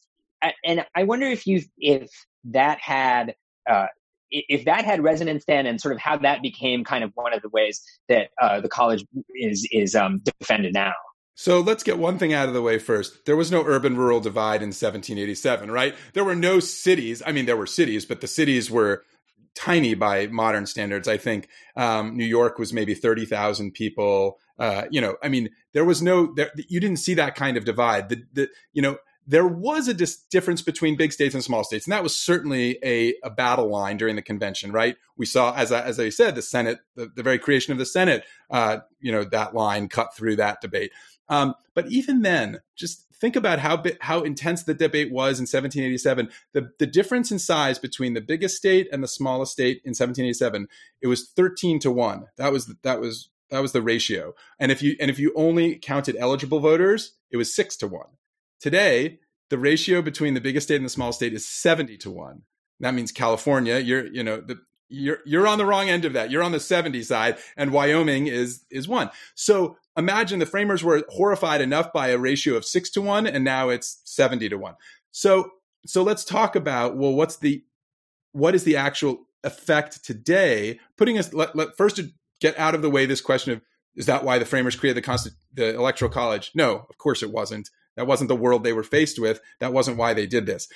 and 0.64 0.84
i 0.94 1.02
wonder 1.04 1.26
if 1.26 1.46
you 1.46 1.62
if 1.78 2.10
that 2.44 2.78
had 2.80 3.34
uh, 3.70 3.86
if 4.32 4.64
that 4.64 4.84
had 4.84 5.02
resonance 5.02 5.44
then 5.46 5.66
and 5.66 5.80
sort 5.80 5.94
of 5.94 6.00
how 6.00 6.16
that 6.18 6.42
became 6.42 6.84
kind 6.84 7.04
of 7.04 7.12
one 7.14 7.34
of 7.34 7.42
the 7.42 7.50
ways 7.50 7.82
that 8.08 8.30
uh, 8.40 8.60
the 8.60 8.68
college 8.68 9.04
is 9.34 9.68
is 9.70 9.94
um, 9.94 10.22
defended 10.40 10.72
now. 10.72 10.92
So 11.34 11.60
let's 11.60 11.82
get 11.82 11.98
one 11.98 12.18
thing 12.18 12.32
out 12.32 12.48
of 12.48 12.54
the 12.54 12.62
way 12.62 12.78
first. 12.78 13.24
There 13.24 13.36
was 13.36 13.50
no 13.50 13.64
urban 13.64 13.96
rural 13.96 14.20
divide 14.20 14.62
in 14.62 14.68
1787, 14.68 15.70
right? 15.70 15.94
There 16.12 16.24
were 16.24 16.34
no 16.34 16.60
cities. 16.60 17.22
I 17.24 17.32
mean, 17.32 17.46
there 17.46 17.56
were 17.56 17.66
cities, 17.66 18.04
but 18.04 18.20
the 18.20 18.26
cities 18.26 18.70
were 18.70 19.02
tiny 19.54 19.94
by 19.94 20.26
modern 20.26 20.66
standards. 20.66 21.08
I 21.08 21.16
think 21.16 21.48
um, 21.76 22.16
New 22.16 22.24
York 22.24 22.58
was 22.58 22.72
maybe 22.72 22.94
30,000 22.94 23.72
people. 23.72 24.38
Uh, 24.58 24.84
you 24.90 25.00
know, 25.00 25.16
I 25.22 25.28
mean, 25.28 25.48
there 25.72 25.84
was 25.84 26.02
no, 26.02 26.32
there, 26.34 26.50
you 26.68 26.80
didn't 26.80 26.98
see 26.98 27.14
that 27.14 27.34
kind 27.34 27.56
of 27.56 27.64
divide. 27.64 28.10
The, 28.10 28.22
the, 28.32 28.48
you 28.72 28.82
know, 28.82 28.98
there 29.26 29.46
was 29.46 29.88
a 29.88 29.94
dis- 29.94 30.22
difference 30.30 30.62
between 30.62 30.96
big 30.96 31.12
states 31.12 31.34
and 31.34 31.44
small 31.44 31.64
states, 31.64 31.86
and 31.86 31.92
that 31.92 32.02
was 32.02 32.16
certainly 32.16 32.78
a, 32.84 33.14
a 33.22 33.30
battle 33.30 33.68
line 33.68 33.96
during 33.96 34.16
the 34.16 34.22
convention. 34.22 34.72
Right? 34.72 34.96
We 35.16 35.26
saw, 35.26 35.54
as 35.54 35.72
I, 35.72 35.82
as 35.82 36.00
I 36.00 36.08
said, 36.08 36.34
the 36.34 36.42
Senate, 36.42 36.80
the, 36.96 37.10
the 37.14 37.22
very 37.22 37.38
creation 37.38 37.72
of 37.72 37.78
the 37.78 37.86
Senate, 37.86 38.24
uh, 38.50 38.78
you 39.00 39.12
know, 39.12 39.24
that 39.24 39.54
line 39.54 39.88
cut 39.88 40.14
through 40.16 40.36
that 40.36 40.60
debate. 40.60 40.92
Um, 41.28 41.54
but 41.74 41.86
even 41.88 42.22
then, 42.22 42.60
just 42.76 43.06
think 43.22 43.36
about 43.36 43.60
how 43.60 43.76
bi- 43.76 43.96
how 44.00 44.22
intense 44.22 44.64
the 44.64 44.74
debate 44.74 45.12
was 45.12 45.38
in 45.38 45.44
1787. 45.44 46.28
The 46.52 46.72
the 46.78 46.86
difference 46.86 47.30
in 47.30 47.38
size 47.38 47.78
between 47.78 48.14
the 48.14 48.20
biggest 48.20 48.56
state 48.56 48.88
and 48.92 49.02
the 49.02 49.08
smallest 49.08 49.52
state 49.52 49.80
in 49.84 49.90
1787, 49.90 50.68
it 51.00 51.06
was 51.06 51.30
13 51.30 51.78
to 51.80 51.90
one. 51.90 52.26
That 52.36 52.52
was 52.52 52.74
that 52.82 53.00
was 53.00 53.30
that 53.50 53.62
was 53.62 53.72
the 53.72 53.82
ratio. 53.82 54.34
And 54.58 54.72
if 54.72 54.82
you 54.82 54.96
and 55.00 55.10
if 55.10 55.18
you 55.18 55.32
only 55.36 55.76
counted 55.76 56.16
eligible 56.18 56.58
voters, 56.58 57.12
it 57.30 57.36
was 57.36 57.54
six 57.54 57.76
to 57.76 57.86
one. 57.86 58.08
Today, 58.62 59.18
the 59.50 59.58
ratio 59.58 60.00
between 60.02 60.34
the 60.34 60.40
biggest 60.40 60.68
state 60.68 60.76
and 60.76 60.84
the 60.84 60.90
small 60.90 61.12
state 61.12 61.34
is 61.34 61.46
70 61.46 61.98
to 61.98 62.10
1. 62.10 62.42
That 62.78 62.94
means 62.94 63.10
California, 63.10 63.78
you're, 63.78 64.06
you 64.06 64.22
know, 64.22 64.40
the, 64.40 64.60
you're 64.88 65.18
you're 65.24 65.48
on 65.48 65.58
the 65.58 65.66
wrong 65.66 65.88
end 65.88 66.04
of 66.04 66.12
that. 66.12 66.30
You're 66.30 66.42
on 66.42 66.52
the 66.52 66.60
70 66.60 67.02
side, 67.02 67.38
and 67.56 67.72
Wyoming 67.72 68.28
is 68.28 68.64
is 68.70 68.86
one. 68.86 69.10
So 69.34 69.76
imagine 69.96 70.38
the 70.38 70.46
framers 70.46 70.84
were 70.84 71.02
horrified 71.08 71.60
enough 71.60 71.92
by 71.92 72.08
a 72.08 72.18
ratio 72.18 72.54
of 72.54 72.64
six 72.64 72.90
to 72.90 73.02
one, 73.02 73.26
and 73.26 73.42
now 73.42 73.70
it's 73.70 74.00
70 74.04 74.50
to 74.50 74.56
one. 74.56 74.74
So 75.10 75.50
so 75.86 76.02
let's 76.02 76.24
talk 76.24 76.54
about 76.54 76.96
well, 76.96 77.14
what's 77.14 77.36
the 77.36 77.64
what 78.32 78.54
is 78.54 78.64
the 78.64 78.76
actual 78.76 79.26
effect 79.42 80.04
today? 80.04 80.78
Putting 80.96 81.18
us 81.18 81.32
let, 81.32 81.56
let 81.56 81.76
first 81.76 81.96
to 81.96 82.10
get 82.40 82.58
out 82.58 82.74
of 82.74 82.82
the 82.82 82.90
way 82.90 83.06
this 83.06 83.22
question 83.22 83.54
of 83.54 83.62
is 83.96 84.06
that 84.06 84.24
why 84.24 84.38
the 84.38 84.44
framers 84.44 84.76
created 84.76 85.02
the 85.02 85.08
Consti- 85.08 85.34
the 85.54 85.74
electoral 85.74 86.10
college? 86.10 86.50
No, 86.54 86.86
of 86.88 86.98
course 86.98 87.22
it 87.22 87.30
wasn't. 87.30 87.70
That 87.96 88.06
wasn't 88.06 88.28
the 88.28 88.36
world 88.36 88.64
they 88.64 88.72
were 88.72 88.82
faced 88.82 89.18
with. 89.18 89.40
That 89.60 89.72
wasn't 89.72 89.98
why 89.98 90.14
they 90.14 90.26
did 90.26 90.46
this. 90.46 90.68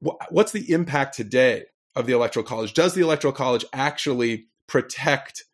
What's 0.00 0.52
the 0.52 0.70
impact 0.72 1.16
today 1.16 1.64
of 1.96 2.06
the 2.06 2.12
electoral 2.12 2.44
college? 2.44 2.74
Does 2.74 2.94
the 2.94 3.00
electoral 3.00 3.32
college 3.32 3.64
actually 3.72 4.48
protect? 4.66 5.44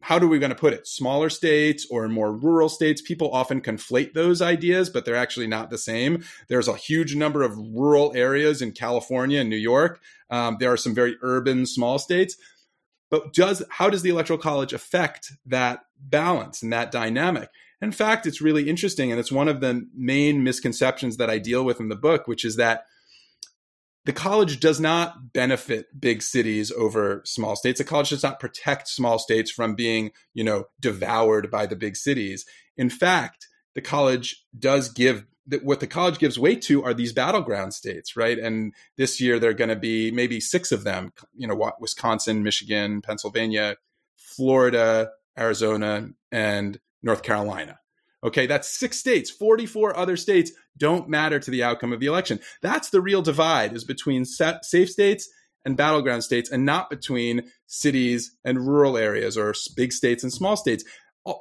How 0.00 0.18
are 0.18 0.26
we 0.26 0.38
going 0.38 0.50
to 0.50 0.56
put 0.56 0.72
it? 0.72 0.86
Smaller 0.86 1.28
states 1.28 1.86
or 1.90 2.08
more 2.08 2.32
rural 2.32 2.68
states? 2.68 3.02
People 3.02 3.30
often 3.32 3.60
conflate 3.60 4.14
those 4.14 4.40
ideas, 4.40 4.88
but 4.90 5.04
they're 5.04 5.16
actually 5.16 5.46
not 5.46 5.70
the 5.70 5.78
same. 5.78 6.24
There's 6.48 6.68
a 6.68 6.76
huge 6.76 7.16
number 7.16 7.42
of 7.42 7.56
rural 7.56 8.12
areas 8.14 8.62
in 8.62 8.72
California 8.72 9.40
and 9.40 9.50
New 9.50 9.56
York. 9.56 10.00
Um, 10.30 10.56
there 10.60 10.72
are 10.72 10.76
some 10.76 10.94
very 10.94 11.16
urban 11.22 11.66
small 11.66 11.98
states 11.98 12.36
but 13.14 13.32
does 13.32 13.62
how 13.70 13.88
does 13.88 14.02
the 14.02 14.10
electoral 14.10 14.40
college 14.40 14.72
affect 14.72 15.34
that 15.46 15.84
balance 16.00 16.64
and 16.64 16.72
that 16.72 16.90
dynamic 16.90 17.48
in 17.80 17.92
fact, 17.92 18.26
it's 18.26 18.40
really 18.40 18.68
interesting, 18.68 19.10
and 19.10 19.20
it's 19.20 19.32
one 19.32 19.48
of 19.48 19.60
the 19.60 19.88
main 19.94 20.42
misconceptions 20.42 21.16
that 21.16 21.30
I 21.30 21.38
deal 21.38 21.64
with 21.64 21.80
in 21.80 21.88
the 21.88 21.96
book, 21.96 22.26
which 22.26 22.44
is 22.44 22.56
that 22.56 22.84
the 24.04 24.12
college 24.12 24.60
does 24.60 24.80
not 24.80 25.32
benefit 25.32 25.86
big 25.98 26.22
cities 26.22 26.70
over 26.72 27.22
small 27.24 27.56
states. 27.56 27.78
The 27.78 27.84
college 27.84 28.10
does 28.10 28.22
not 28.22 28.38
protect 28.38 28.88
small 28.88 29.18
states 29.18 29.50
from 29.50 29.74
being, 29.74 30.12
you 30.34 30.44
know, 30.44 30.66
devoured 30.78 31.50
by 31.50 31.66
the 31.66 31.76
big 31.76 31.96
cities. 31.96 32.44
In 32.76 32.90
fact, 32.90 33.48
the 33.74 33.80
college 33.80 34.44
does 34.58 34.88
give 34.90 35.24
what 35.62 35.80
the 35.80 35.86
college 35.86 36.18
gives 36.18 36.38
weight 36.38 36.62
to 36.62 36.82
are 36.84 36.94
these 36.94 37.12
battleground 37.12 37.74
states, 37.74 38.16
right? 38.16 38.38
And 38.38 38.72
this 38.96 39.20
year 39.20 39.38
they're 39.38 39.52
going 39.52 39.68
to 39.68 39.76
be 39.76 40.10
maybe 40.10 40.40
six 40.40 40.72
of 40.72 40.84
them, 40.84 41.12
you 41.34 41.46
know, 41.46 41.72
Wisconsin, 41.78 42.42
Michigan, 42.42 43.02
Pennsylvania, 43.02 43.76
Florida, 44.16 45.10
Arizona, 45.38 46.08
and 46.32 46.80
North 47.04 47.22
Carolina. 47.22 47.78
Okay, 48.24 48.46
that's 48.46 48.68
six 48.68 48.98
states. 48.98 49.30
44 49.30 49.96
other 49.96 50.16
states 50.16 50.50
don't 50.78 51.08
matter 51.08 51.38
to 51.38 51.50
the 51.50 51.62
outcome 51.62 51.92
of 51.92 52.00
the 52.00 52.06
election. 52.06 52.40
That's 52.62 52.88
the 52.88 53.02
real 53.02 53.20
divide 53.20 53.74
is 53.74 53.84
between 53.84 54.24
safe 54.24 54.90
states 54.90 55.28
and 55.66 55.76
battleground 55.76 56.24
states 56.24 56.50
and 56.50 56.64
not 56.64 56.88
between 56.88 57.50
cities 57.66 58.34
and 58.44 58.66
rural 58.66 58.96
areas 58.96 59.36
or 59.36 59.54
big 59.76 59.92
states 59.92 60.22
and 60.22 60.32
small 60.32 60.56
states. 60.56 60.84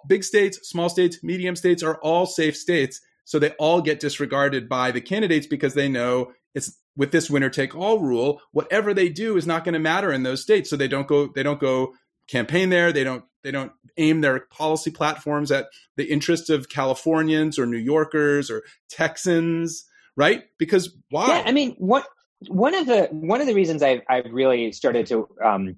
big 0.07 0.23
states, 0.23 0.59
small 0.69 0.89
states, 0.89 1.23
medium 1.23 1.55
states 1.55 1.83
are 1.83 1.99
all 2.01 2.25
safe 2.25 2.55
states. 2.55 2.99
So 3.25 3.39
they 3.39 3.51
all 3.51 3.81
get 3.81 4.01
disregarded 4.01 4.67
by 4.67 4.91
the 4.91 5.01
candidates 5.01 5.47
because 5.47 5.73
they 5.73 5.87
know 5.87 6.33
it's 6.53 6.77
with 6.95 7.11
this 7.11 7.29
winner 7.29 7.49
take 7.49 7.75
all 7.75 7.99
rule, 7.99 8.41
whatever 8.51 8.93
they 8.93 9.09
do 9.09 9.37
is 9.37 9.47
not 9.47 9.63
going 9.63 9.73
to 9.73 9.79
matter 9.79 10.11
in 10.11 10.23
those 10.23 10.41
states. 10.41 10.69
So 10.69 10.75
they 10.75 10.89
don't 10.89 11.07
go, 11.07 11.27
they 11.33 11.43
don't 11.43 11.59
go 11.59 11.93
campaign 12.27 12.69
there. 12.69 12.91
They 12.91 13.03
don't, 13.03 13.23
they 13.43 13.51
don't 13.51 13.71
aim 13.97 14.21
their 14.21 14.41
policy 14.51 14.91
platforms 14.91 15.51
at 15.51 15.67
the 15.97 16.05
interests 16.05 16.49
of 16.49 16.69
Californians 16.69 17.59
or 17.59 17.65
New 17.65 17.77
Yorkers 17.77 18.49
or 18.49 18.63
Texans, 18.89 19.85
right? 20.15 20.43
Because 20.57 20.95
why? 21.09 21.27
Yeah, 21.27 21.43
I 21.45 21.51
mean, 21.51 21.75
what 21.77 22.07
one 22.47 22.75
of 22.75 22.85
the 22.85 23.07
one 23.11 23.41
of 23.41 23.47
the 23.47 23.53
reasons 23.53 23.83
I've 23.83 24.01
I've 24.09 24.31
really 24.31 24.71
started 24.71 25.05
to 25.07 25.27
um, 25.43 25.77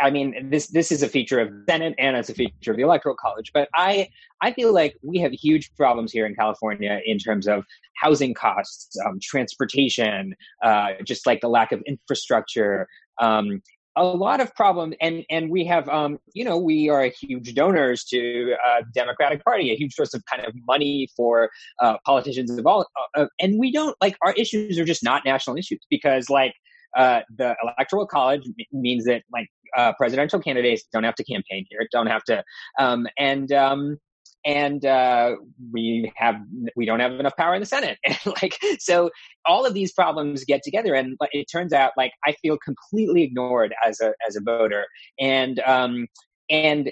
I 0.00 0.10
mean, 0.10 0.50
this 0.50 0.68
this 0.68 0.90
is 0.90 1.02
a 1.02 1.08
feature 1.08 1.40
of 1.40 1.50
Senate 1.68 1.94
and 1.98 2.16
it's 2.16 2.28
a 2.28 2.34
feature 2.34 2.72
of 2.72 2.76
the 2.76 2.82
Electoral 2.82 3.16
College. 3.16 3.50
But 3.52 3.68
I 3.74 4.08
I 4.40 4.52
feel 4.52 4.72
like 4.72 4.96
we 5.02 5.18
have 5.18 5.32
huge 5.32 5.74
problems 5.76 6.12
here 6.12 6.26
in 6.26 6.34
California 6.34 7.00
in 7.04 7.18
terms 7.18 7.46
of 7.46 7.64
housing 7.96 8.34
costs, 8.34 8.96
um, 9.06 9.18
transportation, 9.22 10.34
uh, 10.62 10.92
just 11.04 11.26
like 11.26 11.40
the 11.40 11.48
lack 11.48 11.72
of 11.72 11.82
infrastructure. 11.86 12.88
Um, 13.20 13.62
a 13.96 14.04
lot 14.04 14.40
of 14.40 14.54
problems, 14.54 14.94
and 15.00 15.24
and 15.30 15.50
we 15.50 15.64
have, 15.66 15.88
um, 15.88 16.18
you 16.32 16.44
know, 16.44 16.58
we 16.58 16.88
are 16.88 17.04
huge 17.04 17.54
donors 17.54 18.04
to 18.04 18.54
uh, 18.66 18.82
Democratic 18.94 19.44
Party, 19.44 19.70
a 19.70 19.76
huge 19.76 19.94
source 19.94 20.14
of 20.14 20.24
kind 20.26 20.44
of 20.44 20.54
money 20.66 21.08
for 21.16 21.50
uh, 21.80 21.96
politicians 22.04 22.50
of 22.50 22.66
all, 22.66 22.86
uh, 23.16 23.22
uh, 23.22 23.26
and 23.40 23.58
we 23.58 23.70
don't 23.70 23.96
like 24.00 24.16
our 24.22 24.32
issues 24.32 24.78
are 24.78 24.84
just 24.84 25.04
not 25.04 25.24
national 25.24 25.56
issues 25.56 25.80
because 25.90 26.28
like 26.28 26.54
uh, 26.96 27.20
the 27.36 27.54
electoral 27.62 28.06
college 28.06 28.42
means 28.72 29.04
that 29.04 29.22
like 29.32 29.48
uh, 29.76 29.92
presidential 29.94 30.40
candidates 30.40 30.84
don't 30.92 31.04
have 31.04 31.14
to 31.14 31.24
campaign 31.24 31.64
here, 31.70 31.86
don't 31.92 32.06
have 32.08 32.24
to, 32.24 32.42
um, 32.78 33.06
and 33.18 33.52
um, 33.52 33.98
and 34.44 34.84
uh, 34.84 35.36
we 35.72 36.12
have 36.16 36.36
we 36.76 36.84
don't 36.84 37.00
have 37.00 37.12
enough 37.12 37.36
power 37.36 37.54
in 37.54 37.60
the 37.60 37.66
Senate. 37.66 37.98
And 38.06 38.34
like 38.42 38.58
so, 38.78 39.10
all 39.46 39.64
of 39.64 39.74
these 39.74 39.92
problems 39.92 40.44
get 40.44 40.62
together, 40.62 40.94
and 40.94 41.16
it 41.32 41.46
turns 41.50 41.72
out 41.72 41.92
like 41.96 42.12
I 42.24 42.32
feel 42.42 42.58
completely 42.58 43.22
ignored 43.22 43.74
as 43.84 44.00
a 44.00 44.12
as 44.26 44.36
a 44.36 44.40
voter, 44.40 44.86
and 45.18 45.60
um, 45.60 46.06
and 46.50 46.90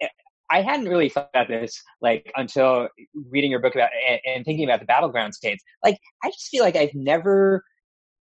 eh, 0.00 0.08
I 0.50 0.62
hadn't 0.62 0.88
really 0.88 1.08
thought 1.08 1.30
about 1.34 1.48
this 1.48 1.80
like 2.00 2.30
until 2.36 2.88
reading 3.30 3.50
your 3.50 3.60
book 3.60 3.74
about 3.74 3.90
and, 4.08 4.20
and 4.26 4.44
thinking 4.44 4.64
about 4.64 4.80
the 4.80 4.86
battleground 4.86 5.34
states. 5.34 5.62
Like 5.84 5.98
I 6.22 6.28
just 6.28 6.48
feel 6.48 6.62
like 6.62 6.76
I've 6.76 6.94
never 6.94 7.64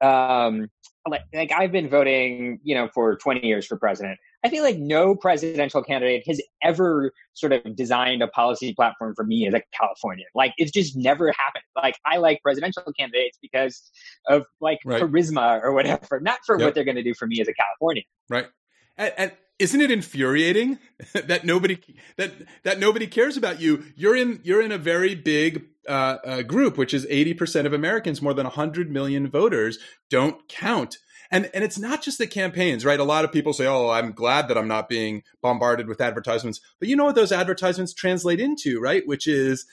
um 0.01 0.67
like, 1.07 1.21
like 1.33 1.51
I've 1.51 1.71
been 1.71 1.89
voting, 1.89 2.59
you 2.63 2.75
know, 2.75 2.89
for 2.93 3.15
20 3.17 3.45
years 3.45 3.65
for 3.65 3.77
president. 3.77 4.17
I 4.45 4.49
feel 4.49 4.63
like 4.63 4.77
no 4.77 5.15
presidential 5.15 5.81
candidate 5.81 6.23
has 6.27 6.39
ever 6.61 7.11
sort 7.33 7.51
of 7.51 7.75
designed 7.75 8.21
a 8.21 8.27
policy 8.27 8.75
platform 8.75 9.15
for 9.15 9.25
me 9.25 9.47
as 9.47 9.55
a 9.55 9.61
Californian. 9.75 10.27
Like 10.35 10.53
it's 10.57 10.71
just 10.71 10.95
never 10.95 11.31
happened. 11.31 11.63
Like 11.75 11.97
I 12.05 12.17
like 12.17 12.43
presidential 12.43 12.83
candidates 12.97 13.39
because 13.41 13.89
of 14.27 14.45
like 14.61 14.77
right. 14.85 15.01
charisma 15.01 15.63
or 15.63 15.73
whatever, 15.73 16.19
not 16.19 16.41
for 16.45 16.59
yep. 16.59 16.67
what 16.67 16.75
they're 16.75 16.83
going 16.83 16.95
to 16.95 17.03
do 17.03 17.15
for 17.15 17.25
me 17.25 17.41
as 17.41 17.47
a 17.47 17.53
Californian. 17.53 18.05
Right. 18.29 18.45
And, 18.97 19.13
and 19.17 19.31
isn't 19.57 19.81
it 19.81 19.89
infuriating 19.89 20.77
that 21.13 21.43
nobody 21.43 21.79
that 22.17 22.33
that 22.61 22.77
nobody 22.77 23.07
cares 23.07 23.37
about 23.37 23.59
you? 23.59 23.83
You're 23.95 24.15
in 24.15 24.41
you're 24.43 24.61
in 24.61 24.71
a 24.71 24.77
very 24.77 25.15
big 25.15 25.63
uh, 25.89 26.17
uh, 26.23 26.41
group, 26.43 26.77
which 26.77 26.93
is 26.93 27.07
80% 27.07 27.65
of 27.65 27.73
Americans, 27.73 28.21
more 28.21 28.33
than 28.33 28.45
100 28.45 28.91
million 28.91 29.27
voters, 29.27 29.79
don't 30.11 30.47
count. 30.47 30.97
And, 31.31 31.49
and 31.53 31.63
it's 31.63 31.79
not 31.79 32.01
just 32.01 32.17
the 32.17 32.27
campaigns, 32.27 32.85
right? 32.85 32.99
A 32.99 33.03
lot 33.03 33.25
of 33.25 33.31
people 33.31 33.53
say, 33.53 33.65
oh, 33.65 33.89
I'm 33.89 34.11
glad 34.11 34.47
that 34.47 34.57
I'm 34.57 34.67
not 34.67 34.89
being 34.89 35.23
bombarded 35.41 35.87
with 35.87 36.01
advertisements. 36.01 36.61
But 36.79 36.87
you 36.87 36.95
know 36.95 37.05
what 37.05 37.15
those 37.15 37.31
advertisements 37.31 37.93
translate 37.93 38.39
into, 38.39 38.79
right? 38.79 39.05
Which 39.05 39.27
is 39.27 39.65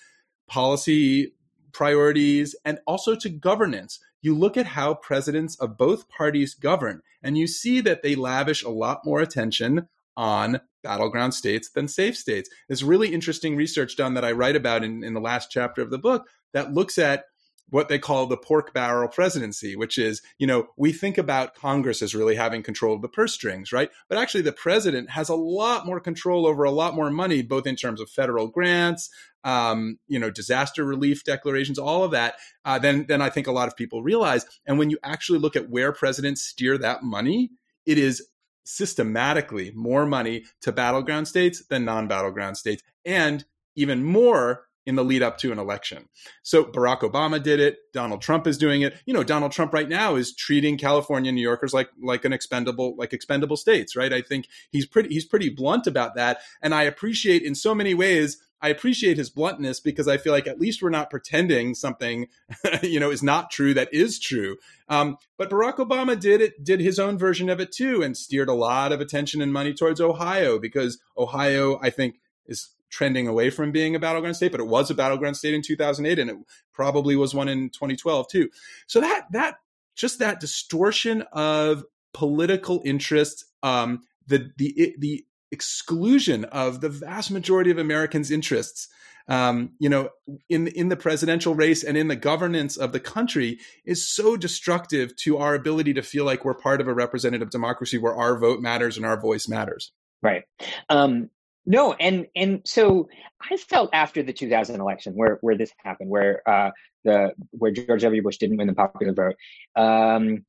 policy 0.49 1.35
priorities 1.73 2.55
and 2.65 2.79
also 2.87 3.15
to 3.17 3.29
governance. 3.29 3.99
You 4.21 4.37
look 4.37 4.57
at 4.57 4.67
how 4.67 4.95
presidents 4.95 5.57
of 5.57 5.77
both 5.77 6.09
parties 6.09 6.55
govern, 6.55 7.03
and 7.23 7.37
you 7.37 7.47
see 7.47 7.81
that 7.81 8.03
they 8.03 8.15
lavish 8.15 8.63
a 8.63 8.69
lot 8.69 9.05
more 9.05 9.21
attention 9.21 9.89
on 10.17 10.61
battleground 10.83 11.35
states 11.35 11.71
than 11.71 11.89
safe 11.89 12.17
states. 12.17 12.51
There's 12.69 12.85
really 12.85 13.13
interesting 13.13 13.57
research 13.57 13.97
done 13.97 14.15
that 14.15 14.25
I 14.25 14.33
write 14.33 14.57
about 14.57 14.85
in, 14.85 15.03
in 15.03 15.15
the 15.15 15.21
last 15.21 15.51
chapter 15.51 15.83
of 15.83 15.91
the 15.91 15.99
book 15.99 16.29
that 16.53 16.73
looks 16.73 16.99
at 16.99 17.25
what 17.73 17.89
they 17.89 17.99
call 17.99 18.27
the 18.27 18.37
pork 18.37 18.75
barrel 18.75 19.09
presidency, 19.09 19.75
which 19.75 19.97
is, 19.97 20.21
you 20.37 20.47
know, 20.47 20.69
we 20.77 20.93
think 20.93 21.17
about 21.17 21.55
Congress 21.55 22.03
as 22.03 22.15
really 22.15 22.35
having 22.35 22.63
control 22.63 22.95
of 22.95 23.01
the 23.01 23.09
purse 23.09 23.33
strings, 23.33 23.73
right? 23.73 23.91
But 24.11 24.19
actually, 24.19 24.43
the 24.43 24.53
president 24.53 25.09
has 25.09 25.31
a 25.31 25.35
lot 25.35 25.87
more 25.87 25.99
control 25.99 26.47
over 26.47 26.65
a 26.65 26.71
lot 26.71 26.95
more 26.95 27.11
money, 27.11 27.41
both 27.41 27.67
in 27.67 27.75
terms 27.75 27.99
of 27.99 28.11
federal 28.11 28.47
grants, 28.47 29.09
um, 29.43 29.99
you 30.07 30.19
know, 30.19 30.31
disaster 30.31 30.85
relief 30.85 31.25
declarations, 31.25 31.79
all 31.79 32.05
of 32.05 32.11
that, 32.11 32.35
uh, 32.67 32.79
than, 32.79 33.07
than 33.07 33.23
I 33.23 33.31
think 33.31 33.47
a 33.47 33.53
lot 33.53 33.69
of 33.69 33.77
people 33.77 34.03
realize. 34.03 34.45
And 34.67 34.79
when 34.79 34.91
you 34.91 34.99
actually 35.03 35.39
look 35.39 35.57
at 35.57 35.71
where 35.71 35.93
presidents 35.93 36.43
steer 36.43 36.77
that 36.77 37.03
money, 37.03 37.53
it 37.87 37.97
is 37.97 38.29
systematically 38.67 39.73
more 39.75 40.05
money 40.05 40.45
to 40.61 40.73
battleground 40.73 41.27
states 41.27 41.65
than 41.71 41.87
non 41.87 42.07
battleground 42.07 42.59
states, 42.59 42.83
and 43.07 43.47
even 43.77 44.05
more 44.05 44.67
in 44.87 44.97
the 44.97 45.05
lead 45.05 45.23
up 45.23 45.39
to 45.39 45.53
an 45.53 45.59
election. 45.59 46.09
So 46.43 46.65
Barack 46.65 47.01
Obama 47.01 47.43
did 47.43 47.61
it. 47.61 47.79
Donald 47.93 48.21
Trump 48.21 48.47
is 48.47 48.59
doing 48.59 48.83
it. 48.83 48.97
You 49.07 49.15
know, 49.15 49.23
Donald 49.23 49.53
Trump 49.53 49.73
right 49.73 49.89
now 49.89 50.17
is 50.17 50.35
treating 50.35 50.77
California 50.77 51.31
New 51.31 51.43
Yorkers 51.43 51.73
like 51.73 51.91
like 52.03 52.25
an 52.25 52.33
expendable 52.33 52.97
like 52.97 53.13
expendable 53.13 53.57
states, 53.57 53.97
right? 53.97 54.13
I 54.13 54.23
think 54.23 54.49
he's 54.71 54.87
pretty 54.87 55.11
he's 55.11 55.25
pretty 55.25 55.51
blunt 55.51 55.87
about 55.87 56.15
that, 56.17 56.41
and 56.61 56.75
I 56.75 56.83
appreciate 56.83 57.43
in 57.43 57.55
so 57.55 57.75
many 57.75 57.95
ways 57.95 58.39
I 58.63 58.69
appreciate 58.69 59.17
his 59.17 59.29
bluntness 59.29 59.81
because 59.81 60.07
I 60.07 60.19
feel 60.19 60.33
like 60.33 60.47
at 60.47 60.61
least 60.61 60.83
we're 60.83 60.91
not 60.91 61.11
pretending 61.11 61.75
something, 61.75 62.29
you 62.83 63.01
know, 63.01 63.11
is 63.11 63.23
not 63.23 63.51
true 63.51 63.75
that 63.75 63.93
is 63.93 64.21
true. 64.21 64.57
Um, 64.89 65.17
but 65.37 65.51
Barack 65.51 65.77
Obama 65.79 66.19
did 66.19 66.41
it, 66.41 66.63
did 66.63 66.79
his 66.79 67.01
own 67.01 67.19
version 67.19 67.51
of 67.51 67.59
it 67.59 67.73
too, 67.73 68.03
and 68.03 68.17
steered 68.17 68.49
a 68.49 68.55
lot 68.55 68.93
of 68.93 69.01
attention 69.01 69.43
and 69.43 69.53
money 69.53 69.75
towards 69.75 70.01
Ohio 70.01 70.61
because 70.61 71.01
Ohio, 71.19 71.81
I 71.83 71.91
think, 71.91 72.21
is 72.47 72.71
trending 72.93 73.27
away 73.27 73.51
from 73.51 73.73
being 73.73 73.97
a 73.97 73.99
battleground 73.99 74.37
state, 74.37 74.53
but 74.53 74.61
it 74.61 74.69
was 74.69 74.91
a 74.91 74.95
battleground 74.95 75.37
state 75.37 75.55
in 75.55 75.63
2008, 75.63 76.19
and 76.19 76.31
it 76.31 76.37
probably 76.73 77.17
was 77.17 77.35
one 77.35 77.49
in 77.49 77.71
2012 77.71 78.29
too. 78.29 78.51
So 78.87 79.01
that 79.01 79.27
that 79.33 79.57
just 79.97 80.21
that 80.21 80.39
distortion 80.39 81.23
of 81.33 81.85
political 82.15 82.83
interests, 82.85 83.45
um, 83.63 84.03
the 84.27 84.51
the 84.59 84.95
the 84.99 85.25
exclusion 85.51 86.45
of 86.47 86.81
the 86.81 86.89
vast 86.89 87.31
majority 87.31 87.71
of 87.71 87.79
Americans' 87.79 88.31
interests, 88.31 88.89
um, 89.27 89.73
you 89.79 89.89
know, 89.89 90.11
in 90.51 90.69
in 90.69 90.91
the 90.91 90.97
presidential 90.97 91.55
race 91.55 91.83
and 91.83 91.97
in 91.97 92.09
the 92.09 92.17
governance 92.17 92.77
of 92.77 92.93
the 92.93 93.01
country, 93.01 93.59
is 93.87 94.07
so 94.07 94.37
destructive 94.37 95.17
to 95.17 95.39
our 95.39 95.55
ability 95.55 95.95
to 95.95 96.03
feel 96.03 96.27
like 96.27 96.45
we're 96.45 96.55
part 96.55 96.83
of 96.83 96.89
a 96.89 96.95
representative 96.95 97.51
democracy 97.51 97.97
where 97.97 98.15
our 98.15 98.39
vote 98.39 98.61
matters 98.61 98.99
and 98.99 99.07
our 99.07 99.19
voice 99.19 99.49
matters. 99.49 99.93
Right. 100.23 100.45
Um, 100.89 101.31
no, 101.65 101.93
and 101.95 102.27
and 102.35 102.63
so 102.65 103.09
I 103.41 103.57
felt 103.57 103.91
after 103.93 104.23
the 104.23 104.33
2000 104.33 104.81
election 104.81 105.15
where 105.15 105.39
where 105.41 105.57
this 105.57 105.73
happened, 105.79 106.11
where 106.11 106.49
uh, 106.49 106.71
the 107.05 107.33
where 107.51 107.71
George 107.71 108.03
W. 108.03 108.23
Bush 108.23 108.39
didn't 108.39 108.57
win 108.57 108.67
the 108.67 108.75
popular 108.75 109.13
vote. 109.13 109.37
Um, 109.77 110.45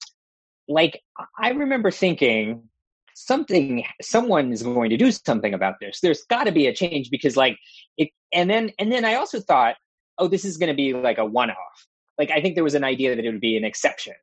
like 0.67 1.01
I 1.37 1.51
remember 1.51 1.91
thinking 1.91 2.69
something 3.15 3.83
someone 4.01 4.51
is 4.51 4.63
going 4.63 4.89
to 4.89 4.97
do 4.97 5.11
something 5.11 5.53
about 5.53 5.75
this 5.79 5.99
there's 6.01 6.23
got 6.25 6.45
to 6.45 6.51
be 6.51 6.67
a 6.67 6.73
change 6.73 7.09
because 7.09 7.37
like 7.37 7.57
it 7.97 8.09
and 8.33 8.49
then 8.49 8.71
and 8.79 8.91
then 8.91 9.05
i 9.05 9.13
also 9.15 9.39
thought 9.39 9.75
oh 10.17 10.27
this 10.27 10.45
is 10.45 10.57
going 10.57 10.69
to 10.69 10.75
be 10.75 10.93
like 10.93 11.17
a 11.17 11.25
one-off 11.25 11.87
like 12.17 12.31
i 12.31 12.41
think 12.41 12.55
there 12.55 12.63
was 12.63 12.75
an 12.75 12.83
idea 12.83 13.15
that 13.15 13.23
it 13.23 13.31
would 13.31 13.41
be 13.41 13.55
an 13.57 13.63
exception 13.63 14.13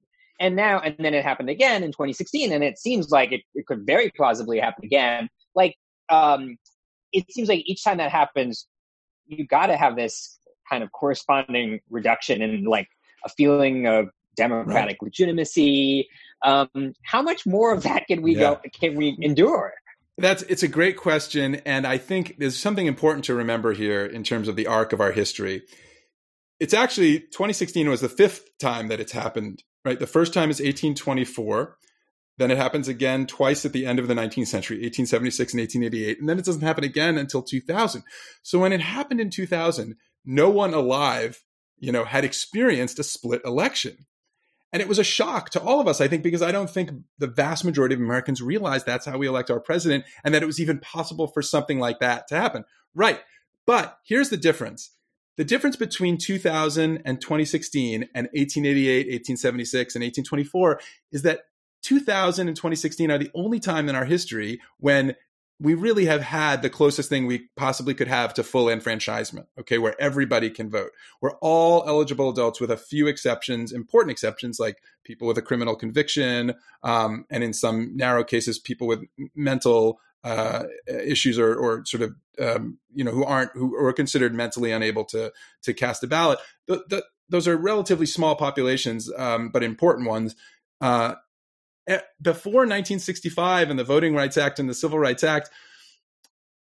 and 0.41 0.57
now 0.57 0.81
and 0.81 0.97
then 0.99 1.15
it 1.15 1.25
happened 1.25 1.49
again 1.49 1.83
in 1.83 1.91
2016 1.93 2.53
and 2.53 2.65
it 2.65 2.79
seems 2.79 3.11
like 3.11 3.33
it, 3.33 3.43
it 3.55 3.67
could 3.67 3.87
very 3.87 4.11
plausibly 4.11 4.59
happen 4.59 4.85
again 4.85 5.29
like 5.55 5.77
um 6.09 6.57
it 7.13 7.31
seems 7.33 7.49
like 7.49 7.63
each 7.67 7.83
time 7.85 7.99
that 7.99 8.11
happens 8.11 8.67
you 9.27 9.47
got 9.47 9.67
to 9.67 9.77
have 9.77 9.97
this 9.97 10.39
kind 10.69 10.83
of 10.83 10.91
corresponding 10.93 11.81
reduction 11.91 12.43
in 12.43 12.65
like 12.65 12.89
a 13.25 13.29
feeling 13.29 13.87
of 13.87 14.09
democratic 14.37 14.99
right. 15.01 15.03
legitimacy 15.03 16.09
um, 16.43 16.95
how 17.03 17.23
much 17.23 17.47
more 17.47 17.73
of 17.73 17.83
that 17.83 18.07
can 18.07 18.23
we 18.23 18.35
yeah. 18.35 18.41
go? 18.41 18.61
Can 18.73 18.95
we 18.97 19.17
endure? 19.21 19.75
That's 20.19 20.43
it's 20.45 20.63
a 20.63 20.69
great 20.69 20.97
question, 20.97 21.57
and 21.67 21.87
I 21.87 21.99
think 21.99 22.37
there's 22.39 22.59
something 22.59 22.87
important 22.87 23.25
to 23.27 23.35
remember 23.35 23.73
here 23.73 24.05
in 24.05 24.23
terms 24.23 24.49
of 24.49 24.57
the 24.57 24.67
arc 24.67 24.93
of 24.93 25.01
our 25.01 25.13
history. 25.13 25.63
It's 26.59 26.75
actually 26.75 27.21
2016 27.21 27.89
was 27.89 28.03
the 28.03 28.09
fifth 28.09 28.59
time 28.59 28.89
that 28.89 29.01
it's 29.01 29.13
happened. 29.13 29.63
Right, 29.83 29.99
the 29.99 30.07
first 30.07 30.35
time 30.35 30.51
is 30.51 30.61
1824. 30.61 31.77
Then 32.41 32.51
it 32.51 32.57
happens 32.57 32.89
again 32.89 33.27
twice 33.27 33.67
at 33.67 33.75
the 33.75 33.85
end 33.85 33.99
of 33.99 34.09
the 34.09 34.15
19th 34.15 34.47
century, 34.47 34.79
1876 34.79 35.53
and 35.53 35.61
1888, 35.61 36.21
and 36.21 36.27
then 36.27 36.39
it 36.39 36.45
doesn't 36.47 36.63
happen 36.63 36.85
again 36.85 37.19
until 37.19 37.43
2000. 37.43 38.03
So 38.43 38.59
when 38.59 38.73
it 38.73 38.81
happened 38.81 39.21
in 39.21 39.29
2000, 39.29 39.97
no 40.25 40.49
one 40.49 40.73
alive, 40.73 41.45
you 41.79 41.93
know, 41.93 42.05
had 42.05 42.25
experienced 42.25 42.99
a 42.99 43.03
split 43.03 43.43
election. 43.45 44.07
and 44.73 44.81
it 44.81 44.89
was 44.89 44.99
a 44.99 45.05
shock 45.05 45.51
to 45.51 45.61
all 45.61 45.81
of 45.81 45.89
us, 45.89 46.01
I 46.01 46.09
think, 46.09 46.23
because 46.23 46.41
I 46.41 46.53
don't 46.53 46.71
think 46.71 46.91
the 47.19 47.27
vast 47.27 47.63
majority 47.63 47.95
of 47.95 48.01
Americans 48.01 48.41
realize 48.41 48.85
that's 48.85 49.05
how 49.05 49.19
we 49.19 49.27
elect 49.27 49.51
our 49.51 49.61
president 49.61 50.05
and 50.25 50.35
that 50.35 50.43
it 50.43 50.47
was 50.47 50.61
even 50.61 50.79
possible 50.79 51.27
for 51.27 51.43
something 51.43 51.79
like 51.79 51.99
that 51.99 52.27
to 52.29 52.37
happen. 52.37 52.65
Right. 52.95 53.21
But 53.67 53.99
here's 54.07 54.31
the 54.31 54.37
difference. 54.37 54.93
The 55.37 55.45
difference 55.45 55.77
between 55.77 56.19
2000 56.19 57.03
and 57.05 57.21
2016 57.21 58.03
and 58.15 58.29
1888, 58.33 59.07
1876, 59.07 59.95
and 59.95 60.03
1824 60.03 60.81
is 61.13 61.23
that 61.23 61.41
2000 61.91 62.47
and 62.47 62.57
2016 62.57 63.11
are 63.11 63.19
the 63.19 63.33
only 63.35 63.59
time 63.59 63.89
in 63.89 63.97
our 63.97 64.05
history 64.05 64.61
when 64.79 65.17
we 65.59 65.75
really 65.75 66.05
have 66.05 66.23
had 66.23 66.63
the 66.63 66.71
closest 66.71 67.09
thing 67.09 67.27
we 67.27 67.49
possibly 67.57 67.95
could 67.95 68.07
have 68.07 68.33
to 68.33 68.45
full 68.45 68.69
enfranchisement, 68.69 69.49
okay, 69.59 69.77
where 69.77 70.01
everybody 70.01 70.51
can 70.51 70.71
vote. 70.71 70.93
We're 71.21 71.37
all 71.39 71.83
eligible 71.89 72.31
adults 72.31 72.61
with 72.61 72.71
a 72.71 72.77
few 72.77 73.09
exceptions, 73.09 73.73
important 73.73 74.13
exceptions 74.13 74.61
like 74.61 74.81
people 75.03 75.27
with 75.27 75.37
a 75.37 75.43
criminal 75.43 75.75
conviction, 75.75 76.55
um, 76.85 77.27
and 77.29 77.43
in 77.43 77.53
some 77.53 77.97
narrow 77.97 78.23
cases, 78.23 78.61
people 78.61 78.87
with 78.87 79.03
mental 79.35 79.99
uh, 80.23 80.67
issues 80.87 81.41
or, 81.41 81.57
or, 81.57 81.85
sort 81.87 82.05
of, 82.05 82.15
um, 82.39 82.79
you 82.95 83.03
know, 83.03 83.11
who 83.11 83.25
aren't, 83.25 83.51
who 83.55 83.75
are 83.75 83.93
considered 83.93 84.33
mentally 84.33 84.71
unable 84.71 85.05
to, 85.07 85.33
to 85.63 85.75
cast 85.75 86.05
a 86.05 86.07
ballot. 86.07 86.39
The, 86.69 86.85
the, 86.89 87.05
those 87.29 87.49
are 87.49 87.57
relatively 87.57 88.07
small 88.07 88.37
populations, 88.37 89.11
um, 89.19 89.49
but 89.49 89.65
important 89.65 90.07
ones. 90.07 90.37
Uh, 90.81 91.17
before 92.21 92.63
1965 92.63 93.71
and 93.71 93.79
the 93.79 93.85
Voting 93.85 94.15
Rights 94.15 94.37
Act 94.37 94.59
and 94.59 94.69
the 94.69 94.75
Civil 94.75 94.99
Rights 94.99 95.25
Act, 95.25 95.51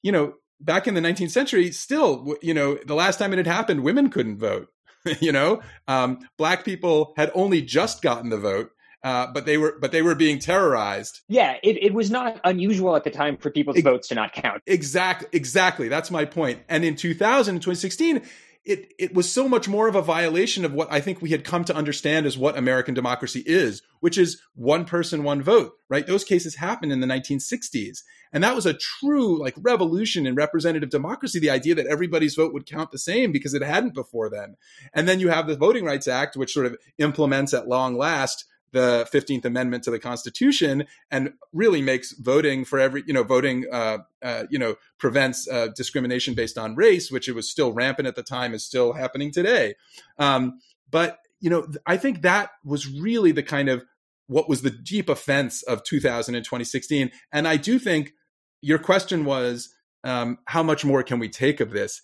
you 0.02 0.12
know, 0.12 0.34
back 0.60 0.88
in 0.88 0.94
the 0.94 1.02
19th 1.02 1.32
century, 1.32 1.72
still, 1.72 2.36
you 2.42 2.54
know, 2.54 2.76
the 2.86 2.96
last 2.96 3.20
time 3.20 3.34
it 3.34 3.38
had 3.38 3.48
happened, 3.48 3.84
women 3.84 4.10
couldn't 4.10 4.38
vote. 4.38 4.70
you 5.20 5.32
know, 5.32 5.62
um, 5.88 6.20
black 6.38 6.66
people 6.66 7.14
had 7.18 7.32
only 7.34 7.62
just 7.62 8.02
gotten 8.02 8.30
the 8.30 8.38
vote. 8.38 8.72
Uh, 9.04 9.28
but 9.32 9.46
they 9.46 9.58
were 9.58 9.78
but 9.80 9.92
they 9.92 10.02
were 10.02 10.16
being 10.16 10.40
terrorized. 10.40 11.22
Yeah, 11.30 11.58
it, 11.62 11.82
it 11.82 11.94
was 11.94 12.10
not 12.10 12.42
unusual 12.44 12.96
at 12.96 13.04
the 13.04 13.12
time 13.12 13.38
for 13.38 13.52
people's 13.52 13.78
it, 13.78 13.84
votes 13.84 14.08
to 14.08 14.16
not 14.16 14.34
count. 14.34 14.64
Exactly, 14.66 15.30
exactly. 15.32 15.88
That's 15.88 16.10
my 16.10 16.26
point. 16.26 16.60
And 16.68 16.84
in 16.84 16.96
2000, 16.96 17.56
2016, 17.58 18.24
it 18.68 18.94
it 19.00 19.14
was 19.14 19.32
so 19.32 19.48
much 19.48 19.70
more 19.70 19.88
of 19.88 19.96
a 19.96 20.02
violation 20.02 20.66
of 20.66 20.74
what 20.74 20.92
I 20.92 21.00
think 21.00 21.22
we 21.22 21.32
had 21.32 21.46
come 21.46 21.64
to 21.66 21.76
understand 21.76 22.26
as 22.26 22.38
what 22.38 22.58
American 22.58 22.94
democracy 22.94 23.42
is, 23.46 23.82
which 24.02 24.18
is 24.18 24.42
one 24.56 24.84
person, 24.84 25.24
one 25.24 25.42
vote, 25.42 25.74
right? 25.90 26.06
Those 26.06 26.26
cases 26.26 26.56
happened 26.56 26.92
in 26.92 27.00
the 27.00 27.08
1960s. 27.08 28.04
And 28.34 28.44
that 28.44 28.56
was 28.56 28.66
a 28.66 28.74
true 28.74 29.40
like 29.40 29.56
revolution 29.58 30.28
in 30.28 30.36
representative 30.36 30.90
democracy, 30.90 31.40
the 31.40 31.50
idea 31.50 31.76
that 31.76 31.88
everybody's 31.88 32.36
vote 32.36 32.54
would 32.54 32.66
count 32.66 32.92
the 32.92 33.00
same 33.00 33.32
because 33.32 33.54
it 33.54 33.64
hadn't 33.64 33.94
before 33.94 34.30
then. 34.30 34.58
And 34.94 35.08
then 35.08 35.22
you 35.22 35.30
have 35.30 35.48
the 35.48 35.56
Voting 35.56 35.86
Rights 35.86 36.10
Act, 36.10 36.36
which 36.36 36.54
sort 36.54 36.66
of 36.66 36.76
implements 36.98 37.54
at 37.54 37.70
long 37.70 37.98
last 37.98 38.44
the 38.72 39.08
15th 39.14 39.46
Amendment 39.46 39.84
to 39.84 39.92
the 39.92 40.00
Constitution 40.00 40.86
and 41.10 41.34
really 41.54 41.82
makes 41.82 42.12
voting 42.14 42.66
for 42.66 42.80
every, 42.80 43.04
you 43.08 43.14
know, 43.14 43.24
voting, 43.24 43.66
uh, 43.72 44.00
uh, 44.22 44.44
you 44.50 44.60
know, 44.60 44.76
prevents 44.98 45.48
uh, 45.48 45.68
discrimination 45.76 46.34
based 46.34 46.58
on 46.58 46.76
race, 46.76 47.12
which 47.12 47.28
it 47.28 47.34
was 47.34 47.50
still 47.50 47.72
rampant 47.72 48.08
at 48.08 48.16
the 48.16 48.24
time, 48.24 48.54
is 48.54 48.64
still 48.64 48.94
happening 48.94 49.32
today. 49.32 49.76
Um, 50.20 50.60
but, 50.90 51.20
you 51.40 51.50
know, 51.50 51.68
I 51.86 51.98
think 51.98 52.22
that 52.22 52.52
was 52.64 52.88
really 52.88 53.32
the 53.32 53.44
kind 53.44 53.70
of 53.70 53.86
what 54.28 54.50
was 54.50 54.62
the 54.62 54.72
deep 54.72 55.10
offense 55.10 55.64
of 55.64 55.84
2000 55.84 56.36
and 56.36 56.44
2016. 56.44 57.12
And 57.32 57.48
I 57.48 57.58
do 57.58 57.80
think 57.80 58.14
your 58.62 58.80
question 58.80 59.24
was, 59.26 59.74
um, 60.04 60.40
how 60.46 60.64
much 60.64 60.86
more 60.86 61.04
can 61.04 61.20
we 61.20 61.30
take 61.30 61.60
of 61.60 61.72
this? 61.72 62.02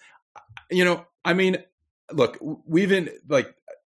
You 0.72 0.86
know, 0.86 1.06
I 1.26 1.34
mean, 1.34 1.58
look, 2.12 2.38
we've 2.66 2.90
been 2.90 3.10
like 3.28 3.54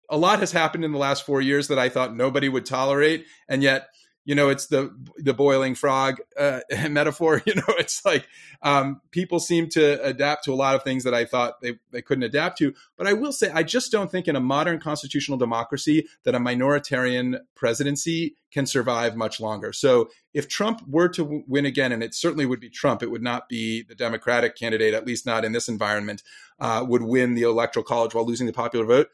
a 0.09 0.17
lot 0.17 0.39
has 0.39 0.51
happened 0.51 0.85
in 0.85 0.91
the 0.91 0.97
last 0.97 1.25
four 1.25 1.41
years 1.41 1.67
that 1.67 1.79
I 1.79 1.89
thought 1.89 2.15
nobody 2.15 2.49
would 2.49 2.65
tolerate, 2.65 3.25
and 3.47 3.61
yet 3.61 3.87
you 4.27 4.35
know 4.35 4.49
it's 4.49 4.67
the 4.67 4.93
the 5.17 5.33
boiling 5.33 5.73
frog 5.73 6.17
uh, 6.37 6.59
metaphor. 6.89 7.41
You 7.45 7.55
know, 7.55 7.63
it's 7.79 8.03
like 8.05 8.27
um, 8.61 9.01
people 9.11 9.39
seem 9.39 9.69
to 9.69 10.03
adapt 10.03 10.43
to 10.45 10.53
a 10.53 10.55
lot 10.55 10.75
of 10.75 10.83
things 10.83 11.03
that 11.05 11.13
I 11.13 11.25
thought 11.25 11.61
they 11.61 11.79
they 11.91 12.01
couldn't 12.01 12.23
adapt 12.23 12.57
to. 12.59 12.73
But 12.97 13.07
I 13.07 13.13
will 13.13 13.31
say, 13.31 13.49
I 13.51 13.63
just 13.63 13.91
don't 13.91 14.11
think 14.11 14.27
in 14.27 14.35
a 14.35 14.41
modern 14.41 14.79
constitutional 14.79 15.37
democracy 15.37 16.07
that 16.23 16.35
a 16.35 16.39
minoritarian 16.39 17.39
presidency 17.55 18.35
can 18.51 18.65
survive 18.65 19.15
much 19.15 19.39
longer. 19.39 19.73
So 19.73 20.09
if 20.33 20.47
Trump 20.47 20.81
were 20.87 21.09
to 21.09 21.43
win 21.47 21.65
again, 21.65 21.91
and 21.91 22.03
it 22.03 22.13
certainly 22.13 22.45
would 22.45 22.59
be 22.59 22.69
Trump, 22.69 23.03
it 23.03 23.11
would 23.11 23.23
not 23.23 23.49
be 23.49 23.83
the 23.83 23.95
Democratic 23.95 24.55
candidate, 24.55 24.93
at 24.93 25.05
least 25.05 25.25
not 25.25 25.43
in 25.43 25.51
this 25.51 25.67
environment, 25.67 26.23
uh, 26.59 26.85
would 26.87 27.03
win 27.03 27.33
the 27.33 27.43
electoral 27.43 27.83
college 27.83 28.13
while 28.13 28.25
losing 28.25 28.47
the 28.47 28.53
popular 28.53 28.85
vote 28.85 29.09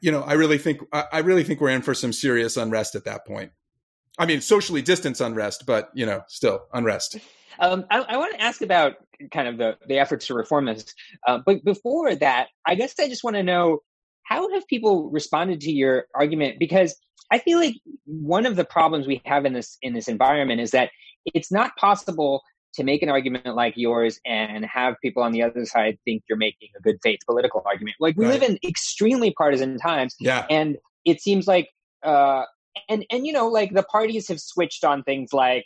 you 0.00 0.10
know, 0.10 0.22
I 0.22 0.34
really 0.34 0.58
think 0.58 0.80
I 0.92 1.18
really 1.20 1.44
think 1.44 1.60
we're 1.60 1.70
in 1.70 1.82
for 1.82 1.94
some 1.94 2.12
serious 2.12 2.56
unrest 2.56 2.94
at 2.94 3.04
that 3.04 3.26
point. 3.26 3.52
I 4.18 4.26
mean, 4.26 4.40
socially 4.40 4.82
distanced 4.82 5.20
unrest, 5.20 5.66
but 5.66 5.90
you 5.94 6.06
know, 6.06 6.22
still 6.28 6.66
unrest. 6.72 7.18
Um, 7.58 7.84
I, 7.90 8.00
I, 8.00 8.16
want 8.16 8.34
to 8.34 8.42
ask 8.42 8.62
about 8.62 8.94
kind 9.32 9.46
of 9.46 9.58
the, 9.58 9.76
the 9.86 9.98
efforts 9.98 10.26
to 10.26 10.34
reform 10.34 10.66
this, 10.66 10.92
uh, 11.28 11.38
but 11.44 11.64
before 11.64 12.14
that, 12.16 12.48
I 12.66 12.74
guess 12.74 12.94
I 12.98 13.08
just 13.08 13.22
want 13.22 13.36
to 13.36 13.44
know 13.44 13.78
how 14.24 14.50
have 14.52 14.66
people 14.66 15.08
responded 15.10 15.60
to 15.60 15.70
your 15.70 16.06
argument? 16.16 16.58
Because 16.58 16.96
I 17.30 17.38
feel 17.38 17.58
like 17.58 17.76
one 18.06 18.46
of 18.46 18.56
the 18.56 18.64
problems 18.64 19.06
we 19.06 19.22
have 19.24 19.44
in 19.44 19.52
this 19.52 19.78
in 19.82 19.94
this 19.94 20.08
environment 20.08 20.60
is 20.60 20.72
that 20.72 20.90
it's 21.26 21.52
not 21.52 21.76
possible 21.76 22.42
to 22.74 22.84
make 22.84 23.02
an 23.02 23.08
argument 23.08 23.54
like 23.54 23.74
yours 23.76 24.20
and 24.24 24.64
have 24.64 24.96
people 25.02 25.22
on 25.22 25.32
the 25.32 25.42
other 25.42 25.64
side 25.64 25.98
think 26.04 26.22
you're 26.28 26.38
making 26.38 26.68
a 26.76 26.80
good 26.80 26.96
faith 27.02 27.20
political 27.26 27.62
argument. 27.64 27.96
Like 28.00 28.16
we 28.16 28.26
right. 28.26 28.40
live 28.40 28.42
in 28.42 28.58
extremely 28.66 29.32
partisan 29.32 29.78
times. 29.78 30.14
Yeah. 30.18 30.46
And 30.50 30.76
it 31.04 31.20
seems 31.20 31.46
like 31.46 31.68
uh 32.02 32.44
and 32.88 33.06
and 33.10 33.26
you 33.26 33.32
know 33.32 33.48
like 33.48 33.72
the 33.72 33.84
parties 33.84 34.28
have 34.28 34.40
switched 34.40 34.84
on 34.84 35.02
things 35.02 35.32
like 35.32 35.64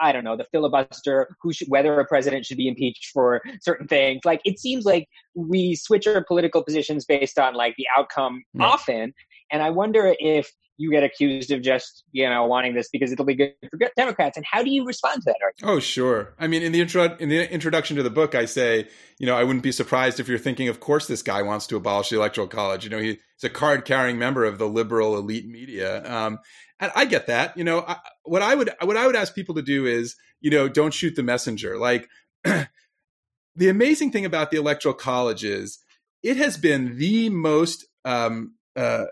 I 0.00 0.12
don't 0.12 0.22
know, 0.22 0.36
the 0.36 0.46
filibuster, 0.52 1.34
who 1.42 1.52
should, 1.52 1.68
whether 1.68 1.98
a 1.98 2.06
president 2.06 2.46
should 2.46 2.56
be 2.56 2.68
impeached 2.68 3.10
for 3.12 3.42
certain 3.60 3.88
things. 3.88 4.20
Like 4.24 4.40
it 4.44 4.60
seems 4.60 4.84
like 4.84 5.08
we 5.34 5.74
switch 5.74 6.06
our 6.06 6.22
political 6.22 6.62
positions 6.62 7.04
based 7.04 7.38
on 7.38 7.54
like 7.54 7.74
the 7.76 7.86
outcome 7.96 8.44
right. 8.54 8.64
often. 8.64 9.12
And 9.50 9.62
I 9.62 9.70
wonder 9.70 10.14
if 10.20 10.52
you 10.78 10.92
get 10.92 11.02
accused 11.02 11.50
of 11.50 11.60
just 11.60 12.04
you 12.12 12.28
know 12.28 12.46
wanting 12.46 12.74
this 12.74 12.88
because 12.88 13.12
it'll 13.12 13.24
be 13.24 13.34
good 13.34 13.52
for 13.68 13.78
Democrats. 13.96 14.36
And 14.36 14.46
how 14.46 14.62
do 14.62 14.70
you 14.70 14.86
respond 14.86 15.22
to 15.22 15.26
that 15.26 15.36
argument? 15.42 15.76
Oh, 15.76 15.80
sure. 15.80 16.34
I 16.38 16.46
mean, 16.46 16.62
in 16.62 16.72
the 16.72 16.80
intro 16.80 17.16
in 17.16 17.28
the 17.28 17.52
introduction 17.52 17.96
to 17.96 18.02
the 18.02 18.10
book, 18.10 18.34
I 18.34 18.44
say, 18.46 18.88
you 19.18 19.26
know, 19.26 19.36
I 19.36 19.44
wouldn't 19.44 19.64
be 19.64 19.72
surprised 19.72 20.20
if 20.20 20.28
you're 20.28 20.38
thinking, 20.38 20.68
of 20.68 20.80
course, 20.80 21.06
this 21.06 21.22
guy 21.22 21.42
wants 21.42 21.66
to 21.66 21.76
abolish 21.76 22.10
the 22.10 22.16
electoral 22.16 22.46
college. 22.46 22.84
You 22.84 22.90
know, 22.90 22.98
he's 22.98 23.18
a 23.42 23.50
card 23.50 23.84
carrying 23.84 24.18
member 24.18 24.44
of 24.44 24.58
the 24.58 24.68
liberal 24.68 25.16
elite 25.18 25.48
media. 25.48 26.08
Um, 26.10 26.38
and 26.80 26.92
I 26.94 27.04
get 27.04 27.26
that. 27.26 27.56
You 27.56 27.64
know, 27.64 27.84
I, 27.86 27.96
what 28.24 28.42
I 28.42 28.54
would 28.54 28.70
what 28.82 28.96
I 28.96 29.06
would 29.06 29.16
ask 29.16 29.34
people 29.34 29.56
to 29.56 29.62
do 29.62 29.84
is, 29.84 30.16
you 30.40 30.50
know, 30.50 30.68
don't 30.68 30.94
shoot 30.94 31.16
the 31.16 31.22
messenger. 31.24 31.76
Like 31.76 32.08
the 32.44 33.68
amazing 33.68 34.12
thing 34.12 34.24
about 34.24 34.52
the 34.52 34.58
electoral 34.58 34.94
college 34.94 35.44
is 35.44 35.80
it 36.22 36.36
has 36.36 36.56
been 36.56 36.98
the 36.98 37.30
most 37.30 37.86
um, 38.04 38.54
uh, 38.76 39.06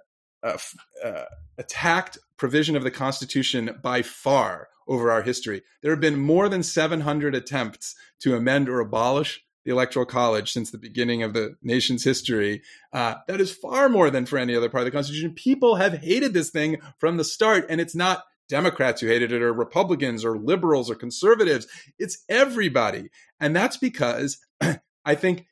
uh, 0.47 0.59
uh, 1.05 1.25
attacked 1.59 2.19
provision 2.37 2.77
of 2.77 2.85
the 2.85 2.91
Constitution 2.91 3.79
by 3.83 4.03
far 4.03 4.69
over 4.87 5.11
our 5.11 5.23
history. 5.23 5.63
There 5.83 5.91
have 5.91 6.01
been 6.01 6.19
more 6.19 6.49
than 6.49 6.63
700 6.63 7.35
attempts 7.35 7.95
to 8.21 8.37
amend 8.37 8.69
or 8.69 8.81
abolish 8.81 9.43
the 9.65 9.73
Electoral 9.73 10.07
College 10.07 10.53
since 10.53 10.71
the 10.71 10.79
beginning 10.79 11.25
of 11.25 11.35
the 11.35 11.57
nation's 11.63 12.05
history. 12.05 12.63
Uh, 12.93 13.17
that 13.27 13.41
is 13.41 13.51
far 13.51 13.89
more 13.89 14.11
than 14.11 14.25
for 14.25 14.39
any 14.39 14.55
other 14.55 14.69
part 14.69 14.83
of 14.83 14.85
the 14.85 14.97
Constitution. 14.97 15.35
People 15.35 15.77
have 15.77 15.95
hated 15.99 16.33
this 16.33 16.51
thing 16.51 16.77
from 16.99 17.17
the 17.17 17.25
start, 17.25 17.67
and 17.69 17.81
it's 17.81 17.97
not 17.97 18.23
Democrats 18.49 19.01
who 19.01 19.09
hated 19.09 19.33
it, 19.33 19.43
or 19.43 19.53
Republicans, 19.53 20.25
or 20.25 20.39
liberals, 20.39 20.89
or 20.89 20.95
conservatives. 20.95 21.67
It's 21.99 22.23
everybody, 22.29 23.11
and 23.41 23.57
that's 23.57 23.77
because 23.77 24.39
I 25.05 25.17
think 25.17 25.47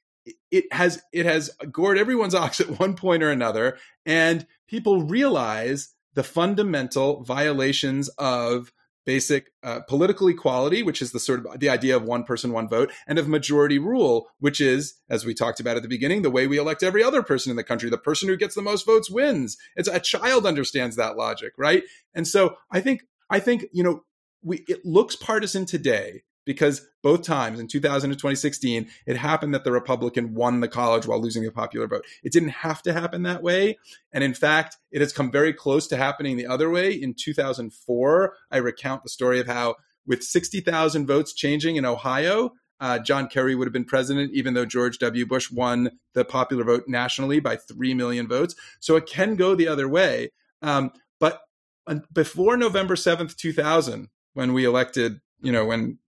it 0.51 0.73
has 0.73 1.03
it 1.13 1.27
has 1.27 1.51
gored 1.71 1.99
everyone's 1.99 2.35
ox 2.35 2.61
at 2.61 2.79
one 2.79 2.95
point 2.95 3.23
or 3.23 3.31
another, 3.31 3.79
and 4.07 4.47
people 4.69 5.03
realize 5.03 5.95
the 6.15 6.23
fundamental 6.23 7.23
violations 7.23 8.09
of 8.11 8.73
basic 9.05 9.51
uh, 9.63 9.81
political 9.81 10.29
equality, 10.29 10.83
which 10.83 11.03
is 11.03 11.13
the 11.13 11.21
sort 11.21 11.45
of 11.45 11.61
the 11.61 11.69
idea 11.69 11.95
of 11.97 12.05
one 12.05 12.25
person, 12.25 12.53
one 12.53 12.69
vote, 12.69 12.91
and 13.07 13.19
of 13.19 13.29
majority 13.29 13.79
rule, 13.79 14.29
which 14.39 14.61
is, 14.61 14.95
as 15.11 15.27
we 15.27 15.35
talked 15.35 15.61
about 15.61 15.77
at 15.77 15.83
the 15.83 15.89
beginning, 15.89 16.23
the 16.23 16.31
way 16.31 16.47
we 16.47 16.59
elect 16.59 16.83
every 16.83 17.03
other 17.03 17.23
person 17.23 17.51
in 17.51 17.57
the 17.57 17.65
country. 17.65 17.91
The 17.91 17.99
person 17.99 18.29
who 18.29 18.37
gets 18.37 18.55
the 18.55 18.63
most 18.63 18.87
votes 18.87 19.11
wins. 19.11 19.57
It's 19.77 19.89
a 19.89 20.01
child 20.01 20.47
understands 20.47 20.97
that 20.97 21.17
logic, 21.17 21.53
right? 21.59 21.83
And 22.15 22.27
so 22.27 22.57
I 22.71 22.81
think 22.81 23.03
I 23.31 23.41
think 23.41 23.67
you 23.73 23.83
know 23.83 24.05
we 24.43 24.65
it 24.69 24.85
looks 24.85 25.17
partisan 25.17 25.67
today 25.67 26.23
because 26.45 26.87
both 27.03 27.23
times 27.23 27.59
in 27.59 27.69
2000 27.69 28.11
and 28.11 28.19
2016 28.19 28.89
it 29.07 29.17
happened 29.17 29.55
that 29.55 29.65
the 29.65 29.73
republican 29.73 30.35
won 30.35 30.61
the 30.61 30.69
college 30.69 31.07
while 31.07 31.21
losing 31.21 31.43
the 31.43 31.51
popular 31.51 31.87
vote 31.87 32.05
it 32.23 32.33
didn't 32.33 32.51
have 32.51 32.83
to 32.83 32.93
happen 32.93 33.23
that 33.23 33.43
way 33.43 33.79
and 34.13 34.25
in 34.25 34.35
fact 34.35 34.77
it 34.91 35.01
has 35.01 35.13
come 35.13 35.31
very 35.31 35.53
close 35.53 35.87
to 35.87 35.97
happening 35.97 36.37
the 36.37 36.47
other 36.47 36.71
way 36.71 36.93
in 36.93 37.15
2004 37.15 38.35
i 38.51 38.57
recount 38.57 39.03
the 39.03 39.09
story 39.09 39.41
of 39.41 39.47
how 39.47 39.75
with 40.07 40.23
60000 40.23 41.07
votes 41.07 41.33
changing 41.33 41.77
in 41.77 41.85
ohio 41.85 42.53
uh, 42.81 42.99
John 42.99 43.29
Kerry 43.29 43.55
would 43.55 43.67
have 43.67 43.73
been 43.73 43.85
president, 43.85 44.33
even 44.35 44.55
though 44.55 44.67
George 44.67 44.99
W. 44.99 45.25
Bush 45.25 45.51
won 45.51 45.93
the 46.13 46.25
popular 46.25 46.65
vote 46.65 46.85
nationally 46.87 47.41
by 47.41 47.57
3 47.57 47.95
million 47.95 48.29
votes. 48.29 48.55
So 48.81 48.97
it 48.97 49.07
can 49.07 49.37
go 49.37 49.55
the 49.55 49.69
other 49.69 49.89
way. 49.89 50.33
Um, 50.61 50.91
but 51.21 51.41
uh, 51.87 52.01
before 52.13 52.57
November 52.57 52.95
7th, 52.95 53.37
2000, 53.37 54.09
when 54.35 54.53
we 54.53 54.65
elected, 54.65 55.21
you 55.41 55.53
know, 55.53 55.65
when 55.65 55.99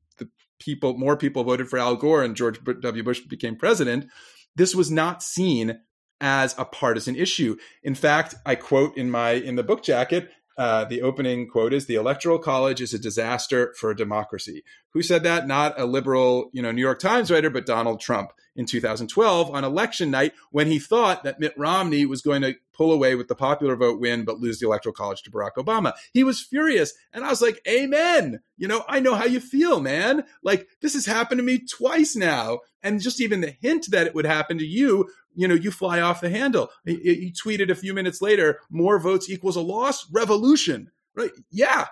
people, 0.59 0.97
more 0.97 1.17
people 1.17 1.45
voted 1.45 1.69
for 1.69 1.79
Al 1.79 1.97
Gore 1.97 2.23
and 2.23 2.37
George 2.37 2.59
W. 2.63 3.03
Bush 3.03 3.21
became 3.21 3.57
president, 3.57 4.07
this 4.55 4.75
was 4.75 4.91
not 4.91 5.23
seen 5.23 5.81
as 6.21 6.55
a 6.59 6.65
partisan 6.65 7.15
issue. 7.15 7.57
In 7.83 7.95
fact, 7.95 8.35
I 8.47 8.55
quote 8.55 8.97
in 8.97 9.11
my 9.11 9.33
in 9.33 9.57
the 9.57 9.63
book 9.63 9.83
jacket, 9.83 10.31
uh, 10.59 10.85
the 10.85 11.03
opening 11.03 11.49
quote 11.49 11.75
is 11.75 11.87
the 11.87 11.97
electoral 11.97 12.39
college 12.39 12.81
is 12.81 12.95
a 12.95 12.99
disaster 12.99 13.75
for 13.79 13.93
democracy 13.93 14.65
who 14.95 15.03
said 15.03 15.23
that 15.23 15.47
not 15.47 15.79
a 15.79 15.85
liberal 15.85 16.51
you 16.53 16.63
know 16.63 16.73
new 16.73 16.81
york 16.81 16.99
times 16.99 17.31
writer 17.31 17.51
but 17.51 17.67
donald 17.67 18.01
trump 18.01 18.31
in 18.57 18.67
2012 18.67 19.51
on 19.51 19.65
election 19.65 20.11
night 20.11 20.33
when 20.51 20.67
he 20.67 20.79
thought 20.79 21.25
that 21.25 21.39
mitt 21.41 21.55
romney 21.57 22.07
was 22.07 22.23
going 22.23 22.43
to 22.43 22.55
pull 22.73 22.93
away 22.93 23.15
with 23.15 23.29
the 23.29 23.35
popular 23.35 23.77
vote 23.77 24.01
win 24.01 24.25
but 24.25 24.41
lose 24.41 24.59
the 24.59 24.67
electoral 24.67 24.93
college 24.93 25.23
to 25.23 25.31
barack 25.31 25.53
obama. 25.57 25.93
He 26.13 26.25
was 26.25 26.41
furious 26.41 26.93
and 27.13 27.25
i 27.25 27.31
was 27.31 27.43
like 27.43 27.61
amen. 27.69 28.41
You 28.57 28.69
know 28.69 28.85
i 28.89 29.01
know 29.01 29.15
how 29.15 29.25
you 29.27 29.41
feel 29.41 29.81
man. 29.81 30.25
Like 30.43 30.67
this 30.81 30.95
has 30.95 31.07
happened 31.07 31.39
to 31.39 31.45
me 31.45 31.59
twice 31.59 32.17
now. 32.17 32.61
And 32.83 33.01
just 33.01 33.21
even 33.21 33.41
the 33.41 33.57
hint 33.61 33.91
that 33.91 34.07
it 34.07 34.15
would 34.15 34.27
happen 34.27 34.59
to 34.59 34.65
you 34.65 35.09
you 35.37 35.47
know, 35.47 35.55
you 35.55 35.71
fly 35.71 36.01
off 36.01 36.23
the 36.23 36.31
handle. 36.31 36.71
He, 36.85 37.33
tweeted 37.33 37.71
a 37.71 37.75
few 37.75 37.93
minutes 37.93 38.23
later, 38.23 38.61
more 38.71 38.99
votes 38.99 39.29
equals 39.29 39.55
a 39.55 39.61
loss, 39.61 40.11
revolution, 40.11 40.91
right? 41.15 41.31
Yeah, 41.51 41.87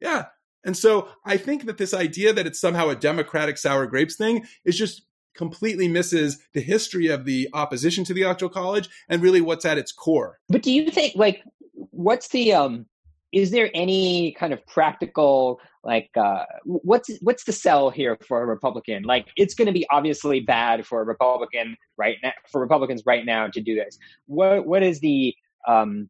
yeah. 0.00 0.26
And 0.62 0.76
so 0.76 1.08
I 1.24 1.38
think 1.38 1.64
that 1.66 1.78
this 1.78 1.94
idea 1.94 2.32
that 2.32 2.46
it's 2.46 2.60
somehow 2.60 2.90
a 2.90 2.94
democratic 2.94 3.58
sour 3.58 3.86
grapes 3.86 4.14
thing 4.14 4.44
is 4.64 4.78
just 4.78 5.02
completely 5.34 5.88
misses 5.88 6.38
the 6.54 6.60
history 6.60 7.08
of 7.08 7.24
the 7.24 7.48
opposition 7.52 8.04
to 8.04 8.14
the 8.14 8.22
electoral 8.22 8.50
college 8.50 8.88
and 9.08 9.22
really 9.22 9.40
what's 9.40 9.64
at 9.64 9.78
its 9.78 9.92
core. 9.92 10.38
But 10.48 10.62
do 10.62 10.72
you 10.72 10.90
think 10.90 11.14
like 11.16 11.42
what's 11.90 12.28
the 12.28 12.52
um 12.52 12.86
is 13.32 13.50
there 13.50 13.70
any 13.74 14.32
kind 14.32 14.52
of 14.52 14.64
practical 14.66 15.58
like 15.84 16.10
uh, 16.16 16.44
what's 16.64 17.10
what's 17.22 17.44
the 17.44 17.52
sell 17.52 17.90
here 17.90 18.16
for 18.28 18.40
a 18.42 18.46
republican? 18.46 19.02
Like 19.02 19.28
it's 19.36 19.54
going 19.54 19.66
to 19.66 19.72
be 19.72 19.86
obviously 19.90 20.40
bad 20.40 20.86
for 20.86 21.00
a 21.00 21.04
republican 21.04 21.76
right 21.96 22.18
now 22.22 22.32
for 22.50 22.60
republicans 22.60 23.02
right 23.04 23.24
now 23.24 23.48
to 23.48 23.60
do 23.60 23.74
this. 23.74 23.98
What 24.26 24.66
what 24.66 24.82
is 24.82 25.00
the 25.00 25.34
um 25.66 26.08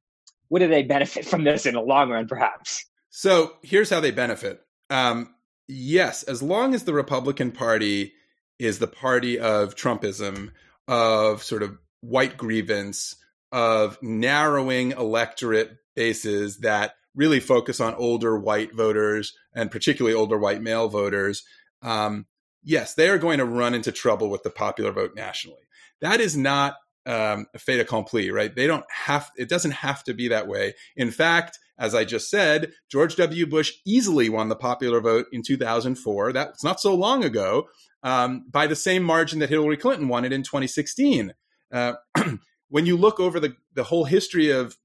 what 0.49 0.59
do 0.59 0.69
they 0.69 0.83
benefit 0.83 1.25
from 1.33 1.45
this 1.45 1.65
in 1.65 1.75
the 1.75 1.81
long 1.81 2.11
run 2.11 2.27
perhaps? 2.27 2.85
So 3.11 3.53
here's 3.63 3.89
how 3.89 4.01
they 4.01 4.11
benefit. 4.11 4.61
Um 4.91 5.35
yes 5.69 6.23
as 6.25 6.43
long 6.43 6.75
as 6.75 6.85
the 6.85 6.93
republican 6.93 7.51
party 7.51 8.13
is 8.62 8.79
the 8.79 8.87
party 8.87 9.40
of 9.40 9.75
trumpism 9.75 10.53
of 10.87 11.42
sort 11.42 11.64
of 11.64 11.77
white 12.01 12.37
grievance 12.37 13.16
of 13.51 14.01
narrowing 14.01 14.92
electorate 14.92 15.77
bases 15.96 16.59
that 16.59 16.94
really 17.14 17.40
focus 17.40 17.81
on 17.81 17.94
older 17.94 18.38
white 18.38 18.72
voters 18.72 19.37
and 19.53 19.70
particularly 19.70 20.14
older 20.14 20.38
white 20.38 20.62
male 20.62 20.88
voters, 20.88 21.42
um, 21.83 22.25
yes, 22.62 22.94
they 22.94 23.09
are 23.09 23.18
going 23.18 23.38
to 23.38 23.44
run 23.44 23.75
into 23.75 23.90
trouble 23.90 24.31
with 24.31 24.44
the 24.44 24.51
popular 24.51 24.92
vote 24.92 25.14
nationally. 25.16 25.59
That 26.01 26.20
is 26.20 26.37
not 26.37 26.77
um, 27.05 27.46
a 27.55 27.59
fait 27.59 27.81
accompli, 27.81 28.31
right? 28.31 28.55
They 28.55 28.68
don't 28.68 28.87
have, 28.88 29.29
it 29.37 29.48
doesn't 29.48 29.72
have 29.72 30.05
to 30.05 30.14
be 30.14 30.29
that 30.29 30.46
way. 30.46 30.75
In 30.96 31.11
fact, 31.11 31.59
as 31.79 31.96
I 31.96 32.05
just 32.05 32.31
said, 32.31 32.72
George 32.88 33.16
W. 33.16 33.44
Bush 33.44 33.72
easily 33.85 34.29
won 34.29 34.48
the 34.48 34.55
popular 34.55 35.01
vote 35.01 35.27
in 35.33 35.42
2004. 35.42 36.33
That's 36.33 36.62
not 36.62 36.81
so 36.81 36.94
long 36.94 37.25
ago, 37.25 37.66
um, 38.03 38.45
by 38.51 38.67
the 38.67 38.77
same 38.77 39.03
margin 39.03 39.38
that 39.38 39.51
Hillary 39.51 39.77
Clinton 39.77 40.09
won 40.09 40.25
it 40.25 40.33
in 40.33 40.43
2016. 40.43 41.35
Uh, 41.73 41.95
when 42.69 42.87
you 42.87 42.97
look 42.97 43.21
over 43.21 43.38
the, 43.38 43.55
the 43.75 43.85
whole 43.85 44.05
history 44.05 44.51
of 44.51 44.77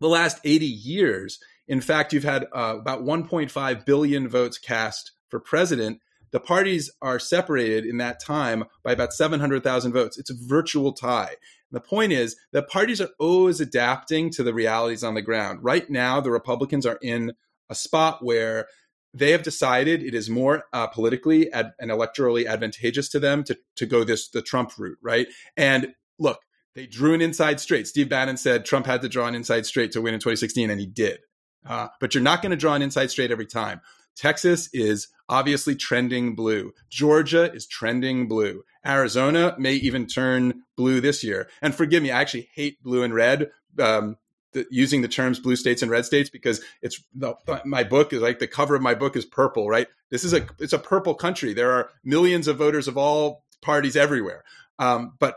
the 0.00 0.08
last 0.08 0.38
80 0.44 0.66
years, 0.66 1.38
in 1.68 1.80
fact, 1.80 2.12
you've 2.12 2.24
had 2.24 2.44
uh, 2.52 2.76
about 2.78 3.02
1.5 3.02 3.86
billion 3.86 4.28
votes 4.28 4.58
cast 4.58 5.12
for 5.28 5.40
president. 5.40 6.00
The 6.32 6.40
parties 6.40 6.90
are 7.00 7.18
separated 7.18 7.84
in 7.84 7.98
that 7.98 8.20
time 8.20 8.64
by 8.82 8.92
about 8.92 9.12
700,000 9.12 9.92
votes. 9.92 10.18
It's 10.18 10.30
a 10.30 10.36
virtual 10.36 10.92
tie. 10.92 11.28
And 11.28 11.36
the 11.72 11.80
point 11.80 12.12
is 12.12 12.36
that 12.52 12.68
parties 12.68 13.00
are 13.00 13.10
always 13.18 13.60
adapting 13.60 14.30
to 14.30 14.42
the 14.42 14.54
realities 14.54 15.04
on 15.04 15.14
the 15.14 15.22
ground. 15.22 15.60
Right 15.62 15.88
now, 15.88 16.20
the 16.20 16.30
Republicans 16.30 16.86
are 16.86 16.98
in 17.02 17.32
a 17.70 17.74
spot 17.74 18.24
where 18.24 18.66
they 19.14 19.32
have 19.32 19.42
decided 19.42 20.02
it 20.02 20.14
is 20.14 20.30
more 20.30 20.64
uh, 20.72 20.86
politically 20.86 21.52
ad- 21.52 21.72
and 21.78 21.90
electorally 21.90 22.46
advantageous 22.46 23.08
to 23.10 23.20
them 23.20 23.44
to, 23.44 23.58
to 23.76 23.86
go 23.86 24.04
this 24.04 24.28
the 24.28 24.42
Trump 24.42 24.72
route, 24.78 24.98
right? 25.02 25.26
And 25.56 25.94
look, 26.18 26.40
they 26.74 26.86
drew 26.86 27.14
an 27.14 27.20
inside 27.20 27.60
straight. 27.60 27.86
Steve 27.86 28.08
Bannon 28.08 28.36
said 28.36 28.64
Trump 28.64 28.86
had 28.86 29.02
to 29.02 29.08
draw 29.08 29.26
an 29.26 29.34
inside 29.34 29.66
straight 29.66 29.92
to 29.92 30.00
win 30.00 30.14
in 30.14 30.20
2016, 30.20 30.70
and 30.70 30.80
he 30.80 30.86
did. 30.86 31.20
Uh, 31.66 31.88
but 32.00 32.14
you're 32.14 32.22
not 32.22 32.42
going 32.42 32.50
to 32.50 32.56
draw 32.56 32.74
an 32.74 32.82
inside 32.82 33.10
straight 33.10 33.30
every 33.30 33.46
time. 33.46 33.80
Texas 34.16 34.68
is 34.72 35.08
obviously 35.28 35.74
trending 35.74 36.34
blue. 36.34 36.72
Georgia 36.90 37.52
is 37.52 37.66
trending 37.66 38.28
blue. 38.28 38.62
Arizona 38.86 39.54
may 39.58 39.74
even 39.74 40.06
turn 40.06 40.62
blue 40.76 41.00
this 41.00 41.22
year. 41.22 41.48
And 41.60 41.74
forgive 41.74 42.02
me, 42.02 42.10
I 42.10 42.20
actually 42.20 42.50
hate 42.54 42.82
blue 42.82 43.02
and 43.02 43.14
red. 43.14 43.50
Um, 43.78 44.16
the, 44.52 44.66
using 44.70 45.02
the 45.02 45.08
terms 45.08 45.38
blue 45.38 45.56
states 45.56 45.82
and 45.82 45.90
red 45.90 46.04
states 46.04 46.30
because 46.30 46.60
it's 46.80 47.02
the, 47.14 47.34
my 47.64 47.84
book 47.84 48.12
is 48.12 48.20
like 48.20 48.38
the 48.38 48.46
cover 48.46 48.74
of 48.74 48.82
my 48.82 48.94
book 48.94 49.16
is 49.16 49.24
purple, 49.24 49.68
right? 49.68 49.88
This 50.10 50.24
is 50.24 50.32
a 50.32 50.46
it's 50.58 50.72
a 50.72 50.78
purple 50.78 51.14
country. 51.14 51.54
There 51.54 51.72
are 51.72 51.90
millions 52.04 52.48
of 52.48 52.58
voters 52.58 52.88
of 52.88 52.96
all 52.96 53.44
parties 53.60 53.96
everywhere. 53.96 54.44
Um, 54.78 55.14
but 55.18 55.36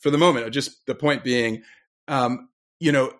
for 0.00 0.10
the 0.10 0.18
moment, 0.18 0.52
just 0.52 0.86
the 0.86 0.94
point 0.94 1.24
being, 1.24 1.62
um, 2.06 2.48
you 2.80 2.92
know, 2.92 3.12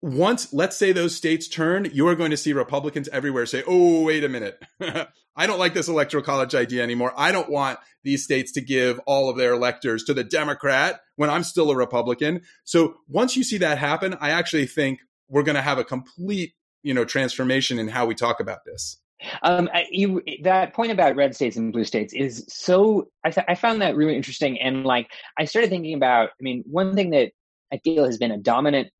once 0.00 0.52
let's 0.52 0.76
say 0.76 0.92
those 0.92 1.14
states 1.14 1.48
turn 1.48 1.88
you 1.92 2.06
are 2.06 2.14
going 2.14 2.30
to 2.30 2.36
see 2.36 2.52
republicans 2.52 3.08
everywhere 3.08 3.44
say 3.44 3.64
oh 3.66 4.04
wait 4.04 4.22
a 4.22 4.28
minute 4.28 4.62
i 5.38 5.46
don't 5.46 5.58
like 5.58 5.72
this 5.72 5.88
electoral 5.88 6.22
college 6.22 6.54
idea 6.54 6.82
anymore. 6.82 7.12
I 7.16 7.32
don't 7.32 7.48
want 7.48 7.78
these 8.04 8.24
states 8.24 8.52
to 8.52 8.60
give 8.60 8.98
all 9.06 9.30
of 9.30 9.36
their 9.36 9.52
electors 9.52 10.04
to 10.04 10.14
the 10.14 10.24
democrat 10.24 11.00
when 11.16 11.30
i'm 11.30 11.44
still 11.44 11.70
a 11.70 11.76
republican. 11.76 12.42
So 12.64 12.96
once 13.08 13.36
you 13.36 13.44
see 13.44 13.58
that 13.58 13.78
happen 13.78 14.14
i 14.20 14.30
actually 14.30 14.66
think 14.66 15.00
we're 15.28 15.42
going 15.42 15.56
to 15.56 15.62
have 15.62 15.78
a 15.78 15.84
complete 15.84 16.54
you 16.82 16.94
know 16.94 17.04
transformation 17.04 17.78
in 17.78 17.88
how 17.88 18.06
we 18.06 18.14
talk 18.14 18.40
about 18.40 18.64
this. 18.64 18.98
Um, 19.42 19.68
you 19.90 20.22
that 20.42 20.74
point 20.74 20.92
about 20.92 21.16
red 21.16 21.34
states 21.34 21.56
and 21.56 21.72
blue 21.72 21.84
states 21.84 22.12
is 22.14 22.44
so 22.48 23.08
I, 23.24 23.30
th- 23.30 23.46
I 23.48 23.56
found 23.56 23.82
that 23.82 23.96
really 23.96 24.16
interesting. 24.16 24.60
And 24.60 24.84
like 24.84 25.10
i 25.38 25.44
started 25.44 25.70
thinking 25.70 25.94
about 25.94 26.30
i 26.30 26.42
mean 26.42 26.62
one 26.66 26.94
thing 26.94 27.10
that 27.10 27.32
i 27.72 27.78
feel 27.78 28.04
has 28.04 28.18
been 28.18 28.30
a 28.30 28.38
dominant 28.38 28.90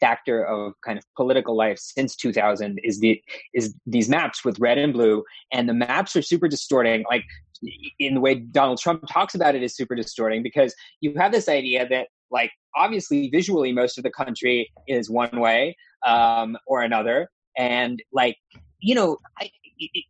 factor 0.00 0.44
of 0.44 0.74
kind 0.84 0.98
of 0.98 1.04
political 1.16 1.56
life 1.56 1.78
since 1.78 2.16
2000 2.16 2.80
is 2.82 3.00
the 3.00 3.20
is 3.54 3.74
these 3.86 4.08
maps 4.08 4.44
with 4.44 4.58
red 4.58 4.78
and 4.78 4.92
blue 4.92 5.24
and 5.52 5.68
the 5.68 5.74
maps 5.74 6.16
are 6.16 6.22
super 6.22 6.48
distorting. 6.48 7.04
Like 7.08 7.24
in 7.98 8.14
the 8.14 8.20
way 8.20 8.34
Donald 8.34 8.78
Trump 8.78 9.04
talks 9.08 9.34
about 9.34 9.54
it 9.54 9.62
is 9.62 9.74
super 9.74 9.94
distorting 9.94 10.42
because 10.42 10.74
you 11.00 11.14
have 11.16 11.32
this 11.32 11.48
idea 11.48 11.88
that 11.88 12.08
like 12.30 12.50
obviously 12.74 13.28
visually 13.30 13.72
most 13.72 13.96
of 13.98 14.04
the 14.04 14.10
country 14.10 14.70
is 14.86 15.08
one 15.08 15.40
way 15.40 15.76
um, 16.06 16.56
or 16.66 16.82
another. 16.82 17.30
And 17.56 18.02
like 18.12 18.36
you 18.80 18.94
know 18.94 19.18
I, 19.40 19.50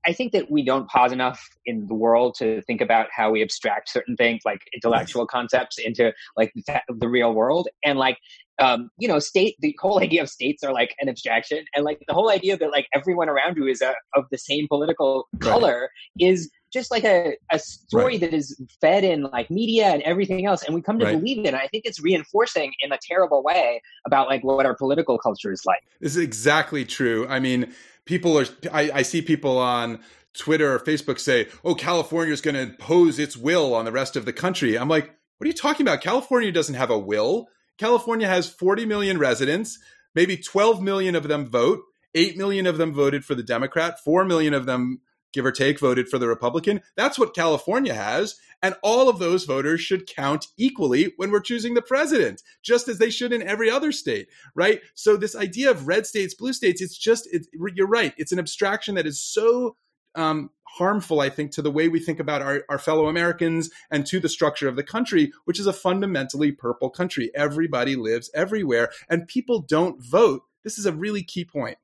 I 0.04 0.12
think 0.12 0.32
that 0.32 0.50
we 0.50 0.64
don't 0.64 0.88
pause 0.88 1.12
enough 1.12 1.44
in 1.64 1.86
the 1.86 1.94
world 1.94 2.36
to 2.38 2.62
think 2.62 2.80
about 2.80 3.08
how 3.10 3.30
we 3.30 3.42
abstract 3.42 3.88
certain 3.88 4.16
things 4.16 4.42
like 4.44 4.60
intellectual 4.72 5.26
concepts 5.26 5.78
into 5.78 6.12
like 6.36 6.52
the 6.88 7.08
real 7.08 7.32
world. 7.32 7.68
And 7.84 7.98
like 7.98 8.18
um, 8.58 8.90
you 8.98 9.06
know, 9.08 9.18
state, 9.18 9.56
the 9.60 9.76
whole 9.78 10.00
idea 10.00 10.22
of 10.22 10.28
states 10.28 10.62
are 10.62 10.72
like 10.72 10.94
an 11.00 11.08
abstraction. 11.08 11.64
And 11.74 11.84
like 11.84 12.02
the 12.06 12.14
whole 12.14 12.30
idea 12.30 12.56
that 12.56 12.70
like 12.70 12.86
everyone 12.94 13.28
around 13.28 13.56
you 13.56 13.66
is 13.66 13.82
a, 13.82 13.94
of 14.14 14.24
the 14.30 14.38
same 14.38 14.66
political 14.68 15.28
color 15.40 15.90
right. 16.20 16.28
is 16.28 16.50
just 16.72 16.90
like 16.90 17.04
a, 17.04 17.36
a 17.50 17.58
story 17.58 18.14
right. 18.14 18.20
that 18.20 18.34
is 18.34 18.60
fed 18.80 19.04
in 19.04 19.24
like 19.24 19.50
media 19.50 19.86
and 19.86 20.02
everything 20.02 20.46
else. 20.46 20.62
And 20.62 20.74
we 20.74 20.82
come 20.82 20.98
to 20.98 21.04
right. 21.04 21.18
believe 21.18 21.38
it. 21.38 21.46
And 21.46 21.56
I 21.56 21.68
think 21.68 21.84
it's 21.84 22.00
reinforcing 22.00 22.72
in 22.80 22.92
a 22.92 22.98
terrible 23.00 23.42
way 23.42 23.82
about 24.06 24.28
like 24.28 24.42
what 24.42 24.66
our 24.66 24.74
political 24.74 25.18
culture 25.18 25.52
is 25.52 25.64
like. 25.66 25.82
This 26.00 26.16
is 26.16 26.22
exactly 26.22 26.84
true. 26.84 27.26
I 27.28 27.40
mean, 27.40 27.72
people 28.04 28.38
are, 28.38 28.46
I, 28.72 28.90
I 28.92 29.02
see 29.02 29.22
people 29.22 29.58
on, 29.58 30.00
Twitter 30.36 30.74
or 30.74 30.78
Facebook 30.78 31.18
say, 31.18 31.48
"Oh, 31.64 31.74
California 31.74 32.30
is 32.30 32.42
going 32.42 32.56
to 32.56 32.60
impose 32.60 33.18
its 33.18 33.38
will 33.38 33.74
on 33.74 33.86
the 33.86 33.90
rest 33.90 34.16
of 34.16 34.26
the 34.26 34.34
country." 34.34 34.78
I'm 34.78 34.86
like, 34.86 35.06
"What 35.38 35.44
are 35.44 35.48
you 35.48 35.54
talking 35.54 35.82
about? 35.86 36.02
California 36.02 36.52
doesn't 36.52 36.74
have 36.74 36.90
a 36.90 36.98
will. 36.98 37.48
California 37.78 38.26
has 38.26 38.48
40 38.48 38.86
million 38.86 39.18
residents, 39.18 39.78
maybe 40.14 40.36
12 40.36 40.82
million 40.82 41.14
of 41.14 41.28
them 41.28 41.46
vote, 41.46 41.82
8 42.14 42.36
million 42.36 42.66
of 42.66 42.78
them 42.78 42.92
voted 42.92 43.24
for 43.24 43.34
the 43.34 43.42
Democrat, 43.42 44.00
4 44.02 44.24
million 44.24 44.54
of 44.54 44.66
them, 44.66 45.00
give 45.32 45.44
or 45.44 45.52
take, 45.52 45.78
voted 45.78 46.08
for 46.08 46.18
the 46.18 46.26
Republican. 46.26 46.80
That's 46.96 47.18
what 47.18 47.34
California 47.34 47.92
has. 47.92 48.36
And 48.62 48.74
all 48.82 49.10
of 49.10 49.18
those 49.18 49.44
voters 49.44 49.82
should 49.82 50.06
count 50.06 50.46
equally 50.56 51.12
when 51.18 51.30
we're 51.30 51.40
choosing 51.40 51.74
the 51.74 51.82
president, 51.82 52.42
just 52.62 52.88
as 52.88 52.98
they 52.98 53.10
should 53.10 53.32
in 53.32 53.42
every 53.42 53.70
other 53.70 53.92
state, 53.92 54.28
right? 54.54 54.80
So, 54.94 55.16
this 55.16 55.36
idea 55.36 55.70
of 55.70 55.86
red 55.86 56.06
states, 56.06 56.34
blue 56.34 56.54
states, 56.54 56.80
it's 56.80 56.96
just, 56.96 57.28
it's, 57.30 57.48
you're 57.52 57.86
right. 57.86 58.14
It's 58.16 58.32
an 58.32 58.38
abstraction 58.38 58.94
that 58.94 59.06
is 59.06 59.20
so 59.20 59.76
um, 60.16 60.50
harmful, 60.64 61.20
I 61.20 61.30
think, 61.30 61.52
to 61.52 61.62
the 61.62 61.70
way 61.70 61.88
we 61.88 62.00
think 62.00 62.20
about 62.20 62.42
our, 62.42 62.64
our 62.68 62.78
fellow 62.78 63.06
Americans 63.06 63.70
and 63.90 64.06
to 64.06 64.20
the 64.20 64.28
structure 64.28 64.68
of 64.68 64.76
the 64.76 64.82
country, 64.82 65.32
which 65.44 65.60
is 65.60 65.66
a 65.66 65.72
fundamentally 65.72 66.52
purple 66.52 66.90
country. 66.90 67.30
Everybody 67.34 67.96
lives 67.96 68.30
everywhere, 68.34 68.90
and 69.08 69.28
people 69.28 69.60
don't 69.60 70.02
vote. 70.02 70.42
This 70.64 70.78
is 70.78 70.86
a 70.86 70.92
really 70.92 71.22
key 71.22 71.44
point 71.44 71.78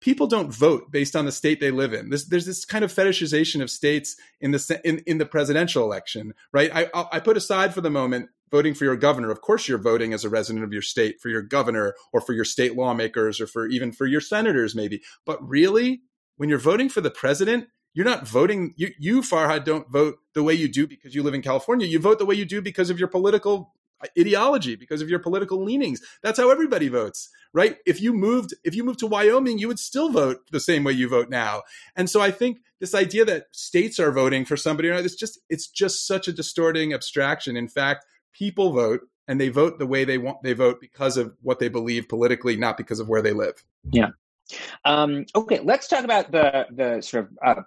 people 0.00 0.26
don't 0.26 0.52
vote 0.52 0.90
based 0.90 1.14
on 1.14 1.26
the 1.26 1.32
state 1.32 1.60
they 1.60 1.70
live 1.70 1.92
in. 1.92 2.10
This, 2.10 2.24
there's 2.24 2.46
this 2.46 2.64
kind 2.64 2.84
of 2.84 2.92
fetishization 2.92 3.62
of 3.62 3.70
states 3.70 4.16
in 4.40 4.50
the 4.50 4.80
in, 4.84 4.98
in 5.06 5.18
the 5.18 5.26
presidential 5.26 5.84
election, 5.84 6.34
right? 6.52 6.70
I, 6.74 6.88
I 7.12 7.20
put 7.20 7.36
aside 7.36 7.74
for 7.74 7.80
the 7.80 7.90
moment 7.90 8.30
voting 8.50 8.74
for 8.74 8.84
your 8.84 8.96
governor. 8.96 9.30
Of 9.30 9.42
course, 9.42 9.68
you're 9.68 9.78
voting 9.78 10.12
as 10.12 10.24
a 10.24 10.28
resident 10.28 10.64
of 10.64 10.72
your 10.72 10.82
state 10.82 11.20
for 11.20 11.28
your 11.28 11.42
governor 11.42 11.94
or 12.12 12.20
for 12.20 12.32
your 12.32 12.44
state 12.44 12.74
lawmakers 12.74 13.40
or 13.40 13.46
for 13.46 13.66
even 13.66 13.92
for 13.92 14.06
your 14.06 14.20
senators, 14.20 14.74
maybe. 14.74 15.02
But 15.24 15.46
really, 15.46 16.02
when 16.40 16.48
you're 16.48 16.58
voting 16.58 16.88
for 16.88 17.02
the 17.02 17.10
president, 17.10 17.68
you're 17.92 18.06
not 18.06 18.26
voting. 18.26 18.72
You, 18.78 18.88
you 18.98 19.20
Farhad, 19.20 19.66
don't 19.66 19.90
vote 19.90 20.20
the 20.32 20.42
way 20.42 20.54
you 20.54 20.68
do 20.68 20.86
because 20.86 21.14
you 21.14 21.22
live 21.22 21.34
in 21.34 21.42
California. 21.42 21.86
You 21.86 21.98
vote 21.98 22.18
the 22.18 22.24
way 22.24 22.34
you 22.34 22.46
do 22.46 22.62
because 22.62 22.88
of 22.88 22.98
your 22.98 23.08
political 23.08 23.74
uh, 24.02 24.06
ideology 24.18 24.74
because 24.74 25.02
of 25.02 25.10
your 25.10 25.18
political 25.18 25.62
leanings. 25.62 26.00
That's 26.22 26.38
how 26.38 26.50
everybody 26.50 26.88
votes, 26.88 27.28
right? 27.52 27.76
If 27.84 28.00
you 28.00 28.14
moved 28.14 28.54
if 28.64 28.74
you 28.74 28.84
moved 28.84 29.00
to 29.00 29.06
Wyoming, 29.06 29.58
you 29.58 29.68
would 29.68 29.78
still 29.78 30.08
vote 30.08 30.38
the 30.50 30.60
same 30.60 30.82
way 30.82 30.92
you 30.92 31.10
vote 31.10 31.28
now. 31.28 31.60
And 31.94 32.08
so 32.08 32.22
I 32.22 32.30
think 32.30 32.62
this 32.78 32.94
idea 32.94 33.26
that 33.26 33.48
states 33.52 34.00
are 34.00 34.10
voting 34.10 34.46
for 34.46 34.56
somebody 34.56 34.88
or 34.88 34.94
it's 34.94 35.16
just 35.16 35.38
it's 35.50 35.66
just 35.66 36.06
such 36.06 36.26
a 36.26 36.32
distorting 36.32 36.94
abstraction. 36.94 37.54
In 37.54 37.68
fact, 37.68 38.06
people 38.32 38.72
vote 38.72 39.02
and 39.28 39.38
they 39.38 39.50
vote 39.50 39.78
the 39.78 39.86
way 39.86 40.06
they 40.06 40.16
want 40.16 40.42
they 40.42 40.54
vote 40.54 40.80
because 40.80 41.18
of 41.18 41.36
what 41.42 41.58
they 41.58 41.68
believe 41.68 42.08
politically, 42.08 42.56
not 42.56 42.78
because 42.78 42.98
of 42.98 43.10
where 43.10 43.20
they 43.20 43.34
live. 43.34 43.62
Yeah. 43.92 44.12
Um, 44.84 45.26
okay, 45.34 45.60
let's 45.62 45.88
talk 45.88 46.04
about 46.04 46.30
the 46.32 46.66
the 46.70 47.00
sort 47.00 47.24
of 47.24 47.30
uh, 47.44 47.62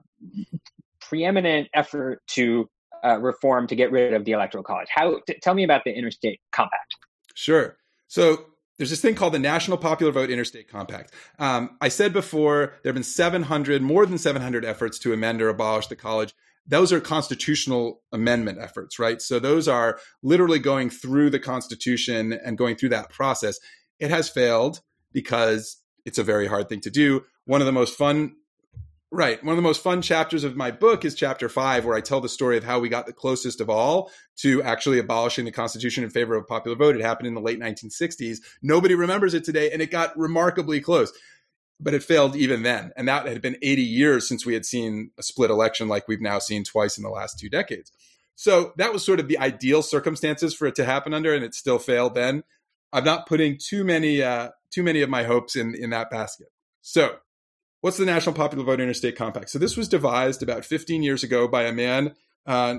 preeminent 1.02 1.70
effort 1.74 2.22
to 2.28 2.70
uh, 3.04 3.20
reform 3.20 3.68
to 3.68 3.76
get 3.76 3.92
rid 3.92 4.14
of 4.14 4.26
the 4.26 4.32
electoral 4.32 4.64
college. 4.64 4.88
How? 4.94 5.20
T- 5.28 5.38
tell 5.42 5.54
me 5.54 5.64
about 5.64 5.84
the 5.84 5.92
interstate 5.92 6.40
compact. 6.52 6.96
Sure. 7.36 7.78
So 8.08 8.46
there's 8.78 8.90
this 8.90 9.02
thing 9.02 9.16
called 9.16 9.34
the 9.34 9.40
National 9.40 9.78
Popular 9.78 10.12
Vote 10.12 10.30
Interstate 10.30 10.68
Compact. 10.68 11.14
Um, 11.40 11.78
I 11.82 11.90
said 11.90 12.12
before 12.12 12.74
there 12.84 12.90
have 12.90 12.96
been 12.96 13.04
700, 13.04 13.82
more 13.82 14.06
than 14.06 14.18
700 14.18 14.66
efforts 14.66 14.98
to 15.00 15.14
amend 15.14 15.42
or 15.42 15.50
abolish 15.50 15.88
the 15.88 15.96
college. 15.96 16.34
Those 16.66 16.94
are 16.94 17.00
constitutional 17.00 18.02
amendment 18.12 18.60
efforts, 18.60 18.98
right? 18.98 19.22
So 19.22 19.38
those 19.38 19.68
are 19.68 20.00
literally 20.24 20.60
going 20.60 20.90
through 20.90 21.30
the 21.30 21.40
Constitution 21.40 22.34
and 22.34 22.58
going 22.58 22.76
through 22.76 22.90
that 22.90 23.10
process. 23.10 23.60
It 24.00 24.10
has 24.10 24.30
failed 24.30 24.82
because 25.12 25.83
it's 26.06 26.18
a 26.18 26.24
very 26.24 26.48
hard 26.48 26.70
thing 26.70 26.82
to 26.82 26.90
do. 26.90 27.24
One 27.46 27.62
of 27.62 27.66
the 27.66 27.72
most 27.72 27.98
fun 27.98 28.36
Right. 29.16 29.44
One 29.44 29.54
of 29.54 29.58
the 29.58 29.62
most 29.62 29.84
fun 29.84 30.02
chapters 30.02 30.44
of 30.44 30.56
my 30.56 30.72
book 30.72 31.06
is 31.06 31.14
chapter 31.14 31.48
five, 31.48 31.86
where 31.86 31.96
I 31.96 32.02
tell 32.02 32.20
the 32.20 32.28
story 32.28 32.58
of 32.58 32.64
how 32.64 32.80
we 32.80 32.90
got 32.90 33.06
the 33.06 33.14
closest 33.14 33.62
of 33.62 33.70
all 33.70 34.10
to 34.38 34.64
actually 34.64 34.98
abolishing 34.98 35.46
the 35.46 35.52
Constitution 35.52 36.04
in 36.04 36.10
favor 36.10 36.34
of 36.34 36.48
popular 36.48 36.76
vote. 36.76 36.96
It 36.96 37.04
happened 37.04 37.28
in 37.28 37.36
the 37.36 37.40
late 37.40 37.60
1960s. 37.60 38.40
Nobody 38.64 38.96
remembers 38.96 39.36
it 39.36 39.44
today, 39.44 39.70
and 39.72 39.84
it 39.84 39.92
got 39.92 40.18
remarkably 40.18 40.82
close. 40.82 41.14
But 41.80 41.94
it 41.94 42.02
failed 42.02 42.36
even 42.36 42.64
then. 42.64 42.92
And 42.98 43.08
that 43.08 43.28
had 43.28 43.40
been 43.40 43.58
80 43.62 43.84
years 43.84 44.28
since 44.28 44.48
we 44.48 44.56
had 44.56 44.66
seen 44.66 45.12
a 45.20 45.22
split 45.22 45.52
election 45.52 45.88
like 45.88 46.08
we've 46.08 46.20
now 46.20 46.40
seen 46.40 46.64
twice 46.64 46.98
in 46.98 47.04
the 47.04 47.12
last 47.12 47.38
two 47.38 47.50
decades. 47.50 47.92
So 48.34 48.74
that 48.78 48.94
was 48.94 49.06
sort 49.06 49.20
of 49.20 49.28
the 49.28 49.38
ideal 49.38 49.84
circumstances 49.84 50.56
for 50.56 50.66
it 50.66 50.74
to 50.74 50.86
happen 50.86 51.14
under, 51.14 51.36
and 51.36 51.46
it 51.46 51.54
still 51.54 51.78
failed 51.78 52.16
then. 52.16 52.46
I'm 52.94 53.04
not 53.04 53.28
putting 53.28 53.58
too 53.58 53.84
many 53.84 54.22
uh, 54.22 54.52
too 54.72 54.84
many 54.84 55.02
of 55.02 55.10
my 55.10 55.24
hopes 55.24 55.58
in 55.58 55.76
in 55.76 55.90
that 55.90 56.10
basket. 56.10 56.48
So 56.82 57.18
What's 57.84 57.98
the 57.98 58.06
National 58.06 58.34
Popular 58.34 58.64
Vote 58.64 58.80
Interstate 58.80 59.18
Compact? 59.18 59.50
So 59.50 59.60
this 59.60 59.76
was 59.76 59.90
devised 59.90 60.42
about 60.42 60.64
15 60.64 61.04
years 61.04 61.22
ago 61.22 61.50
by 61.50 61.64
a 61.64 61.74
man 61.74 62.16
uh, 62.46 62.76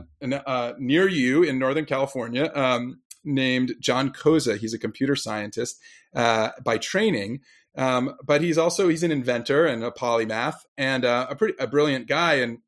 uh, 0.47 0.73
near 0.79 1.07
you 1.07 1.43
in 1.43 1.59
Northern 1.59 1.85
California 1.85 2.51
um, 2.55 3.03
named 3.23 3.75
John 3.81 4.15
Koza. 4.15 4.57
He's 4.57 4.73
a 4.73 4.79
computer 4.79 5.15
scientist 5.15 5.79
uh, 6.17 6.53
by 6.65 6.79
training, 6.79 7.41
um, 7.77 8.15
but 8.25 8.41
he's 8.41 8.57
also 8.57 8.89
he's 8.89 9.03
an 9.03 9.13
inventor 9.13 9.67
and 9.67 9.85
a 9.85 9.91
polymath 9.91 10.65
and 10.79 11.05
uh, 11.05 11.27
a 11.29 11.37
pretty 11.37 11.53
a 11.59 11.67
brilliant 11.67 12.07
guy. 12.07 12.37
And 12.37 12.61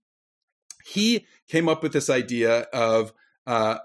he 0.85 1.25
came 1.49 1.71
up 1.71 1.83
with 1.83 1.95
this 1.95 2.11
idea 2.11 2.67
of 2.75 3.15
uh, 3.47 3.79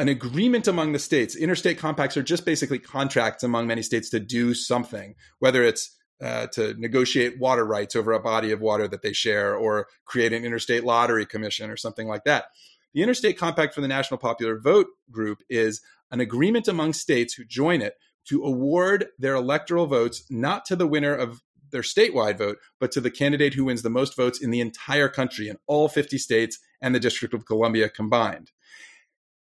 an 0.00 0.08
agreement 0.08 0.66
among 0.66 0.92
the 0.92 0.98
states. 0.98 1.36
Interstate 1.36 1.78
compacts 1.78 2.16
are 2.16 2.22
just 2.22 2.46
basically 2.46 2.78
contracts 2.78 3.42
among 3.42 3.66
many 3.66 3.82
states 3.82 4.08
to 4.08 4.18
do 4.18 4.54
something, 4.54 5.14
whether 5.40 5.62
it's 5.62 5.94
uh, 6.22 6.46
to 6.48 6.72
negotiate 6.78 7.38
water 7.38 7.66
rights 7.66 7.94
over 7.94 8.12
a 8.12 8.20
body 8.20 8.50
of 8.50 8.62
water 8.62 8.88
that 8.88 9.02
they 9.02 9.12
share 9.12 9.54
or 9.54 9.88
create 10.06 10.32
an 10.32 10.42
interstate 10.42 10.84
lottery 10.84 11.26
commission 11.26 11.68
or 11.68 11.76
something 11.76 12.08
like 12.08 12.24
that. 12.24 12.46
The 12.94 13.02
Interstate 13.02 13.36
Compact 13.38 13.74
for 13.74 13.82
the 13.82 13.88
National 13.88 14.16
Popular 14.16 14.58
Vote 14.58 14.86
group 15.10 15.42
is 15.50 15.82
an 16.10 16.20
agreement 16.20 16.66
among 16.66 16.94
states 16.94 17.34
who 17.34 17.44
join 17.44 17.82
it 17.82 17.94
to 18.28 18.42
award 18.42 19.08
their 19.18 19.34
electoral 19.34 19.86
votes 19.86 20.24
not 20.30 20.64
to 20.64 20.76
the 20.76 20.86
winner 20.86 21.14
of 21.14 21.42
their 21.72 21.82
statewide 21.82 22.38
vote, 22.38 22.56
but 22.80 22.90
to 22.92 23.02
the 23.02 23.10
candidate 23.10 23.52
who 23.52 23.66
wins 23.66 23.82
the 23.82 23.90
most 23.90 24.16
votes 24.16 24.42
in 24.42 24.50
the 24.50 24.60
entire 24.60 25.08
country, 25.08 25.48
in 25.48 25.56
all 25.66 25.88
50 25.88 26.16
states 26.16 26.58
and 26.80 26.94
the 26.94 27.00
District 27.00 27.34
of 27.34 27.44
Columbia 27.44 27.90
combined. 27.90 28.50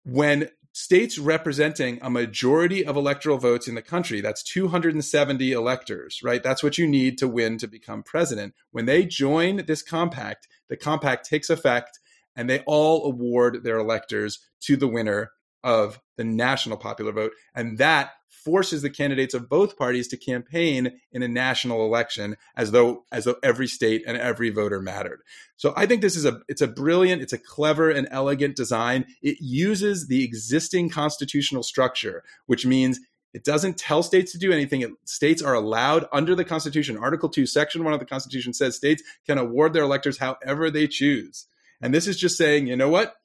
When 0.04 0.48
states 0.72 1.18
representing 1.18 1.98
a 2.02 2.10
majority 2.10 2.84
of 2.84 2.96
electoral 2.96 3.38
votes 3.38 3.68
in 3.68 3.76
the 3.76 3.82
country 3.82 4.20
that's 4.20 4.42
270 4.42 5.52
electors 5.52 6.20
right? 6.22 6.42
That's 6.42 6.64
what 6.64 6.78
you 6.78 6.86
need 6.86 7.16
to 7.18 7.28
win 7.28 7.58
to 7.58 7.68
become 7.68 8.02
president. 8.02 8.54
When 8.72 8.86
they 8.86 9.04
join 9.06 9.64
this 9.66 9.82
compact 9.82 10.48
the 10.68 10.76
compact 10.76 11.28
takes 11.28 11.48
effect 11.48 12.00
and 12.36 12.50
they 12.50 12.60
all 12.66 13.06
award 13.06 13.62
their 13.62 13.78
electors 13.78 14.40
to 14.62 14.76
the 14.76 14.88
winner 14.88 15.30
of 15.62 16.00
the 16.16 16.24
national 16.24 16.76
popular 16.76 17.12
vote. 17.12 17.32
And 17.54 17.78
that 17.78 18.10
forces 18.44 18.82
the 18.82 18.90
candidates 18.90 19.34
of 19.34 19.48
both 19.48 19.76
parties 19.76 20.08
to 20.08 20.16
campaign 20.16 20.92
in 21.12 21.22
a 21.22 21.28
national 21.28 21.84
election 21.84 22.36
as 22.56 22.70
though 22.70 23.04
as 23.10 23.24
though 23.24 23.36
every 23.42 23.66
state 23.66 24.02
and 24.06 24.16
every 24.16 24.50
voter 24.50 24.80
mattered. 24.80 25.22
So 25.56 25.72
I 25.76 25.86
think 25.86 26.02
this 26.02 26.16
is 26.16 26.24
a 26.24 26.40
it's 26.48 26.60
a 26.60 26.68
brilliant, 26.68 27.22
it's 27.22 27.32
a 27.32 27.38
clever 27.38 27.90
and 27.90 28.06
elegant 28.10 28.56
design. 28.56 29.06
It 29.22 29.38
uses 29.40 30.08
the 30.08 30.22
existing 30.22 30.90
constitutional 30.90 31.62
structure, 31.62 32.22
which 32.46 32.66
means 32.66 33.00
it 33.32 33.44
doesn't 33.44 33.78
tell 33.78 34.02
states 34.02 34.30
to 34.32 34.38
do 34.38 34.52
anything. 34.52 34.82
It, 34.82 34.90
states 35.04 35.42
are 35.42 35.54
allowed 35.54 36.06
under 36.12 36.36
the 36.36 36.44
Constitution. 36.44 36.96
Article 36.96 37.28
2, 37.28 37.46
Section 37.46 37.82
1 37.82 37.92
of 37.92 37.98
the 37.98 38.06
Constitution 38.06 38.52
says 38.52 38.76
states 38.76 39.02
can 39.26 39.38
award 39.38 39.72
their 39.72 39.82
electors 39.82 40.18
however 40.18 40.70
they 40.70 40.86
choose. 40.86 41.46
And 41.82 41.92
this 41.92 42.06
is 42.06 42.16
just 42.16 42.38
saying, 42.38 42.68
you 42.68 42.76
know 42.76 42.88
what? 42.88 43.16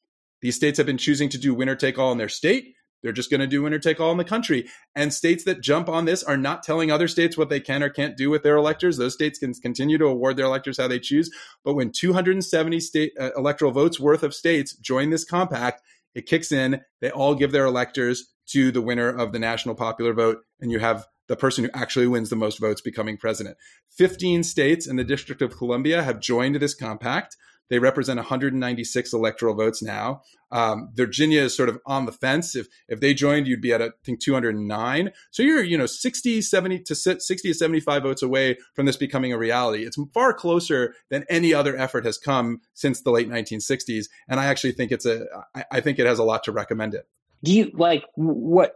These 0.42 0.56
states 0.56 0.78
have 0.78 0.88
been 0.88 0.98
choosing 0.98 1.30
to 1.30 1.38
do 1.38 1.54
winner 1.54 1.76
take 1.76 2.00
all 2.00 2.12
in 2.12 2.18
their 2.18 2.30
state. 2.30 2.74
They're 3.02 3.12
just 3.12 3.30
going 3.30 3.40
to 3.40 3.48
do 3.48 3.62
winner 3.62 3.80
take 3.80 4.00
all 4.00 4.12
in 4.12 4.18
the 4.18 4.24
country. 4.24 4.68
And 4.96 5.14
states 5.14 5.44
that 5.46 5.62
jump 5.62 5.88
on 5.90 6.06
this 6.06 6.24
are 6.24 6.38
not 6.38 6.64
telling 6.64 6.92
other 6.92 7.08
states 7.08 7.38
what 7.38 7.50
they 7.50 7.60
can 7.60 7.82
or 7.82 7.90
can't 7.90 8.18
do 8.18 8.30
with 8.30 8.44
their 8.44 8.58
electors. 8.58 8.98
Those 8.98 9.14
states 9.14 9.40
can 9.40 9.54
continue 9.54 9.98
to 9.98 10.06
award 10.06 10.38
their 10.38 10.46
electors 10.46 10.78
how 10.78 10.88
they 10.88 11.00
choose. 11.00 11.32
But 11.64 11.76
when 11.76 11.92
270 11.92 12.80
state 12.80 13.14
uh, 13.20 13.32
electoral 13.38 13.72
votes 13.72 14.00
worth 14.00 14.24
of 14.24 14.34
states 14.34 14.76
join 14.76 15.10
this 15.10 15.24
compact, 15.24 15.82
it 16.16 16.26
kicks 16.26 16.52
in. 16.52 16.82
They 17.02 17.12
all 17.12 17.36
give 17.36 17.52
their 17.52 17.66
electors 17.66 18.34
to 18.48 18.72
the 18.72 18.82
winner 18.82 19.10
of 19.10 19.32
the 19.32 19.40
national 19.40 19.76
popular 19.76 20.14
vote, 20.14 20.40
and 20.60 20.72
you 20.72 20.80
have 20.80 21.06
the 21.28 21.36
person 21.36 21.64
who 21.64 21.70
actually 21.74 22.08
wins 22.08 22.30
the 22.30 22.36
most 22.36 22.60
votes 22.60 22.82
becoming 22.82 23.16
president. 23.16 23.56
15 23.92 24.44
states 24.44 24.88
and 24.88 24.98
the 24.98 25.04
District 25.04 25.42
of 25.42 25.56
Columbia 25.56 26.02
have 26.02 26.20
joined 26.20 26.56
this 26.56 26.74
compact. 26.74 27.38
They 27.70 27.80
represent 27.80 28.18
196 28.18 29.14
electoral 29.14 29.56
votes 29.56 29.82
now. 29.82 30.22
Um, 30.52 30.90
Virginia 30.96 31.42
is 31.42 31.56
sort 31.56 31.70
of 31.70 31.80
on 31.86 32.06
the 32.06 32.12
fence. 32.12 32.56
If 32.56 32.68
if 32.88 33.00
they 33.00 33.14
joined, 33.14 33.48
you'd 33.48 33.62
be 33.62 33.74
at 33.74 33.82
I 33.82 33.90
think 34.04 34.20
209. 34.20 35.12
So 35.32 35.44
you're 35.44 35.64
you 35.64 35.78
know 35.78 35.86
60, 35.86 36.42
70 36.42 36.80
to 36.84 36.96
60 36.96 37.36
to 37.36 37.54
75 37.54 38.04
votes 38.04 38.22
away 38.22 38.58
from 38.74 38.86
this 38.86 38.98
becoming 38.98 39.32
a 39.32 39.38
reality. 39.38 39.86
It's 39.86 39.98
far 40.14 40.34
closer 40.34 40.96
than 41.10 41.26
any 41.30 41.54
other 41.54 41.78
effort 41.78 42.06
has 42.06 42.18
come 42.18 42.62
since 42.74 43.02
the 43.02 43.12
late 43.12 43.30
1960s. 43.30 44.06
And 44.28 44.40
I 44.40 44.46
actually 44.46 44.74
think 44.74 44.92
it's 44.92 45.06
a 45.06 45.26
I, 45.56 45.66
I 45.74 45.80
think 45.82 46.00
it 46.00 46.06
has 46.06 46.20
a 46.20 46.24
lot 46.24 46.44
to 46.46 46.52
recommend 46.52 46.94
it 46.94 47.08
do 47.44 47.54
you 47.54 47.72
like 47.74 48.04
what 48.16 48.76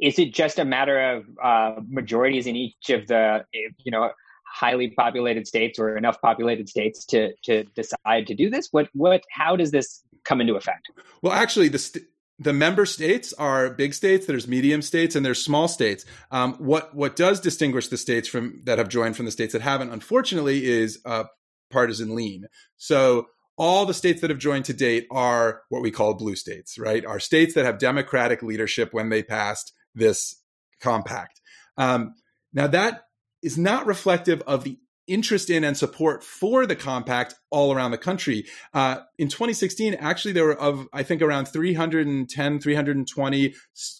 is 0.00 0.18
it 0.18 0.32
just 0.34 0.58
a 0.58 0.64
matter 0.64 1.16
of 1.16 1.24
uh, 1.42 1.80
majorities 1.88 2.46
in 2.46 2.56
each 2.56 2.90
of 2.90 3.06
the 3.06 3.44
you 3.84 3.92
know 3.92 4.10
highly 4.50 4.90
populated 4.90 5.46
states 5.46 5.78
or 5.78 5.96
enough 5.96 6.20
populated 6.20 6.68
states 6.68 7.04
to 7.06 7.32
to 7.44 7.64
decide 7.74 8.26
to 8.26 8.34
do 8.34 8.50
this? 8.50 8.68
What 8.70 8.88
what 8.92 9.22
how 9.30 9.56
does 9.56 9.70
this 9.70 10.02
come 10.24 10.40
into 10.40 10.54
effect? 10.54 10.90
Well, 11.22 11.32
actually, 11.32 11.68
the 11.68 11.78
st- 11.78 12.04
the 12.38 12.52
member 12.52 12.86
states 12.86 13.32
are 13.34 13.70
big 13.70 13.92
states. 13.94 14.26
There's 14.26 14.48
medium 14.48 14.80
states 14.80 15.14
and 15.14 15.24
there's 15.24 15.44
small 15.44 15.68
states. 15.68 16.04
Um, 16.30 16.54
what 16.54 16.94
what 16.94 17.16
does 17.16 17.40
distinguish 17.40 17.88
the 17.88 17.98
states 17.98 18.28
from 18.28 18.62
that 18.64 18.78
have 18.78 18.88
joined 18.88 19.16
from 19.16 19.26
the 19.26 19.32
states 19.32 19.52
that 19.52 19.62
haven't, 19.62 19.92
unfortunately, 19.92 20.64
is 20.64 21.00
uh, 21.04 21.24
partisan 21.70 22.14
lean. 22.14 22.46
So 22.76 23.26
all 23.56 23.84
the 23.84 23.94
states 23.94 24.22
that 24.22 24.30
have 24.30 24.38
joined 24.38 24.64
to 24.66 24.72
date 24.72 25.06
are 25.10 25.62
what 25.68 25.82
we 25.82 25.90
call 25.90 26.14
blue 26.14 26.34
states, 26.34 26.78
right? 26.78 27.04
Are 27.04 27.20
states 27.20 27.54
that 27.54 27.66
have 27.66 27.78
democratic 27.78 28.42
leadership 28.42 28.92
when 28.92 29.10
they 29.10 29.22
passed 29.22 29.74
this 29.94 30.40
compact. 30.80 31.40
Um, 31.76 32.14
now 32.52 32.66
that 32.68 33.02
is 33.42 33.58
not 33.58 33.86
reflective 33.86 34.42
of 34.46 34.64
the 34.64 34.78
interest 35.10 35.50
in 35.50 35.64
and 35.64 35.76
support 35.76 36.22
for 36.22 36.66
the 36.66 36.76
compact 36.76 37.34
all 37.50 37.72
around 37.72 37.90
the 37.90 37.98
country. 37.98 38.46
Uh, 38.72 38.98
in 39.18 39.28
2016, 39.28 39.94
actually, 39.94 40.32
there 40.32 40.44
were 40.44 40.56
of 40.58 40.86
I 40.92 41.02
think 41.02 41.20
around 41.20 41.46
310, 41.46 42.60
320 42.60 43.54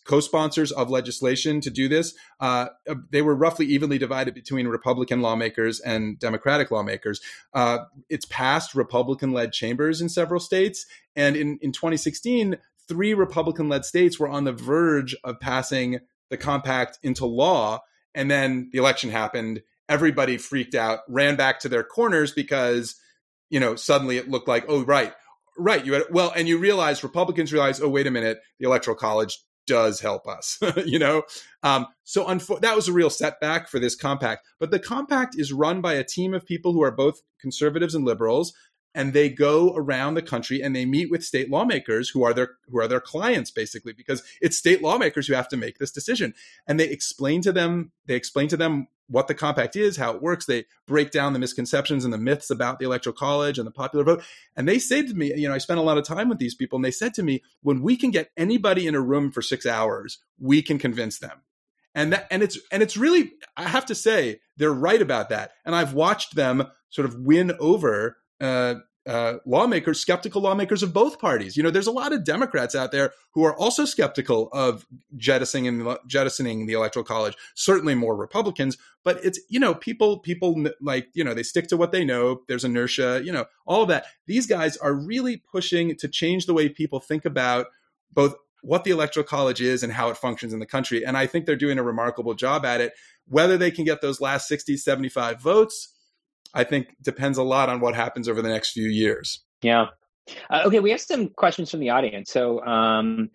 co-sponsors 0.04 0.70
of 0.70 0.88
legislation 0.88 1.60
to 1.62 1.70
do 1.70 1.88
this. 1.88 2.14
Uh, 2.38 2.68
uh, 2.88 2.94
they 3.10 3.22
were 3.22 3.34
roughly 3.34 3.66
evenly 3.66 3.98
divided 3.98 4.34
between 4.34 4.68
Republican 4.68 5.20
lawmakers 5.20 5.80
and 5.80 6.18
Democratic 6.18 6.70
lawmakers. 6.70 7.20
Uh, 7.52 7.78
it's 8.08 8.26
passed 8.26 8.74
Republican-led 8.74 9.52
chambers 9.52 10.00
in 10.00 10.08
several 10.08 10.40
states, 10.40 10.86
and 11.16 11.36
in 11.36 11.58
in 11.60 11.72
2016, 11.72 12.56
three 12.88 13.14
Republican-led 13.14 13.84
states 13.84 14.20
were 14.20 14.28
on 14.28 14.44
the 14.44 14.52
verge 14.52 15.16
of 15.24 15.40
passing 15.40 15.98
the 16.30 16.36
compact 16.36 17.00
into 17.02 17.26
law. 17.26 17.80
And 18.14 18.30
then 18.30 18.70
the 18.72 18.78
election 18.78 19.10
happened 19.10 19.62
everybody 19.90 20.38
freaked 20.38 20.76
out, 20.76 21.00
ran 21.08 21.36
back 21.36 21.58
to 21.60 21.68
their 21.68 21.82
corners 21.82 22.32
because, 22.32 22.94
you 23.50 23.58
know, 23.58 23.74
suddenly 23.74 24.16
it 24.16 24.30
looked 24.30 24.48
like, 24.48 24.64
oh, 24.68 24.84
right, 24.84 25.12
right. 25.58 25.84
You 25.84 25.94
had, 25.94 26.04
well, 26.10 26.32
and 26.34 26.48
you 26.48 26.58
realize 26.58 27.02
Republicans 27.02 27.52
realize, 27.52 27.82
oh, 27.82 27.88
wait 27.88 28.06
a 28.06 28.10
minute, 28.10 28.38
the 28.60 28.66
Electoral 28.66 28.96
College 28.96 29.38
does 29.66 30.00
help 30.00 30.28
us, 30.28 30.58
you 30.86 30.98
know? 30.98 31.24
Um, 31.64 31.88
so 32.04 32.24
unfo- 32.24 32.60
that 32.60 32.76
was 32.76 32.88
a 32.88 32.92
real 32.92 33.10
setback 33.10 33.68
for 33.68 33.80
this 33.80 33.96
compact. 33.96 34.46
But 34.60 34.70
the 34.70 34.78
compact 34.78 35.34
is 35.36 35.52
run 35.52 35.80
by 35.80 35.94
a 35.94 36.04
team 36.04 36.34
of 36.34 36.46
people 36.46 36.72
who 36.72 36.82
are 36.82 36.92
both 36.92 37.20
conservatives 37.40 37.94
and 37.94 38.04
liberals 38.04 38.54
and 38.94 39.12
they 39.12 39.28
go 39.28 39.72
around 39.76 40.14
the 40.14 40.22
country 40.22 40.60
and 40.60 40.74
they 40.74 40.84
meet 40.84 41.10
with 41.10 41.24
state 41.24 41.50
lawmakers 41.50 42.10
who 42.10 42.24
are 42.24 42.34
their 42.34 42.56
who 42.68 42.80
are 42.80 42.88
their 42.88 43.00
clients 43.00 43.50
basically 43.50 43.92
because 43.92 44.22
it's 44.40 44.56
state 44.56 44.82
lawmakers 44.82 45.26
who 45.26 45.34
have 45.34 45.48
to 45.48 45.56
make 45.56 45.78
this 45.78 45.92
decision. 45.92 46.34
And 46.66 46.78
they 46.78 46.88
explain 46.88 47.42
to 47.42 47.52
them 47.52 47.92
they 48.06 48.16
explain 48.16 48.48
to 48.48 48.56
them 48.56 48.88
what 49.08 49.26
the 49.26 49.34
compact 49.34 49.74
is 49.74 49.96
how 49.96 50.14
it 50.14 50.22
works. 50.22 50.46
They 50.46 50.66
break 50.86 51.10
down 51.10 51.32
the 51.32 51.38
misconceptions 51.38 52.04
and 52.04 52.12
the 52.12 52.18
myths 52.18 52.50
about 52.50 52.78
the 52.78 52.84
electoral 52.84 53.14
college 53.14 53.58
and 53.58 53.66
the 53.66 53.72
popular 53.72 54.04
vote. 54.04 54.22
And 54.56 54.68
they 54.68 54.78
say 54.78 55.06
to 55.06 55.14
me 55.14 55.32
you 55.36 55.48
know 55.48 55.54
i 55.54 55.58
spent 55.58 55.80
a 55.80 55.84
lot 55.84 55.98
of 55.98 56.04
time 56.04 56.28
with 56.28 56.38
these 56.38 56.54
people 56.54 56.76
and 56.76 56.84
they 56.84 56.90
said 56.90 57.14
to 57.14 57.22
me 57.22 57.42
when 57.62 57.82
we 57.82 57.96
can 57.96 58.10
get 58.10 58.30
anybody 58.36 58.86
in 58.86 58.94
a 58.94 59.00
room 59.00 59.30
for 59.30 59.42
6 59.42 59.66
hours 59.66 60.18
we 60.38 60.62
can 60.62 60.78
convince 60.78 61.18
them. 61.18 61.42
And 61.94 62.12
that 62.12 62.26
and 62.30 62.42
it's 62.42 62.58
and 62.72 62.82
it's 62.82 62.96
really 62.96 63.32
i 63.56 63.68
have 63.68 63.86
to 63.86 63.94
say 63.94 64.40
they're 64.56 64.72
right 64.72 65.00
about 65.00 65.28
that. 65.28 65.52
And 65.64 65.76
i've 65.76 65.94
watched 65.94 66.34
them 66.34 66.66
sort 66.88 67.06
of 67.06 67.14
win 67.20 67.52
over 67.60 68.16
uh, 68.40 68.76
uh, 69.06 69.38
lawmakers, 69.46 69.98
skeptical 69.98 70.42
lawmakers 70.42 70.82
of 70.82 70.92
both 70.92 71.18
parties. 71.18 71.56
You 71.56 71.62
know, 71.62 71.70
there's 71.70 71.86
a 71.86 71.92
lot 71.92 72.12
of 72.12 72.22
Democrats 72.22 72.74
out 72.74 72.92
there 72.92 73.12
who 73.32 73.44
are 73.44 73.56
also 73.56 73.84
skeptical 73.84 74.48
of 74.52 74.86
jettisoning 75.16 75.96
jettisoning 76.06 76.66
the 76.66 76.74
electoral 76.74 77.04
college. 77.04 77.34
Certainly 77.54 77.94
more 77.94 78.14
Republicans, 78.14 78.76
but 79.02 79.18
it's 79.24 79.40
you 79.48 79.58
know 79.58 79.74
people 79.74 80.18
people 80.18 80.64
like 80.80 81.08
you 81.14 81.24
know 81.24 81.32
they 81.32 81.42
stick 81.42 81.66
to 81.68 81.76
what 81.76 81.92
they 81.92 82.04
know. 82.04 82.42
There's 82.46 82.64
inertia, 82.64 83.22
you 83.24 83.32
know, 83.32 83.46
all 83.66 83.82
of 83.82 83.88
that. 83.88 84.04
These 84.26 84.46
guys 84.46 84.76
are 84.76 84.92
really 84.92 85.38
pushing 85.38 85.96
to 85.96 86.06
change 86.06 86.46
the 86.46 86.54
way 86.54 86.68
people 86.68 87.00
think 87.00 87.24
about 87.24 87.66
both 88.12 88.34
what 88.62 88.84
the 88.84 88.90
electoral 88.90 89.24
college 89.24 89.62
is 89.62 89.82
and 89.82 89.92
how 89.94 90.10
it 90.10 90.18
functions 90.18 90.52
in 90.52 90.58
the 90.58 90.66
country. 90.66 91.06
And 91.06 91.16
I 91.16 91.26
think 91.26 91.46
they're 91.46 91.56
doing 91.56 91.78
a 91.78 91.82
remarkable 91.82 92.34
job 92.34 92.66
at 92.66 92.82
it. 92.82 92.92
Whether 93.26 93.56
they 93.56 93.70
can 93.70 93.86
get 93.86 94.02
those 94.02 94.20
last 94.20 94.48
60, 94.48 94.76
75 94.76 95.40
votes 95.40 95.94
I 96.54 96.64
think 96.64 96.88
depends 97.02 97.38
a 97.38 97.42
lot 97.42 97.68
on 97.68 97.80
what 97.80 97.94
happens 97.94 98.28
over 98.28 98.42
the 98.42 98.48
next 98.48 98.72
few 98.72 98.88
years. 98.88 99.42
Yeah. 99.62 99.86
Uh, 100.48 100.62
okay, 100.66 100.80
we 100.80 100.90
have 100.90 101.00
some 101.00 101.28
questions 101.28 101.70
from 101.70 101.80
the 101.80 101.90
audience, 101.90 102.30
so 102.30 102.64
um, 102.64 103.30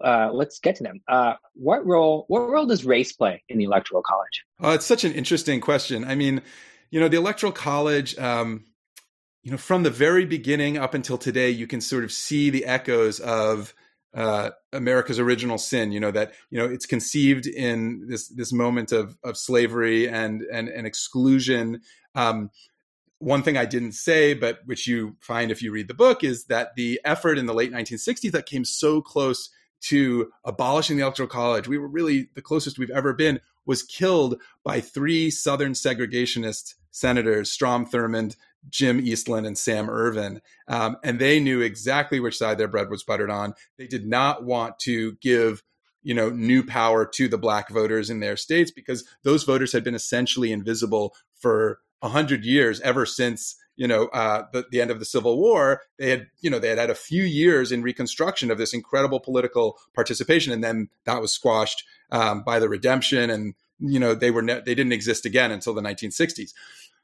uh, 0.00 0.30
let's 0.32 0.58
get 0.60 0.76
to 0.76 0.84
them. 0.84 1.00
Uh, 1.08 1.34
what 1.54 1.84
role 1.84 2.24
what 2.28 2.40
role 2.40 2.66
does 2.66 2.84
race 2.84 3.12
play 3.12 3.42
in 3.48 3.58
the 3.58 3.64
electoral 3.64 4.02
college? 4.02 4.44
Oh, 4.60 4.72
it's 4.72 4.86
such 4.86 5.04
an 5.04 5.12
interesting 5.12 5.60
question. 5.60 6.04
I 6.04 6.14
mean, 6.14 6.42
you 6.90 7.00
know, 7.00 7.08
the 7.08 7.16
electoral 7.16 7.52
college. 7.52 8.16
Um, 8.18 8.66
you 9.42 9.52
know, 9.52 9.58
from 9.58 9.84
the 9.84 9.90
very 9.90 10.26
beginning 10.26 10.76
up 10.76 10.92
until 10.92 11.16
today, 11.16 11.50
you 11.50 11.68
can 11.68 11.80
sort 11.80 12.02
of 12.02 12.10
see 12.10 12.50
the 12.50 12.64
echoes 12.64 13.20
of 13.20 13.72
uh, 14.16 14.50
America's 14.72 15.20
original 15.20 15.58
sin. 15.58 15.92
You 15.92 16.00
know 16.00 16.10
that 16.10 16.32
you 16.50 16.58
know 16.58 16.64
it's 16.64 16.86
conceived 16.86 17.46
in 17.46 18.08
this 18.08 18.28
this 18.28 18.52
moment 18.52 18.90
of 18.90 19.16
of 19.22 19.36
slavery 19.36 20.08
and 20.08 20.42
and, 20.42 20.68
and 20.68 20.86
exclusion. 20.86 21.82
Um, 22.14 22.50
one 23.18 23.42
thing 23.42 23.56
I 23.56 23.64
didn't 23.64 23.92
say, 23.92 24.34
but 24.34 24.60
which 24.66 24.86
you 24.86 25.16
find 25.20 25.50
if 25.50 25.62
you 25.62 25.70
read 25.70 25.88
the 25.88 25.94
book, 25.94 26.24
is 26.24 26.46
that 26.46 26.74
the 26.76 27.00
effort 27.04 27.38
in 27.38 27.46
the 27.46 27.54
late 27.54 27.72
1960s 27.72 28.32
that 28.32 28.46
came 28.46 28.64
so 28.64 29.00
close 29.00 29.50
to 29.82 30.30
abolishing 30.44 30.96
the 30.96 31.02
electoral 31.02 31.28
college, 31.28 31.68
we 31.68 31.78
were 31.78 31.88
really 31.88 32.28
the 32.34 32.42
closest 32.42 32.78
we've 32.78 32.90
ever 32.90 33.12
been, 33.12 33.40
was 33.64 33.82
killed 33.82 34.40
by 34.64 34.80
three 34.80 35.30
Southern 35.30 35.72
segregationist 35.72 36.74
senators, 36.90 37.50
Strom 37.50 37.86
Thurmond, 37.86 38.36
Jim 38.68 39.00
Eastland 39.00 39.46
and 39.46 39.56
Sam 39.56 39.88
Ervin, 39.88 40.40
Um, 40.68 40.96
and 41.04 41.18
they 41.18 41.40
knew 41.40 41.60
exactly 41.60 42.20
which 42.20 42.38
side 42.38 42.58
their 42.58 42.68
bread 42.68 42.90
was 42.90 43.04
buttered 43.04 43.30
on. 43.30 43.54
They 43.78 43.86
did 43.86 44.06
not 44.06 44.44
want 44.44 44.78
to 44.80 45.12
give 45.20 45.62
you 46.06 46.14
know 46.14 46.30
new 46.30 46.64
power 46.64 47.04
to 47.04 47.26
the 47.26 47.36
black 47.36 47.68
voters 47.68 48.10
in 48.10 48.20
their 48.20 48.36
states 48.36 48.70
because 48.70 49.04
those 49.24 49.42
voters 49.42 49.72
had 49.72 49.82
been 49.82 49.94
essentially 49.94 50.52
invisible 50.52 51.16
for 51.34 51.80
a 52.00 52.08
hundred 52.08 52.44
years 52.44 52.80
ever 52.82 53.04
since 53.04 53.56
you 53.74 53.88
know 53.88 54.06
uh, 54.06 54.44
the, 54.52 54.64
the 54.70 54.80
end 54.80 54.92
of 54.92 55.00
the 55.00 55.04
civil 55.04 55.36
war 55.36 55.82
they 55.98 56.10
had 56.10 56.28
you 56.40 56.48
know 56.48 56.60
they 56.60 56.68
had 56.68 56.78
had 56.78 56.90
a 56.90 56.94
few 56.94 57.24
years 57.24 57.72
in 57.72 57.82
reconstruction 57.82 58.52
of 58.52 58.58
this 58.58 58.72
incredible 58.72 59.18
political 59.18 59.78
participation 59.94 60.52
and 60.52 60.62
then 60.62 60.88
that 61.04 61.20
was 61.20 61.32
squashed 61.32 61.82
um, 62.12 62.42
by 62.42 62.60
the 62.60 62.68
redemption 62.68 63.28
and 63.28 63.54
you 63.80 63.98
know 63.98 64.14
they 64.14 64.30
were 64.30 64.42
ne- 64.42 64.62
they 64.64 64.76
didn't 64.76 64.92
exist 64.92 65.26
again 65.26 65.50
until 65.50 65.74
the 65.74 65.82
1960s 65.82 66.52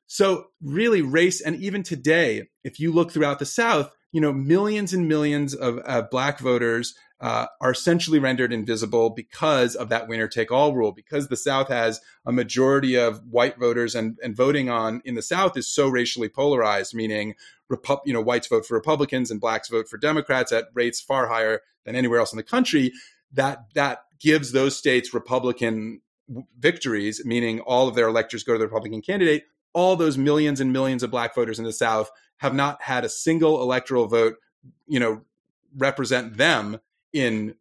so 0.06 0.46
really 0.60 1.02
race 1.02 1.40
and 1.40 1.56
even 1.56 1.82
today, 1.82 2.48
if 2.64 2.78
you 2.78 2.92
look 2.92 3.12
throughout 3.12 3.38
the 3.38 3.46
South, 3.46 3.90
you 4.12 4.20
know, 4.20 4.32
millions 4.32 4.92
and 4.92 5.08
millions 5.08 5.54
of 5.54 5.80
uh, 5.86 6.02
black 6.02 6.38
voters 6.38 6.94
uh, 7.20 7.46
are 7.60 7.70
essentially 7.70 8.18
rendered 8.18 8.52
invisible 8.52 9.08
because 9.08 9.74
of 9.76 9.88
that 9.88 10.08
winner 10.08 10.28
take 10.28 10.50
all 10.50 10.74
rule, 10.74 10.92
because 10.92 11.28
the 11.28 11.36
South 11.36 11.68
has 11.68 12.00
a 12.26 12.32
majority 12.32 12.96
of 12.96 13.22
white 13.30 13.58
voters 13.58 13.94
and, 13.94 14.18
and 14.22 14.36
voting 14.36 14.68
on 14.68 15.00
in 15.04 15.14
the 15.14 15.22
South 15.22 15.56
is 15.56 15.72
so 15.72 15.88
racially 15.88 16.28
polarized, 16.28 16.94
meaning, 16.94 17.34
Repu- 17.70 18.00
you 18.04 18.12
know, 18.12 18.20
whites 18.20 18.48
vote 18.48 18.66
for 18.66 18.74
Republicans 18.74 19.30
and 19.30 19.40
blacks 19.40 19.68
vote 19.68 19.88
for 19.88 19.96
Democrats 19.96 20.52
at 20.52 20.66
rates 20.74 21.00
far 21.00 21.28
higher 21.28 21.60
than 21.86 21.96
anywhere 21.96 22.18
else 22.18 22.32
in 22.32 22.36
the 22.36 22.42
country. 22.42 22.92
That, 23.32 23.60
that 23.74 24.00
gives 24.20 24.52
those 24.52 24.76
states 24.76 25.14
Republican 25.14 26.02
victories, 26.58 27.24
meaning 27.24 27.60
all 27.60 27.88
of 27.88 27.94
their 27.94 28.08
electors 28.08 28.42
go 28.42 28.52
to 28.52 28.58
the 28.58 28.66
Republican 28.66 29.00
candidate, 29.00 29.44
all 29.72 29.96
those 29.96 30.18
millions 30.18 30.60
and 30.60 30.72
millions 30.72 31.02
of 31.02 31.10
black 31.10 31.34
voters 31.34 31.58
in 31.58 31.64
the 31.64 31.72
South 31.72 32.10
have 32.38 32.54
not 32.54 32.82
had 32.82 33.04
a 33.04 33.08
single 33.08 33.62
electoral 33.62 34.06
vote, 34.06 34.36
you 34.86 35.00
know, 35.00 35.22
represent 35.76 36.36
them 36.36 36.80
in 37.12 37.54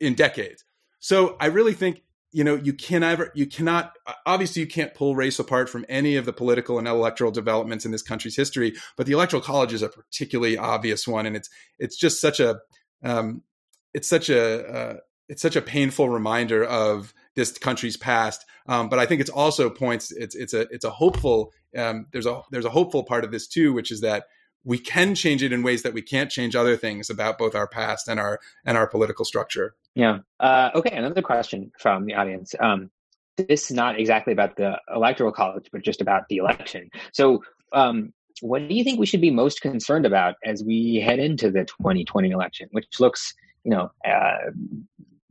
in 0.00 0.14
decades. 0.14 0.64
So 1.00 1.36
I 1.40 1.46
really 1.46 1.74
think 1.74 2.02
you 2.32 2.44
know 2.44 2.54
you 2.54 2.72
can 2.72 3.02
ever 3.02 3.32
you 3.34 3.46
cannot 3.46 3.94
obviously 4.26 4.60
you 4.60 4.68
can't 4.68 4.94
pull 4.94 5.16
race 5.16 5.38
apart 5.38 5.68
from 5.68 5.86
any 5.88 6.16
of 6.16 6.26
the 6.26 6.32
political 6.32 6.78
and 6.78 6.86
electoral 6.86 7.30
developments 7.30 7.86
in 7.86 7.90
this 7.90 8.02
country's 8.02 8.36
history 8.36 8.74
but 8.96 9.06
the 9.06 9.12
electoral 9.12 9.40
college 9.40 9.72
is 9.72 9.80
a 9.80 9.88
particularly 9.88 10.58
obvious 10.58 11.08
one 11.08 11.24
and 11.24 11.36
it's 11.36 11.48
it's 11.78 11.96
just 11.96 12.20
such 12.20 12.38
a 12.38 12.60
um, 13.02 13.42
it's 13.94 14.08
such 14.08 14.28
a 14.28 14.66
uh, 14.66 14.96
it's 15.28 15.40
such 15.40 15.56
a 15.56 15.62
painful 15.62 16.08
reminder 16.08 16.64
of 16.64 17.14
this 17.38 17.56
country's 17.56 17.96
past. 17.96 18.44
Um, 18.66 18.88
but 18.88 18.98
I 18.98 19.06
think 19.06 19.20
it's 19.20 19.30
also 19.30 19.70
points 19.70 20.10
it's 20.10 20.34
it's 20.34 20.52
a 20.52 20.62
it's 20.70 20.84
a 20.84 20.90
hopeful 20.90 21.52
um, 21.76 22.06
there's 22.12 22.26
a 22.26 22.42
there's 22.50 22.64
a 22.64 22.70
hopeful 22.70 23.04
part 23.04 23.24
of 23.24 23.30
this 23.30 23.46
too, 23.46 23.72
which 23.72 23.90
is 23.90 24.00
that 24.00 24.24
we 24.64 24.78
can 24.78 25.14
change 25.14 25.42
it 25.42 25.52
in 25.52 25.62
ways 25.62 25.82
that 25.82 25.94
we 25.94 26.02
can't 26.02 26.30
change 26.30 26.56
other 26.56 26.76
things 26.76 27.08
about 27.08 27.38
both 27.38 27.54
our 27.54 27.68
past 27.68 28.08
and 28.08 28.18
our 28.18 28.40
and 28.66 28.76
our 28.76 28.86
political 28.86 29.24
structure. 29.24 29.74
Yeah. 29.94 30.18
Uh, 30.40 30.70
okay. 30.74 30.94
Another 30.94 31.22
question 31.22 31.70
from 31.78 32.06
the 32.06 32.14
audience. 32.14 32.54
Um, 32.60 32.90
this 33.36 33.70
is 33.70 33.76
not 33.76 34.00
exactly 34.00 34.32
about 34.32 34.56
the 34.56 34.76
electoral 34.92 35.30
college, 35.30 35.68
but 35.72 35.82
just 35.82 36.00
about 36.00 36.24
the 36.28 36.38
election. 36.38 36.90
So, 37.12 37.44
um, 37.72 38.12
what 38.40 38.68
do 38.68 38.74
you 38.74 38.82
think 38.82 38.98
we 38.98 39.06
should 39.06 39.20
be 39.20 39.30
most 39.30 39.60
concerned 39.60 40.06
about 40.06 40.34
as 40.44 40.64
we 40.64 40.96
head 40.96 41.20
into 41.20 41.50
the 41.50 41.64
2020 41.64 42.30
election, 42.30 42.68
which 42.72 42.86
looks, 43.00 43.34
you 43.64 43.70
know, 43.70 43.90
uh, 44.04 44.50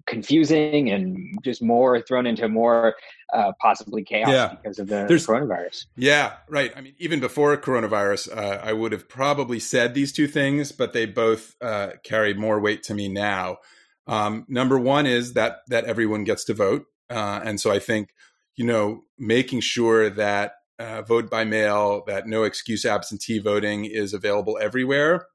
confusing 0.08 0.90
and 0.90 1.38
just 1.44 1.62
more 1.62 2.02
thrown 2.02 2.26
into 2.26 2.48
more 2.48 2.96
uh, 3.34 3.52
possibly 3.62 4.04
chaos 4.04 4.30
yeah. 4.30 4.56
because 4.56 4.80
of 4.80 4.88
the 4.88 5.06
There's, 5.08 5.28
coronavirus. 5.28 5.86
Yeah, 5.96 6.34
right. 6.50 6.72
I 6.76 6.82
mean, 6.82 6.96
even 6.98 7.20
before 7.20 7.56
coronavirus, 7.58 8.36
uh, 8.36 8.62
I 8.64 8.74
would 8.74 8.92
have 8.94 9.08
probably 9.08 9.60
said 9.60 9.94
these 9.94 10.12
two 10.12 10.28
things, 10.28 10.72
but 10.72 10.94
they 10.94 11.06
both 11.06 11.56
uh, 11.62 11.92
carry 12.04 12.34
more 12.34 12.60
weight 12.60 12.84
to 12.84 12.94
me 12.94 13.08
now. 13.08 13.58
Um, 14.08 14.46
number 14.48 14.80
one 14.80 15.06
is 15.06 15.34
that 15.34 15.58
that 15.68 15.84
everyone 15.84 16.24
gets 16.24 16.46
to 16.46 16.54
vote, 16.54 16.86
uh, 17.10 17.42
and 17.44 17.60
so 17.60 17.72
I 17.72 17.80
think 17.80 18.14
you 18.56 18.66
know 18.66 19.04
making 19.18 19.60
sure 19.60 20.10
that 20.10 20.54
uh, 20.80 21.02
vote 21.02 21.30
by 21.30 21.44
mail, 21.44 22.04
that 22.08 22.26
no 22.26 22.44
excuse 22.44 22.86
absentee 22.86 23.40
voting 23.40 23.84
is 23.84 24.14
available 24.14 24.58
everywhere, 24.62 25.28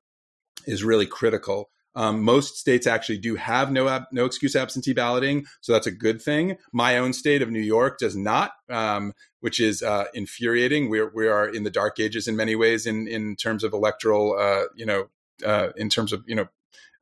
is 0.67 0.83
really 0.83 1.07
critical. 1.07 1.69
Um, 1.95 2.23
most 2.23 2.57
states 2.57 2.87
actually 2.87 3.19
do 3.19 3.37
have 3.37 3.71
no 3.71 3.89
ab- 3.89 4.07
no 4.13 4.25
excuse 4.25 4.57
absentee 4.57 4.95
balloting, 4.95 5.47
so 5.61 5.73
that's 5.73 5.87
a 5.87 5.93
good 5.93 6.23
thing. 6.23 6.57
My 6.73 6.99
own 6.99 7.13
state 7.13 7.43
of 7.43 7.51
New 7.51 7.61
York 7.61 7.99
does 7.99 8.17
not, 8.17 8.53
um, 8.71 9.13
which 9.41 9.61
is 9.61 9.83
uh, 9.83 10.07
infuriating. 10.15 10.89
We 10.89 11.03
we 11.03 11.29
are 11.29 11.49
in 11.49 11.65
the 11.65 11.71
dark 11.71 12.01
ages 12.01 12.29
in 12.29 12.37
many 12.37 12.57
ways 12.57 12.87
in 12.87 13.07
in 13.09 13.37
terms 13.37 13.63
of 13.63 13.73
electoral, 13.73 14.37
uh, 14.39 14.65
you 14.75 14.87
know, 14.87 15.09
uh, 15.45 15.69
in 15.77 15.91
terms 15.91 16.13
of 16.13 16.25
you 16.27 16.35
know, 16.35 16.49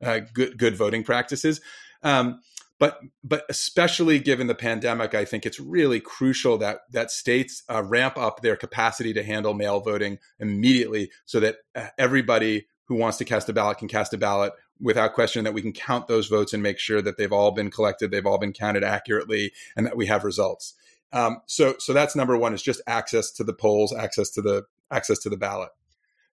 uh, 0.03 0.19
good 0.33 0.57
good 0.57 0.75
voting 0.75 1.03
practices. 1.03 1.61
Um, 2.03 2.41
but 2.81 2.99
but 3.23 3.45
especially 3.47 4.17
given 4.19 4.47
the 4.47 4.55
pandemic, 4.55 5.13
I 5.13 5.23
think 5.23 5.45
it's 5.45 5.59
really 5.59 5.99
crucial 5.99 6.57
that 6.57 6.79
that 6.91 7.11
states 7.11 7.63
uh, 7.69 7.83
ramp 7.83 8.17
up 8.17 8.41
their 8.41 8.55
capacity 8.55 9.13
to 9.13 9.23
handle 9.23 9.53
mail 9.53 9.79
voting 9.79 10.17
immediately, 10.39 11.11
so 11.25 11.39
that 11.39 11.57
uh, 11.75 11.87
everybody 11.97 12.67
who 12.85 12.95
wants 12.95 13.17
to 13.19 13.23
cast 13.23 13.47
a 13.47 13.53
ballot 13.53 13.77
can 13.77 13.87
cast 13.87 14.13
a 14.13 14.17
ballot 14.17 14.51
without 14.81 15.13
question. 15.13 15.43
That 15.43 15.53
we 15.53 15.61
can 15.61 15.73
count 15.73 16.07
those 16.07 16.27
votes 16.27 16.53
and 16.53 16.63
make 16.63 16.79
sure 16.79 17.01
that 17.01 17.17
they've 17.17 17.31
all 17.31 17.51
been 17.51 17.71
collected, 17.71 18.11
they've 18.11 18.25
all 18.25 18.39
been 18.39 18.53
counted 18.53 18.83
accurately, 18.83 19.53
and 19.75 19.85
that 19.85 19.95
we 19.95 20.07
have 20.07 20.23
results. 20.23 20.73
Um, 21.13 21.41
so 21.45 21.75
so 21.79 21.93
that's 21.93 22.15
number 22.15 22.37
one 22.37 22.53
is 22.53 22.61
just 22.61 22.81
access 22.87 23.31
to 23.33 23.43
the 23.43 23.53
polls, 23.53 23.93
access 23.93 24.29
to 24.31 24.41
the 24.41 24.63
access 24.89 25.19
to 25.19 25.29
the 25.29 25.37
ballot. 25.37 25.69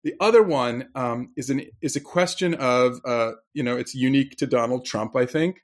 The 0.03 0.15
other 0.19 0.43
one 0.43 0.89
um, 0.95 1.31
is 1.35 1.49
an 1.49 1.63
is 1.81 1.95
a 1.95 2.01
question 2.01 2.53
of 2.53 3.01
uh, 3.03 3.33
you 3.53 3.63
know 3.63 3.77
it's 3.77 3.95
unique 3.95 4.37
to 4.37 4.47
Donald 4.47 4.85
Trump, 4.85 5.15
I 5.15 5.25
think 5.25 5.61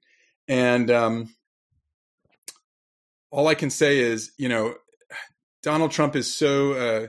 and 0.47 0.91
um, 0.91 1.36
all 3.31 3.47
I 3.47 3.55
can 3.55 3.69
say 3.69 3.99
is, 3.99 4.31
you 4.38 4.49
know, 4.49 4.75
Donald 5.61 5.91
Trump 5.91 6.15
is 6.15 6.36
so 6.36 6.73
uh, 6.73 7.07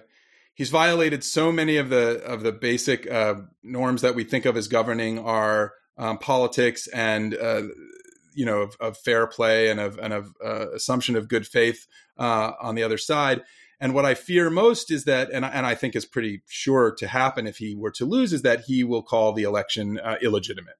he's 0.54 0.70
violated 0.70 1.22
so 1.22 1.52
many 1.52 1.76
of 1.76 1.90
the 1.90 2.22
of 2.24 2.42
the 2.42 2.52
basic 2.52 3.10
uh, 3.10 3.34
norms 3.62 4.02
that 4.02 4.14
we 4.14 4.24
think 4.24 4.44
of 4.46 4.56
as 4.56 4.68
governing 4.68 5.18
our 5.18 5.74
um, 5.98 6.18
politics 6.18 6.86
and 6.88 7.34
uh, 7.36 7.62
you 8.34 8.46
know 8.46 8.62
of, 8.62 8.76
of, 8.80 8.96
fair 8.98 9.26
play 9.26 9.68
and 9.68 9.78
of 9.78 9.98
and 9.98 10.12
of 10.12 10.32
uh, 10.44 10.70
assumption 10.72 11.16
of 11.16 11.28
good 11.28 11.46
faith 11.46 11.86
uh, 12.18 12.52
on 12.60 12.74
the 12.74 12.82
other 12.82 12.98
side. 12.98 13.42
And 13.80 13.92
what 13.92 14.06
I 14.06 14.14
fear 14.14 14.50
most 14.50 14.90
is 14.90 15.04
that, 15.04 15.30
and, 15.30 15.44
and 15.44 15.66
I 15.66 15.74
think 15.74 15.96
is 15.96 16.06
pretty 16.06 16.42
sure 16.46 16.94
to 16.96 17.08
happen 17.08 17.46
if 17.46 17.56
he 17.58 17.74
were 17.74 17.90
to 17.92 18.06
lose, 18.06 18.32
is 18.32 18.42
that 18.42 18.62
he 18.66 18.84
will 18.84 19.02
call 19.02 19.32
the 19.32 19.42
election 19.42 19.98
uh, 19.98 20.16
illegitimate. 20.22 20.76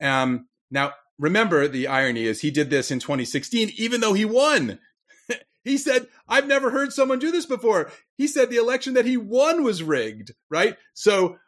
Um, 0.00 0.46
now, 0.70 0.92
remember 1.18 1.68
the 1.68 1.88
irony 1.88 2.24
is 2.24 2.40
he 2.40 2.50
did 2.50 2.70
this 2.70 2.90
in 2.90 2.98
2016 2.98 3.72
even 3.76 4.00
though 4.00 4.12
he 4.12 4.24
won 4.24 4.78
he 5.64 5.78
said 5.78 6.06
i've 6.28 6.46
never 6.46 6.70
heard 6.70 6.92
someone 6.92 7.18
do 7.18 7.30
this 7.30 7.46
before. 7.46 7.90
He 8.16 8.26
said 8.26 8.50
the 8.50 8.56
election 8.56 8.94
that 8.94 9.06
he 9.06 9.16
won 9.16 9.62
was 9.62 9.82
rigged 9.82 10.32
right? 10.50 10.76
So 10.94 11.38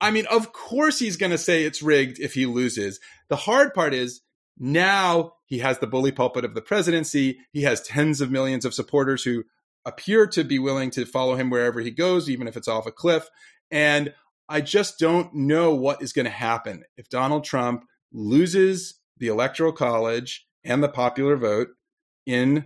i 0.00 0.10
mean 0.10 0.26
of 0.26 0.52
course 0.52 0.98
he's 0.98 1.16
going 1.16 1.32
to 1.32 1.38
say 1.38 1.64
it's 1.64 1.82
rigged 1.82 2.18
if 2.18 2.34
he 2.34 2.46
loses. 2.46 3.00
The 3.28 3.36
hard 3.36 3.74
part 3.74 3.94
is 3.94 4.20
now 4.58 5.34
he 5.46 5.58
has 5.58 5.78
the 5.78 5.86
bully 5.86 6.12
pulpit 6.12 6.44
of 6.44 6.54
the 6.54 6.62
presidency. 6.62 7.38
He 7.52 7.62
has 7.62 7.80
tens 7.80 8.20
of 8.20 8.30
millions 8.30 8.64
of 8.64 8.74
supporters 8.74 9.22
who 9.24 9.44
appear 9.84 10.26
to 10.28 10.44
be 10.44 10.58
willing 10.58 10.90
to 10.90 11.04
follow 11.04 11.34
him 11.34 11.50
wherever 11.50 11.80
he 11.80 11.90
goes 11.90 12.30
even 12.30 12.46
if 12.46 12.56
it's 12.56 12.68
off 12.68 12.86
a 12.86 12.92
cliff. 12.92 13.28
And 13.70 14.14
i 14.48 14.60
just 14.60 14.98
don't 14.98 15.34
know 15.34 15.74
what 15.74 16.02
is 16.02 16.12
going 16.12 16.24
to 16.24 16.30
happen 16.30 16.84
if 16.96 17.08
donald 17.08 17.44
trump 17.44 17.84
loses 18.12 19.00
the 19.18 19.28
electoral 19.28 19.72
college 19.72 20.46
and 20.64 20.82
the 20.82 20.88
popular 20.88 21.36
vote 21.36 21.68
in 22.26 22.64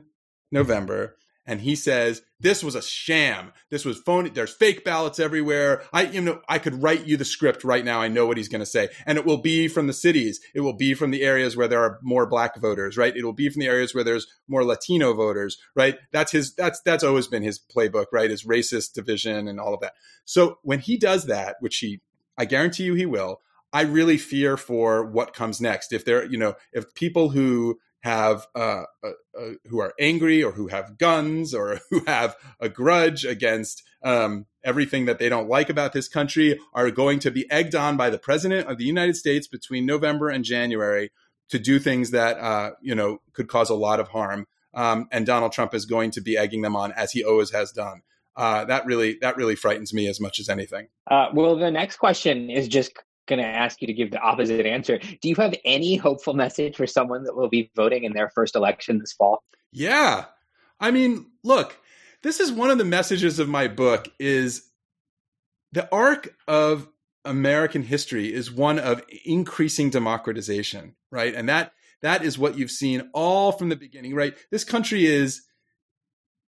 November 0.50 1.16
and 1.46 1.60
he 1.60 1.76
says 1.76 2.22
this 2.40 2.62
was 2.62 2.74
a 2.74 2.82
sham. 2.82 3.52
This 3.70 3.84
was 3.84 3.98
phony. 3.98 4.30
There's 4.30 4.52
fake 4.52 4.84
ballots 4.84 5.20
everywhere. 5.20 5.84
I 5.92 6.02
you 6.02 6.20
know 6.20 6.40
i 6.48 6.58
could 6.58 6.82
write 6.82 7.06
you 7.06 7.16
the 7.16 7.24
script 7.24 7.64
right 7.64 7.84
now. 7.84 8.00
I 8.00 8.08
know 8.08 8.26
what 8.26 8.36
he's 8.36 8.48
going 8.48 8.60
to 8.60 8.66
say. 8.66 8.88
And 9.06 9.16
it 9.16 9.24
will 9.24 9.38
be 9.38 9.68
from 9.68 9.86
the 9.86 9.92
cities. 9.92 10.40
It 10.54 10.60
will 10.60 10.74
be 10.74 10.92
from 10.92 11.12
the 11.12 11.22
areas 11.22 11.56
where 11.56 11.68
there 11.68 11.82
are 11.82 11.98
more 12.02 12.26
black 12.26 12.60
voters 12.60 12.96
right? 12.96 13.16
It 13.16 13.24
will 13.24 13.32
be 13.32 13.48
from 13.48 13.60
the 13.60 13.68
areas 13.68 13.94
where 13.94 14.04
there's 14.04 14.26
more 14.48 14.64
latino 14.64 15.14
voters 15.14 15.56
right? 15.74 15.96
That's 16.12 16.32
his 16.32 16.54
that's 16.54 16.80
that's 16.82 17.04
always 17.04 17.28
been 17.28 17.42
his 17.42 17.58
playbook 17.58 18.06
right? 18.12 18.30
His 18.30 18.44
racist 18.44 18.92
division 18.92 19.48
and 19.48 19.60
all 19.60 19.72
of 19.72 19.80
that. 19.80 19.94
So 20.24 20.58
when 20.62 20.80
he 20.80 20.98
does 20.98 21.26
that 21.26 21.56
which 21.60 21.78
he 21.78 22.00
i 22.38 22.44
guarantee 22.44 22.84
you 22.84 22.94
he 22.94 23.06
will 23.06 23.40
I 23.72 23.82
really 23.82 24.16
fear 24.16 24.56
for 24.56 25.04
what 25.04 25.34
comes 25.34 25.60
next. 25.60 25.92
If 25.92 26.04
there, 26.04 26.24
you 26.24 26.38
know, 26.38 26.54
if 26.72 26.94
people 26.94 27.30
who 27.30 27.78
have 28.06 28.46
uh, 28.54 28.84
uh, 29.02 29.10
uh, 29.36 29.48
who 29.68 29.80
are 29.80 29.92
angry 29.98 30.40
or 30.42 30.52
who 30.52 30.68
have 30.68 30.96
guns 30.96 31.52
or 31.52 31.80
who 31.90 32.04
have 32.06 32.36
a 32.60 32.68
grudge 32.68 33.24
against 33.24 33.82
um, 34.04 34.46
everything 34.64 35.06
that 35.06 35.18
they 35.18 35.28
don't 35.28 35.48
like 35.48 35.68
about 35.68 35.92
this 35.92 36.06
country 36.06 36.58
are 36.72 36.90
going 36.92 37.18
to 37.18 37.32
be 37.32 37.50
egged 37.50 37.74
on 37.74 37.96
by 37.96 38.08
the 38.08 38.18
president 38.18 38.68
of 38.68 38.78
the 38.78 38.84
United 38.84 39.16
States 39.16 39.48
between 39.48 39.84
November 39.84 40.28
and 40.28 40.44
January 40.44 41.10
to 41.48 41.58
do 41.58 41.80
things 41.80 42.12
that 42.12 42.38
uh, 42.38 42.70
you 42.80 42.94
know 42.94 43.20
could 43.32 43.48
cause 43.48 43.70
a 43.70 43.74
lot 43.74 43.98
of 43.98 44.08
harm. 44.08 44.46
Um, 44.72 45.08
and 45.10 45.26
Donald 45.26 45.52
Trump 45.52 45.74
is 45.74 45.84
going 45.84 46.12
to 46.12 46.20
be 46.20 46.36
egging 46.36 46.62
them 46.62 46.76
on 46.76 46.92
as 46.92 47.10
he 47.10 47.24
always 47.24 47.50
has 47.50 47.72
done. 47.72 48.02
Uh, 48.36 48.66
that 48.66 48.86
really 48.86 49.18
that 49.20 49.36
really 49.36 49.56
frightens 49.56 49.92
me 49.92 50.06
as 50.06 50.20
much 50.20 50.38
as 50.38 50.48
anything. 50.48 50.86
Well, 51.10 51.56
the 51.56 51.72
next 51.72 51.96
question 51.96 52.50
is 52.50 52.68
just 52.68 52.92
going 53.26 53.40
to 53.40 53.46
ask 53.46 53.80
you 53.80 53.86
to 53.86 53.92
give 53.92 54.10
the 54.10 54.20
opposite 54.20 54.66
answer. 54.66 54.98
Do 54.98 55.28
you 55.28 55.34
have 55.36 55.54
any 55.64 55.96
hopeful 55.96 56.34
message 56.34 56.76
for 56.76 56.86
someone 56.86 57.24
that 57.24 57.36
will 57.36 57.48
be 57.48 57.70
voting 57.74 58.04
in 58.04 58.12
their 58.12 58.30
first 58.30 58.56
election 58.56 58.98
this 58.98 59.12
fall? 59.12 59.42
Yeah. 59.72 60.26
I 60.80 60.90
mean, 60.90 61.26
look, 61.42 61.76
this 62.22 62.40
is 62.40 62.52
one 62.52 62.70
of 62.70 62.78
the 62.78 62.84
messages 62.84 63.38
of 63.38 63.48
my 63.48 63.68
book 63.68 64.08
is 64.18 64.70
the 65.72 65.88
arc 65.92 66.34
of 66.46 66.88
American 67.24 67.82
history 67.82 68.32
is 68.32 68.50
one 68.50 68.78
of 68.78 69.02
increasing 69.24 69.90
democratization, 69.90 70.94
right? 71.10 71.34
And 71.34 71.48
that 71.48 71.72
that 72.02 72.24
is 72.24 72.38
what 72.38 72.56
you've 72.56 72.70
seen 72.70 73.10
all 73.12 73.52
from 73.52 73.68
the 73.68 73.76
beginning, 73.76 74.14
right? 74.14 74.34
This 74.50 74.64
country 74.64 75.06
is 75.06 75.42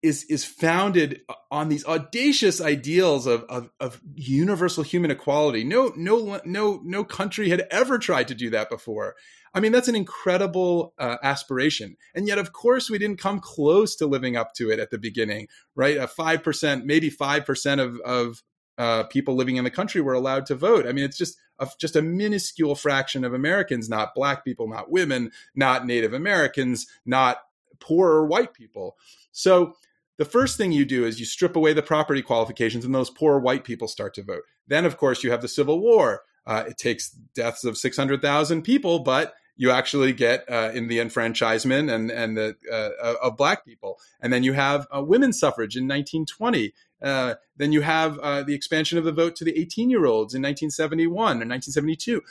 is 0.05 0.23
is 0.25 0.45
founded 0.45 1.21
on 1.49 1.69
these 1.69 1.85
audacious 1.85 2.61
ideals 2.61 3.25
of, 3.25 3.43
of, 3.45 3.69
of 3.79 3.99
universal 4.13 4.83
human 4.83 5.11
equality. 5.11 5.63
No 5.63 5.91
no 5.95 6.39
no 6.45 6.79
no 6.83 7.03
country 7.03 7.49
had 7.49 7.65
ever 7.71 7.97
tried 7.97 8.27
to 8.27 8.35
do 8.35 8.51
that 8.51 8.69
before. 8.69 9.15
I 9.53 9.61
mean, 9.61 9.71
that's 9.71 9.87
an 9.87 9.95
incredible 9.95 10.93
uh, 10.99 11.17
aspiration, 11.23 11.97
and 12.13 12.27
yet, 12.27 12.37
of 12.37 12.51
course, 12.51 12.89
we 12.89 12.97
didn't 12.97 13.21
come 13.21 13.39
close 13.39 13.95
to 13.95 14.05
living 14.05 14.37
up 14.37 14.53
to 14.55 14.69
it 14.69 14.79
at 14.79 14.91
the 14.91 14.97
beginning. 14.97 15.47
Right, 15.75 15.97
a 15.97 16.07
five 16.07 16.43
percent, 16.43 16.85
maybe 16.85 17.09
five 17.09 17.45
percent 17.45 17.81
of 17.81 17.99
of 18.01 18.43
uh, 18.77 19.03
people 19.03 19.35
living 19.35 19.55
in 19.55 19.63
the 19.63 19.71
country 19.71 20.01
were 20.01 20.13
allowed 20.13 20.45
to 20.47 20.55
vote. 20.55 20.85
I 20.85 20.91
mean, 20.91 21.05
it's 21.05 21.17
just 21.17 21.37
a, 21.57 21.67
just 21.79 21.95
a 21.95 22.01
minuscule 22.01 22.75
fraction 22.75 23.23
of 23.25 23.33
Americans, 23.33 23.89
not 23.89 24.13
black 24.13 24.43
people, 24.43 24.67
not 24.67 24.91
women, 24.91 25.31
not 25.55 25.85
Native 25.85 26.13
Americans, 26.13 26.85
not 27.05 27.37
poorer 27.79 28.25
white 28.25 28.53
people. 28.53 28.97
So 29.31 29.73
the 30.17 30.25
first 30.25 30.57
thing 30.57 30.71
you 30.71 30.85
do 30.85 31.05
is 31.05 31.19
you 31.19 31.25
strip 31.25 31.55
away 31.55 31.73
the 31.73 31.81
property 31.81 32.21
qualifications 32.21 32.85
and 32.85 32.95
those 32.95 33.09
poor 33.09 33.39
white 33.39 33.63
people 33.63 33.87
start 33.87 34.13
to 34.15 34.23
vote. 34.23 34.43
Then, 34.67 34.85
of 34.85 34.97
course, 34.97 35.23
you 35.23 35.31
have 35.31 35.41
the 35.41 35.47
Civil 35.47 35.79
War. 35.79 36.23
Uh, 36.45 36.63
it 36.67 36.77
takes 36.77 37.09
deaths 37.09 37.63
of 37.63 37.77
600,000 37.77 38.61
people, 38.61 38.99
but 38.99 39.33
you 39.57 39.71
actually 39.71 40.13
get 40.13 40.45
uh, 40.49 40.71
in 40.73 40.87
the 40.87 40.99
enfranchisement 40.99 41.89
and, 41.89 42.11
and 42.11 42.37
the, 42.37 42.55
uh, 42.71 43.15
of 43.21 43.37
black 43.37 43.65
people. 43.65 43.99
And 44.21 44.31
then 44.31 44.43
you 44.43 44.53
have 44.53 44.87
uh, 44.95 45.01
women's 45.01 45.39
suffrage 45.39 45.75
in 45.75 45.83
1920. 45.83 46.73
Uh, 47.01 47.35
then 47.57 47.71
you 47.71 47.81
have 47.81 48.19
uh, 48.19 48.43
the 48.43 48.53
expansion 48.53 48.97
of 48.97 49.03
the 49.03 49.11
vote 49.11 49.35
to 49.37 49.45
the 49.45 49.57
18 49.57 49.89
year 49.89 50.05
olds 50.05 50.33
in 50.33 50.41
1971 50.41 51.41
and 51.41 51.49
1972. 51.49 52.21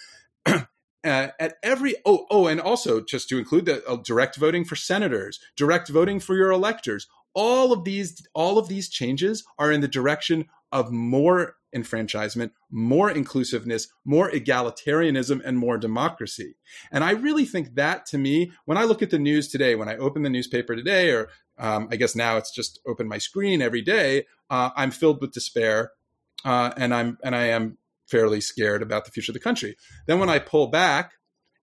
Uh, 1.04 1.28
at 1.38 1.56
every 1.62 1.94
oh 2.06 2.26
oh 2.30 2.46
and 2.46 2.60
also 2.60 3.00
just 3.00 3.28
to 3.28 3.38
include 3.38 3.66
the 3.66 3.86
uh, 3.86 3.96
direct 3.96 4.36
voting 4.36 4.64
for 4.64 4.74
senators 4.74 5.38
direct 5.54 5.88
voting 5.88 6.18
for 6.18 6.34
your 6.34 6.50
electors 6.50 7.06
all 7.34 7.72
of 7.74 7.84
these 7.84 8.26
all 8.34 8.56
of 8.56 8.68
these 8.68 8.88
changes 8.88 9.44
are 9.58 9.70
in 9.70 9.82
the 9.82 9.88
direction 9.88 10.46
of 10.72 10.90
more 10.90 11.56
enfranchisement, 11.74 12.52
more 12.70 13.10
inclusiveness, 13.10 13.88
more 14.04 14.30
egalitarianism, 14.30 15.40
and 15.44 15.58
more 15.58 15.76
democracy. 15.76 16.56
And 16.90 17.02
I 17.04 17.10
really 17.10 17.44
think 17.44 17.74
that 17.74 18.06
to 18.06 18.18
me, 18.18 18.52
when 18.64 18.78
I 18.78 18.84
look 18.84 19.02
at 19.02 19.10
the 19.10 19.18
news 19.18 19.48
today, 19.48 19.74
when 19.74 19.88
I 19.88 19.96
open 19.96 20.22
the 20.22 20.30
newspaper 20.30 20.76
today, 20.76 21.10
or 21.10 21.28
um, 21.58 21.88
I 21.90 21.96
guess 21.96 22.16
now 22.16 22.36
it's 22.36 22.52
just 22.52 22.80
open 22.86 23.08
my 23.08 23.18
screen 23.18 23.60
every 23.60 23.82
day, 23.82 24.26
uh, 24.50 24.70
I'm 24.76 24.90
filled 24.90 25.20
with 25.20 25.32
despair, 25.32 25.92
uh, 26.44 26.72
and 26.76 26.94
I'm 26.94 27.18
and 27.22 27.34
I 27.34 27.46
am 27.46 27.78
fairly 28.06 28.40
scared 28.40 28.82
about 28.82 29.04
the 29.04 29.10
future 29.10 29.32
of 29.32 29.34
the 29.34 29.40
country. 29.40 29.76
Then 30.06 30.18
when 30.18 30.30
I 30.30 30.38
pull 30.38 30.68
back 30.68 31.12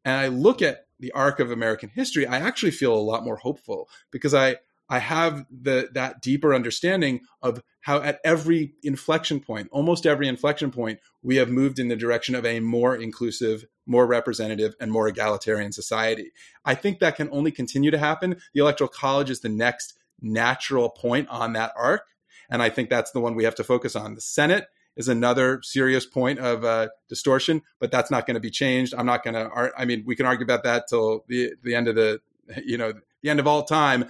and 0.05 0.15
I 0.15 0.27
look 0.27 0.61
at 0.61 0.85
the 0.99 1.11
arc 1.11 1.39
of 1.39 1.51
American 1.51 1.89
history, 1.89 2.25
I 2.25 2.37
actually 2.37 2.71
feel 2.71 2.93
a 2.93 2.99
lot 2.99 3.23
more 3.23 3.37
hopeful 3.37 3.89
because 4.11 4.33
I 4.33 4.57
I 4.91 4.99
have 4.99 5.45
the 5.49 5.89
that 5.93 6.21
deeper 6.21 6.53
understanding 6.53 7.21
of 7.41 7.63
how 7.79 8.01
at 8.01 8.19
every 8.25 8.73
inflection 8.83 9.39
point, 9.39 9.69
almost 9.71 10.05
every 10.05 10.27
inflection 10.27 10.69
point, 10.69 10.99
we 11.23 11.37
have 11.37 11.49
moved 11.49 11.79
in 11.79 11.87
the 11.87 11.95
direction 11.95 12.35
of 12.35 12.45
a 12.45 12.59
more 12.59 12.95
inclusive, 12.95 13.65
more 13.85 14.05
representative, 14.05 14.75
and 14.81 14.91
more 14.91 15.07
egalitarian 15.07 15.71
society. 15.71 16.31
I 16.65 16.75
think 16.75 16.99
that 16.99 17.15
can 17.15 17.29
only 17.31 17.51
continue 17.51 17.89
to 17.89 17.97
happen. 17.97 18.35
The 18.53 18.59
Electoral 18.59 18.89
College 18.89 19.29
is 19.29 19.39
the 19.39 19.49
next 19.49 19.97
natural 20.21 20.89
point 20.89 21.29
on 21.29 21.53
that 21.53 21.71
arc. 21.77 22.05
And 22.49 22.61
I 22.61 22.69
think 22.69 22.89
that's 22.89 23.11
the 23.11 23.21
one 23.21 23.33
we 23.33 23.45
have 23.45 23.55
to 23.55 23.63
focus 23.63 23.95
on. 23.95 24.15
The 24.15 24.21
Senate 24.21 24.67
is 24.95 25.07
another 25.07 25.61
serious 25.63 26.05
point 26.05 26.39
of 26.39 26.63
uh, 26.63 26.89
distortion, 27.07 27.61
but 27.79 27.91
that's 27.91 28.11
not 28.11 28.25
going 28.25 28.35
to 28.35 28.41
be 28.41 28.51
changed. 28.51 28.93
I'm 28.97 29.05
not 29.05 29.23
going 29.23 29.33
to. 29.33 29.71
I 29.77 29.85
mean, 29.85 30.03
we 30.05 30.15
can 30.15 30.25
argue 30.25 30.43
about 30.43 30.63
that 30.63 30.87
till 30.87 31.23
the 31.27 31.53
the 31.63 31.75
end 31.75 31.87
of 31.87 31.95
the 31.95 32.21
you 32.63 32.77
know 32.77 32.93
the 33.21 33.29
end 33.29 33.39
of 33.39 33.47
all 33.47 33.63
time. 33.63 34.09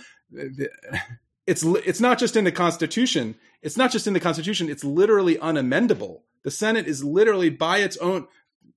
It's 1.47 1.63
it's 1.63 1.99
not 1.99 2.19
just 2.19 2.35
in 2.35 2.43
the 2.43 2.51
Constitution. 2.51 3.35
It's 3.61 3.77
not 3.77 3.91
just 3.91 4.07
in 4.07 4.13
the 4.13 4.19
Constitution. 4.19 4.69
It's 4.69 4.83
literally 4.83 5.35
unamendable. 5.35 6.21
The 6.43 6.51
Senate 6.51 6.87
is 6.87 7.03
literally 7.03 7.49
by 7.49 7.79
its 7.79 7.97
own, 7.97 8.27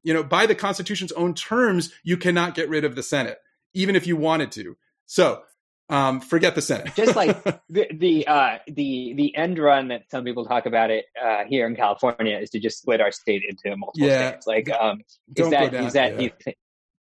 you 0.03 0.13
know, 0.13 0.23
by 0.23 0.47
the 0.47 0.55
Constitution's 0.55 1.13
own 1.13 1.35
terms, 1.35 1.93
you 2.03 2.17
cannot 2.17 2.55
get 2.55 2.69
rid 2.69 2.85
of 2.85 2.95
the 2.95 3.03
Senate, 3.03 3.39
even 3.73 3.97
if 3.97 4.07
you 4.07 4.17
wanted 4.17 4.53
to. 4.53 4.77
So 5.07 5.43
um, 5.91 6.21
forget 6.21 6.55
the 6.55 6.63
Senate. 6.63 6.95
Just 6.95 7.15
like 7.15 7.43
the 7.69 7.89
the 7.93 8.27
uh, 8.27 8.59
the 8.67 9.15
the 9.15 9.37
end 9.37 9.59
run 9.59 9.89
that 9.89 10.11
some 10.11 10.25
people 10.25 10.47
talk 10.47 10.67
about 10.67 10.91
it 10.91 11.07
uh, 11.23 11.45
here 11.45 11.67
in 11.67 11.77
California 11.77 12.39
is 12.39 12.51
to 12.51 12.61
just 12.61 12.79
split 12.79 13.01
our 13.01 13.13
state 13.13 13.43
into 13.47 13.77
multiple 13.77 14.09
yeah. 14.09 14.31
states. 14.31 14.47
Like, 14.47 14.71
um, 14.71 15.01
is 15.37 15.51
that 15.51 15.73
down, 15.73 15.85
is 15.85 15.93
that? 15.93 16.21
Yeah. 16.21 16.29
Th- 16.43 16.57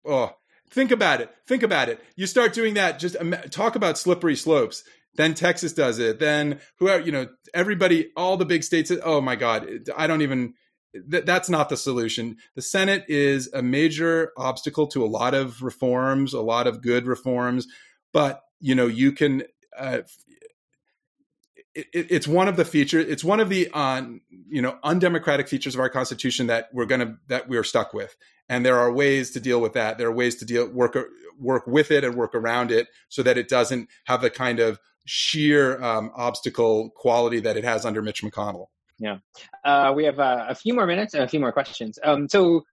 oh, 0.06 0.32
think 0.72 0.92
about 0.92 1.22
it. 1.22 1.30
Think 1.48 1.62
about 1.62 1.90
it. 1.90 2.04
You 2.16 2.26
start 2.26 2.54
doing 2.54 2.74
that. 2.74 2.98
Just 3.00 3.16
talk 3.52 3.76
about 3.76 3.98
slippery 3.98 4.36
slopes. 4.36 4.84
Then 5.14 5.34
Texas 5.34 5.72
does 5.72 6.00
it. 6.00 6.20
Then 6.20 6.60
whoever 6.80 7.04
you 7.04 7.12
know, 7.12 7.28
everybody, 7.54 8.12
all 8.18 8.36
the 8.36 8.46
big 8.46 8.64
states. 8.64 8.92
Oh 9.04 9.22
my 9.22 9.36
God, 9.36 9.68
I 9.96 10.08
don't 10.08 10.22
even. 10.22 10.56
Th- 11.12 11.26
that's 11.26 11.50
not 11.50 11.68
the 11.70 11.78
solution. 11.78 12.38
The 12.56 12.62
Senate 12.62 13.04
is 13.10 13.50
a 13.54 13.62
major 13.62 14.32
obstacle 14.38 14.88
to 14.88 15.04
a 15.04 15.08
lot 15.08 15.34
of 15.34 15.62
reforms, 15.62 16.34
a 16.34 16.42
lot 16.42 16.68
of 16.68 16.82
good 16.82 17.06
reforms, 17.06 17.68
but 18.14 18.42
you 18.66 18.74
know 18.74 18.88
you 18.88 19.12
can 19.12 19.44
uh, 19.78 20.00
it, 21.76 21.88
it's 21.94 22.28
one 22.28 22.48
of 22.48 22.56
the 22.56 22.66
features 22.66 23.06
it's 23.08 23.24
one 23.24 23.40
of 23.40 23.48
the 23.50 23.70
uh, 23.74 24.02
you 24.48 24.62
know 24.62 24.80
undemocratic 24.84 25.48
features 25.48 25.76
of 25.76 25.80
our 25.80 25.90
constitution 25.90 26.48
that 26.48 26.70
we're 26.74 26.88
to 26.88 27.16
that 27.28 27.48
we're 27.48 27.64
stuck 27.64 27.94
with. 27.94 28.16
And 28.48 28.64
there 28.66 28.78
are 28.78 28.92
ways 28.92 29.32
to 29.32 29.40
deal 29.40 29.60
with 29.60 29.74
that. 29.74 29.98
There 29.98 30.08
are 30.08 30.12
ways 30.12 30.36
to 30.38 30.46
deal 30.46 30.68
work 30.68 30.98
work 31.40 31.68
with 31.68 31.92
it 31.92 32.04
and 32.04 32.16
work 32.16 32.34
around 32.34 32.72
it 32.72 32.88
so 33.10 33.22
that 33.22 33.38
it 33.38 33.50
doesn't 33.50 33.90
have 34.06 34.22
the 34.22 34.32
kind 34.32 34.60
of 34.60 34.80
sheer 35.06 35.82
um, 35.84 36.12
obstacle 36.16 36.90
quality 36.96 37.40
that 37.42 37.58
it 37.58 37.64
has 37.64 37.86
under 37.86 38.02
Mitch 38.02 38.24
McConnell. 38.24 38.68
Yeah. 38.98 39.18
Uh, 39.64 39.94
we 39.96 40.06
have 40.06 40.20
uh, 40.20 40.46
a 40.48 40.56
few 40.56 40.74
more 40.74 40.88
minutes 40.88 41.14
and 41.14 41.24
a 41.24 41.28
few 41.28 41.40
more 41.40 41.52
questions. 41.52 42.00
Um, 42.04 42.30
so 42.30 42.64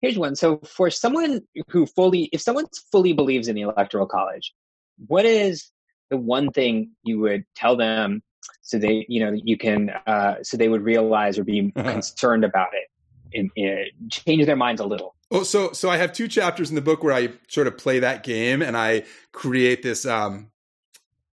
here's 0.00 0.18
one. 0.18 0.34
So 0.34 0.58
for 0.58 0.90
someone 0.90 1.42
who 1.68 1.86
fully 1.86 2.30
if 2.32 2.40
someone 2.40 2.66
fully 2.90 3.12
believes 3.12 3.46
in 3.46 3.54
the 3.54 3.62
electoral 3.62 4.06
college 4.06 4.52
what 5.06 5.24
is 5.24 5.70
the 6.10 6.16
one 6.16 6.50
thing 6.50 6.90
you 7.02 7.18
would 7.20 7.44
tell 7.54 7.76
them 7.76 8.22
so 8.62 8.78
they 8.78 9.04
you 9.08 9.20
know 9.20 9.36
you 9.44 9.56
can 9.56 9.90
uh, 10.06 10.36
so 10.42 10.56
they 10.56 10.68
would 10.68 10.82
realize 10.82 11.38
or 11.38 11.44
be 11.44 11.72
uh-huh. 11.74 11.92
concerned 11.92 12.44
about 12.44 12.68
it 12.72 12.88
and, 13.36 13.50
and 13.56 14.10
change 14.10 14.46
their 14.46 14.56
minds 14.56 14.80
a 14.80 14.86
little? 14.86 15.14
Oh 15.30 15.42
so 15.42 15.72
so 15.72 15.90
i 15.90 15.96
have 15.96 16.12
two 16.12 16.28
chapters 16.28 16.68
in 16.68 16.76
the 16.76 16.82
book 16.82 17.02
where 17.02 17.12
i 17.12 17.30
sort 17.48 17.66
of 17.66 17.76
play 17.76 17.98
that 17.98 18.22
game 18.22 18.62
and 18.62 18.76
i 18.76 19.02
create 19.32 19.82
this 19.82 20.06
um 20.06 20.50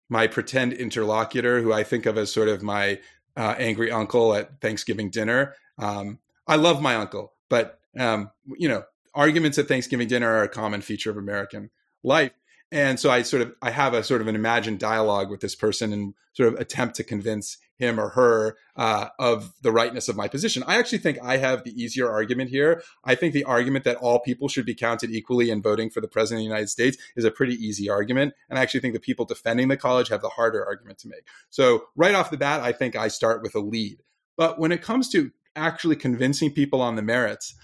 my 0.08 0.26
pretend 0.28 0.72
interlocutor 0.72 1.60
who 1.60 1.72
i 1.72 1.82
think 1.82 2.06
of 2.06 2.16
as 2.16 2.32
sort 2.32 2.48
of 2.48 2.62
my 2.62 3.00
uh, 3.36 3.54
angry 3.58 3.90
uncle 3.90 4.34
at 4.34 4.60
thanksgiving 4.60 5.08
dinner. 5.08 5.54
Um 5.78 6.18
i 6.46 6.56
love 6.56 6.80
my 6.80 6.94
uncle 6.94 7.32
but 7.48 7.80
um 7.98 8.30
you 8.46 8.68
know 8.68 8.84
arguments 9.12 9.58
at 9.58 9.66
thanksgiving 9.66 10.06
dinner 10.06 10.30
are 10.30 10.44
a 10.44 10.48
common 10.48 10.82
feature 10.82 11.10
of 11.10 11.16
american 11.16 11.70
life 12.04 12.30
and 12.72 13.00
so 13.00 13.10
i 13.10 13.22
sort 13.22 13.42
of 13.42 13.54
i 13.62 13.70
have 13.70 13.94
a 13.94 14.02
sort 14.04 14.20
of 14.20 14.28
an 14.28 14.34
imagined 14.34 14.78
dialogue 14.78 15.30
with 15.30 15.40
this 15.40 15.54
person 15.54 15.92
and 15.92 16.14
sort 16.32 16.52
of 16.52 16.60
attempt 16.60 16.96
to 16.96 17.04
convince 17.04 17.58
him 17.76 17.98
or 17.98 18.10
her 18.10 18.56
uh, 18.76 19.08
of 19.18 19.54
the 19.62 19.72
rightness 19.72 20.08
of 20.08 20.14
my 20.14 20.28
position. 20.28 20.62
I 20.66 20.78
actually 20.78 20.98
think 20.98 21.18
i 21.22 21.38
have 21.38 21.64
the 21.64 21.82
easier 21.82 22.10
argument 22.10 22.50
here. 22.50 22.82
I 23.04 23.14
think 23.14 23.32
the 23.32 23.44
argument 23.44 23.84
that 23.86 23.96
all 23.96 24.20
people 24.20 24.48
should 24.48 24.66
be 24.66 24.74
counted 24.74 25.10
equally 25.10 25.50
in 25.50 25.62
voting 25.62 25.88
for 25.88 26.02
the 26.02 26.08
president 26.08 26.40
of 26.40 26.42
the 26.42 26.48
united 26.48 26.68
states 26.68 26.98
is 27.16 27.24
a 27.24 27.30
pretty 27.30 27.54
easy 27.54 27.88
argument. 27.88 28.34
And 28.48 28.58
i 28.58 28.62
actually 28.62 28.80
think 28.80 28.94
the 28.94 29.00
people 29.00 29.24
defending 29.24 29.68
the 29.68 29.76
college 29.76 30.08
have 30.08 30.22
the 30.22 30.28
harder 30.28 30.64
argument 30.64 30.98
to 30.98 31.08
make. 31.08 31.26
So 31.48 31.84
right 31.96 32.14
off 32.14 32.30
the 32.30 32.36
bat 32.36 32.60
i 32.60 32.72
think 32.72 32.94
i 32.94 33.08
start 33.08 33.42
with 33.42 33.54
a 33.54 33.60
lead. 33.60 34.02
But 34.36 34.58
when 34.58 34.72
it 34.72 34.82
comes 34.82 35.08
to 35.10 35.32
actually 35.56 35.96
convincing 35.96 36.52
people 36.52 36.80
on 36.80 36.96
the 36.96 37.02
merits 37.02 37.54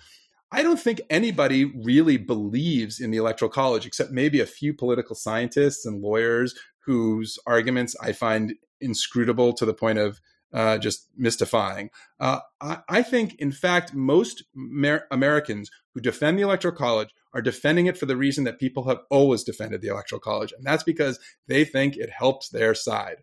I 0.53 0.63
don't 0.63 0.81
think 0.81 1.01
anybody 1.11 1.65
really 1.65 2.17
believes 2.17 3.01
in 3.01 3.11
the 3.11 3.19
Electoral 3.19 3.51
College, 3.51 3.87
except 3.87 4.13
maybe 4.13 4.41
a 4.41 4.47
few 4.47 4.73
political 4.73 5.17
scientists 5.17 5.85
and 5.85 6.01
lawyers 6.01 6.55
whose 6.85 7.39
arguments 7.47 7.97
I 8.01 8.13
find 8.13 8.55
inscrutable 8.81 9.53
to 9.55 9.65
the 9.65 9.75
point 9.75 9.99
of 9.99 10.21
uh, 10.53 10.79
just 10.79 11.09
mystifying. 11.17 11.91
Uh, 12.21 12.41
I, 12.61 12.79
I, 12.89 13.03
think, 13.03 13.35
in 13.41 13.51
fact, 13.51 13.93
most 13.93 14.45
Mer- 14.55 15.07
Americans 15.11 15.71
who 15.95 16.01
defend 16.01 16.39
the 16.39 16.45
Electoral 16.45 16.75
College 16.75 17.11
are 17.35 17.43
defending 17.43 17.87
it 17.87 17.99
for 17.99 18.07
the 18.07 18.17
reason 18.17 18.45
that 18.45 18.61
people 18.61 18.89
have 18.89 19.01
always 19.11 19.43
defended 19.43 19.83
the 19.83 19.89
Electoral 19.89 20.21
College, 20.21 20.53
and 20.53 20.65
that's 20.65 20.85
because 20.85 21.19
they 21.49 21.65
think 21.65 21.97
it 21.97 22.11
helps 22.11 22.49
their 22.49 22.75
side 22.75 23.17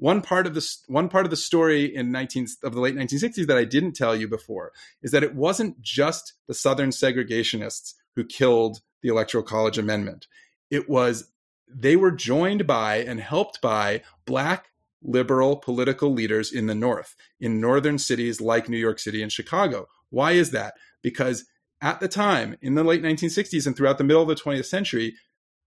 one 0.00 0.22
part 0.22 0.46
of 0.46 0.54
the 0.54 0.66
one 0.88 1.08
part 1.08 1.26
of 1.26 1.30
the 1.30 1.36
story 1.36 1.84
in 1.94 2.10
19 2.10 2.48
of 2.64 2.74
the 2.74 2.80
late 2.80 2.96
1960s 2.96 3.46
that 3.46 3.58
I 3.58 3.64
didn't 3.64 3.92
tell 3.92 4.16
you 4.16 4.26
before 4.26 4.72
is 5.02 5.12
that 5.12 5.22
it 5.22 5.34
wasn't 5.34 5.80
just 5.80 6.32
the 6.48 6.54
Southern 6.54 6.88
segregationists 6.88 7.94
who 8.16 8.24
killed 8.24 8.80
the 9.02 9.10
Electoral 9.10 9.44
College 9.44 9.78
Amendment. 9.78 10.26
It 10.70 10.88
was 10.88 11.30
they 11.68 11.96
were 11.96 12.10
joined 12.10 12.66
by 12.66 12.96
and 12.96 13.20
helped 13.20 13.60
by 13.60 14.02
black 14.24 14.68
liberal 15.02 15.56
political 15.56 16.12
leaders 16.12 16.50
in 16.52 16.66
the 16.66 16.74
North, 16.74 17.14
in 17.38 17.60
northern 17.60 17.98
cities 17.98 18.40
like 18.40 18.68
New 18.68 18.78
York 18.78 18.98
City 18.98 19.22
and 19.22 19.30
Chicago. 19.30 19.86
Why 20.08 20.32
is 20.32 20.50
that? 20.50 20.74
Because 21.02 21.44
at 21.82 22.00
the 22.00 22.08
time, 22.08 22.56
in 22.60 22.74
the 22.74 22.84
late 22.84 23.02
1960s 23.02 23.66
and 23.66 23.76
throughout 23.76 23.98
the 23.98 24.04
middle 24.04 24.22
of 24.22 24.28
the 24.28 24.34
20th 24.34 24.66
century, 24.66 25.14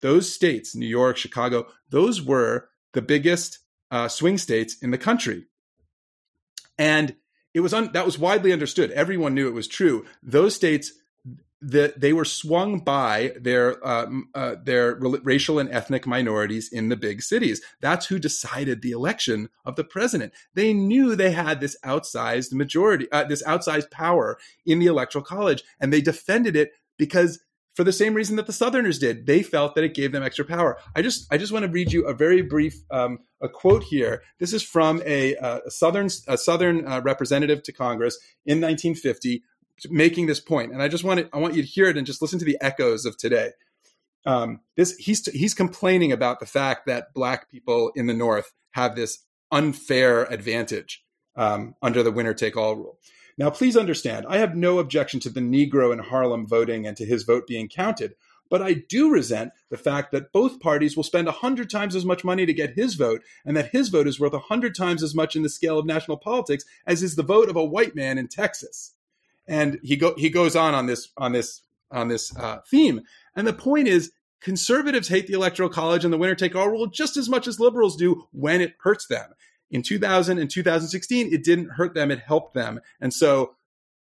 those 0.01 0.32
states, 0.32 0.75
New 0.75 0.88
York, 0.88 1.17
Chicago, 1.17 1.67
those 1.89 2.21
were 2.21 2.69
the 2.93 3.01
biggest 3.01 3.59
uh, 3.92 4.08
swing 4.08 4.38
states 4.38 4.78
in 4.82 4.92
the 4.92 4.98
country. 4.98 5.46
And 6.78 7.16
it 7.54 7.60
was 7.62 7.74
un- 7.74 7.92
that 7.94 8.06
was 8.06 8.18
widely 8.18 8.54
understood. 8.54 8.92
Everyone 8.92 9.34
knew 9.34 9.48
it 9.48 9.54
was 9.54 9.68
true. 9.68 10.06
Those 10.24 10.56
states 10.56 10.94
that 11.62 12.00
they 12.00 12.14
were 12.14 12.26
swung 12.26 12.80
by 12.80 13.34
their 13.38 13.86
uh, 13.86 14.08
uh, 14.34 14.56
their 14.64 14.96
racial 14.96 15.60
and 15.60 15.70
ethnic 15.70 16.08
minorities 16.08 16.70
in 16.72 16.88
the 16.90 16.96
big 16.96 17.22
cities. 17.22 17.62
That's 17.82 18.06
who 18.06 18.18
decided 18.18 18.82
the 18.82 18.92
election 18.92 19.50
of 19.66 19.76
the 19.76 19.84
president. 19.84 20.32
They 20.54 20.74
knew 20.74 21.16
they 21.16 21.32
had 21.32 21.60
this 21.60 21.78
outsized 21.84 22.54
majority, 22.54 23.12
uh, 23.12 23.26
this 23.26 23.44
outsized 23.44 23.92
power 23.92 24.38
in 24.66 24.80
the 24.80 24.86
electoral 24.86 25.24
college, 25.24 25.64
and 25.82 25.92
they 25.92 26.02
defended 26.02 26.56
it 26.56 26.72
because 26.98 27.40
for 27.80 27.86
the 27.86 27.93
same 27.93 28.13
reason 28.13 28.36
that 28.36 28.45
the 28.45 28.51
Southerners 28.51 28.99
did. 28.99 29.25
They 29.25 29.41
felt 29.41 29.73
that 29.75 29.86
it 29.86 29.93
gave 29.93 30.11
them 30.11 30.21
extra 30.21 30.43
power. 30.43 30.77
I 30.97 31.01
just 31.01 31.32
I 31.32 31.38
just 31.38 31.53
want 31.53 31.63
to 31.63 31.71
read 31.71 31.93
you 31.93 32.05
a 32.05 32.13
very 32.13 32.41
brief 32.41 32.75
um, 32.91 33.19
a 33.39 33.47
quote 33.47 33.84
here. 33.84 34.21
This 34.38 34.51
is 34.51 34.61
from 34.61 35.01
a, 35.05 35.38
uh, 35.38 35.61
a 35.65 35.71
Southern 35.71 36.09
a 36.27 36.38
Southern 36.38 36.86
uh, 36.86 36.99
representative 36.99 37.63
to 37.63 37.71
Congress 37.71 38.17
in 38.45 38.59
1950 38.59 39.43
making 39.89 40.25
this 40.25 40.41
point, 40.41 40.73
and 40.73 40.84
I 40.84 40.89
just 40.89 41.05
want 41.05 41.21
to, 41.21 41.30
I 41.32 41.38
want 41.38 41.55
you 41.55 41.61
to 41.61 41.67
hear 41.69 41.86
it 41.86 41.95
and 41.95 42.05
just 42.05 42.21
listen 42.21 42.38
to 42.39 42.43
the 42.43 42.57
echoes 42.59 43.05
of 43.05 43.15
today. 43.15 43.51
Um, 44.25 44.59
this 44.75 44.97
he's 44.97 45.25
he's 45.27 45.53
complaining 45.53 46.11
about 46.11 46.41
the 46.41 46.45
fact 46.45 46.86
that 46.88 47.13
black 47.13 47.49
people 47.49 47.93
in 47.95 48.07
the 48.07 48.13
North 48.13 48.51
have 48.71 48.97
this 48.97 49.19
unfair 49.53 50.23
advantage 50.23 51.05
um, 51.38 51.75
under 51.82 52.03
the 52.03 52.11
winner 52.11 52.34
take 52.34 52.57
all 52.57 52.75
rule. 52.75 52.99
Now, 53.40 53.50
please 53.50 53.78
understand, 53.78 54.26
I 54.28 54.38
have 54.40 54.58
no 54.58 54.80
objection 54.80 55.22
to 55.22 55.30
the 55.30 55.40
Negro 55.40 55.94
in 55.94 56.00
Harlem 56.00 56.46
voting 56.46 56.86
and 56.86 56.98
to 56.98 57.06
his 57.06 57.24
vote 57.24 57.48
being 57.48 57.70
counted, 57.70 58.16
but 58.50 58.62
I 58.62 58.74
do 58.74 59.10
resent 59.10 59.54
the 59.70 59.78
fact 59.78 60.12
that 60.12 60.34
both 60.34 60.60
parties 60.60 60.98
will 60.98 61.06
spend 61.06 61.26
100 61.26 61.70
times 61.70 61.96
as 61.96 62.04
much 62.04 62.26
money 62.26 62.46
to 62.46 62.54
get 62.54 62.74
his 62.74 62.96
vote, 62.96 63.22
and 63.46 63.56
that 63.56 63.70
his 63.70 63.88
vote 63.88 64.10
is 64.10 64.20
worth 64.20 64.34
100 64.34 64.76
times 64.76 65.02
as 65.02 65.16
much 65.16 65.38
in 65.38 65.44
the 65.44 65.50
scale 65.50 65.80
of 65.80 65.86
national 65.86 66.18
politics 66.18 66.66
as 66.86 67.02
is 67.02 67.16
the 67.16 67.24
vote 67.24 67.48
of 67.48 67.56
a 67.56 67.64
white 67.64 67.96
man 67.96 68.18
in 68.18 68.28
Texas. 68.28 68.96
And 69.48 69.80
he, 69.84 69.96
go, 69.96 70.16
he 70.18 70.30
goes 70.30 70.58
on 70.58 70.76
on 70.76 70.88
this, 70.88 71.08
on 71.16 71.32
this, 71.32 71.62
on 71.90 72.10
this 72.10 72.36
uh, 72.36 72.60
theme. 72.70 73.04
And 73.38 73.48
the 73.48 73.54
point 73.54 73.88
is, 73.88 74.12
conservatives 74.42 75.08
hate 75.08 75.28
the 75.28 75.34
electoral 75.34 75.70
college 75.70 76.04
and 76.04 76.14
the 76.14 76.18
winner 76.18 76.36
take 76.36 76.58
all 76.58 76.70
rule 76.70 76.88
just 76.88 77.16
as 77.16 77.30
much 77.30 77.48
as 77.48 77.58
liberals 77.58 77.96
do 77.96 78.28
when 78.32 78.60
it 78.60 78.76
hurts 78.82 79.08
them 79.08 79.34
in 79.72 79.82
2000 79.82 80.38
and 80.39 80.49
2016, 80.49 81.34
it 81.34 81.43
didn't 81.43 81.72
hurt 81.72 81.93
them, 81.93 82.11
it 82.11 82.20
helped 82.20 82.53
them. 82.53 82.80
And 82.99 83.13
so 83.13 83.55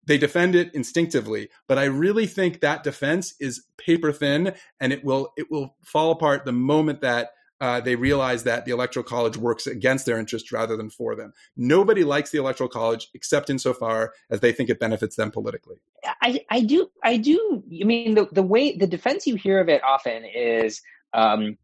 they 0.06 0.18
defend 0.18 0.54
it 0.54 0.72
instinctively, 0.74 1.48
but 1.66 1.78
I 1.78 1.84
really 1.84 2.26
think 2.26 2.60
that 2.60 2.84
defense 2.84 3.34
is 3.40 3.64
paper 3.76 4.12
thin 4.12 4.54
and 4.80 4.92
it 4.92 5.04
will 5.04 5.32
it 5.36 5.50
will 5.50 5.76
fall 5.82 6.12
apart 6.12 6.44
the 6.44 6.52
moment 6.52 7.00
that 7.00 7.30
uh, 7.60 7.80
they 7.80 7.96
realize 7.96 8.44
that 8.44 8.66
the 8.66 8.70
electoral 8.70 9.02
college 9.02 9.36
works 9.36 9.66
against 9.66 10.04
their 10.04 10.18
interests 10.18 10.52
rather 10.52 10.76
than 10.76 10.90
for 10.90 11.14
them. 11.16 11.32
Nobody 11.56 12.04
likes 12.04 12.30
the 12.30 12.38
electoral 12.38 12.68
college 12.68 13.08
except 13.14 13.48
insofar 13.48 14.12
as 14.30 14.40
they 14.40 14.52
think 14.52 14.68
it 14.68 14.78
benefits 14.78 15.16
them 15.16 15.30
politically. 15.30 15.76
I, 16.20 16.44
I 16.50 16.60
do 16.60 16.90
I 17.02 17.16
do 17.16 17.62
I 17.80 17.84
mean 17.84 18.14
the 18.14 18.28
the 18.30 18.42
way 18.42 18.76
the 18.76 18.86
defense 18.86 19.26
you 19.26 19.36
hear 19.36 19.58
of 19.58 19.68
it 19.68 19.82
often 19.82 20.24
is 20.24 20.82
um, 21.14 21.56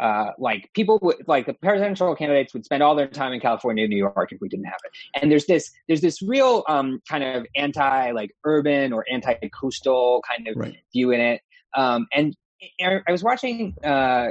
uh, 0.00 0.30
like 0.38 0.70
people 0.74 0.98
would 1.02 1.16
like 1.26 1.46
the 1.46 1.54
presidential 1.54 2.14
candidates 2.14 2.54
would 2.54 2.64
spend 2.64 2.82
all 2.82 2.94
their 2.94 3.08
time 3.08 3.32
in 3.32 3.40
California, 3.40 3.86
New 3.86 3.96
York 3.96 4.32
if 4.32 4.40
we 4.40 4.48
didn't 4.48 4.66
have 4.66 4.80
it. 4.84 5.20
And 5.20 5.30
there's 5.30 5.46
this 5.46 5.70
there's 5.88 6.00
this 6.00 6.22
real 6.22 6.64
um, 6.68 7.00
kind 7.08 7.24
of 7.24 7.46
anti 7.56 8.12
like 8.12 8.30
urban 8.44 8.92
or 8.92 9.04
anti 9.10 9.34
coastal 9.60 10.22
kind 10.28 10.48
of 10.48 10.56
right. 10.56 10.76
view 10.92 11.10
in 11.10 11.20
it. 11.20 11.40
Um, 11.74 12.06
and 12.12 12.36
I 12.82 13.10
was 13.10 13.22
watching 13.22 13.74
uh, 13.84 14.28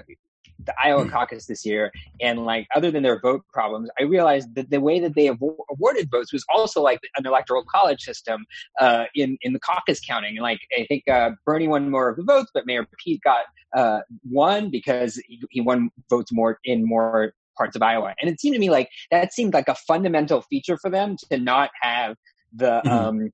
the 0.67 0.75
Iowa 0.81 1.05
mm. 1.05 1.11
caucus 1.11 1.47
this 1.47 1.65
year, 1.65 1.91
and 2.21 2.45
like 2.45 2.67
other 2.75 2.91
than 2.91 3.01
their 3.01 3.19
vote 3.19 3.41
problems, 3.51 3.89
I 3.99 4.03
realized 4.03 4.53
that 4.55 4.69
the 4.69 4.79
way 4.79 4.99
that 4.99 5.15
they 5.15 5.27
awarded 5.27 6.11
votes 6.11 6.31
was 6.31 6.45
also 6.53 6.81
like 6.81 6.99
an 7.17 7.25
electoral 7.25 7.63
college 7.73 8.01
system 8.01 8.45
uh, 8.79 9.05
in 9.15 9.37
in 9.41 9.53
the 9.53 9.59
caucus 9.59 9.99
counting. 9.99 10.37
And 10.37 10.43
like 10.43 10.59
I 10.77 10.85
think 10.85 11.07
uh, 11.07 11.31
Bernie 11.45 11.67
won 11.67 11.89
more 11.89 12.09
of 12.09 12.17
the 12.17 12.23
votes, 12.23 12.51
but 12.53 12.67
Mayor 12.67 12.85
Pete 13.03 13.21
got 13.23 13.45
uh, 13.75 14.01
one 14.29 14.69
because 14.69 15.15
he, 15.27 15.41
he 15.49 15.61
won 15.61 15.89
votes 16.09 16.31
more 16.31 16.59
in 16.63 16.85
more 16.85 17.33
parts 17.57 17.75
of 17.75 17.81
Iowa. 17.81 18.13
And 18.21 18.29
it 18.29 18.39
seemed 18.39 18.53
to 18.53 18.59
me 18.59 18.69
like 18.69 18.89
that 19.09 19.33
seemed 19.33 19.53
like 19.53 19.67
a 19.67 19.75
fundamental 19.75 20.41
feature 20.43 20.77
for 20.77 20.89
them 20.89 21.17
to 21.31 21.37
not 21.39 21.71
have 21.81 22.15
the 22.53 22.81
mm-hmm. 22.85 22.89
um, 22.89 23.31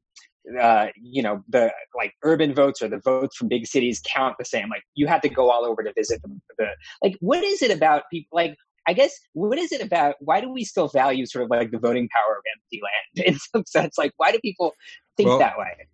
uh, 0.59 0.87
you 0.95 1.23
know, 1.23 1.43
the 1.47 1.71
like 1.95 2.13
urban 2.23 2.53
votes 2.53 2.81
or 2.81 2.87
the 2.89 2.99
votes 2.99 3.35
from 3.37 3.47
big 3.47 3.65
cities 3.65 4.01
count 4.05 4.35
the 4.37 4.45
same. 4.45 4.69
Like 4.69 4.83
you 4.95 5.07
had 5.07 5.21
to 5.21 5.29
go 5.29 5.49
all 5.49 5.65
over 5.65 5.83
to 5.83 5.93
visit 5.93 6.21
the, 6.21 6.39
the 6.57 6.67
like. 7.01 7.15
What 7.19 7.43
is 7.43 7.61
it 7.61 7.71
about 7.71 8.03
people? 8.11 8.35
Like, 8.35 8.55
I 8.87 8.93
guess 8.93 9.13
what 9.33 9.57
is 9.57 9.71
it 9.71 9.81
about? 9.81 10.15
Why 10.19 10.41
do 10.41 10.51
we 10.51 10.63
still 10.63 10.87
value 10.87 11.25
sort 11.25 11.45
of 11.45 11.49
like 11.49 11.71
the 11.71 11.79
voting 11.79 12.09
power 12.09 12.37
of 12.37 12.43
empty 12.55 12.81
land 12.81 13.27
in 13.33 13.39
some 13.39 13.63
sense? 13.65 13.97
Like, 13.97 14.11
why 14.17 14.31
do 14.31 14.39
people 14.39 14.73
think 15.17 15.29
well, 15.29 15.39
that 15.39 15.57
way? 15.57 15.87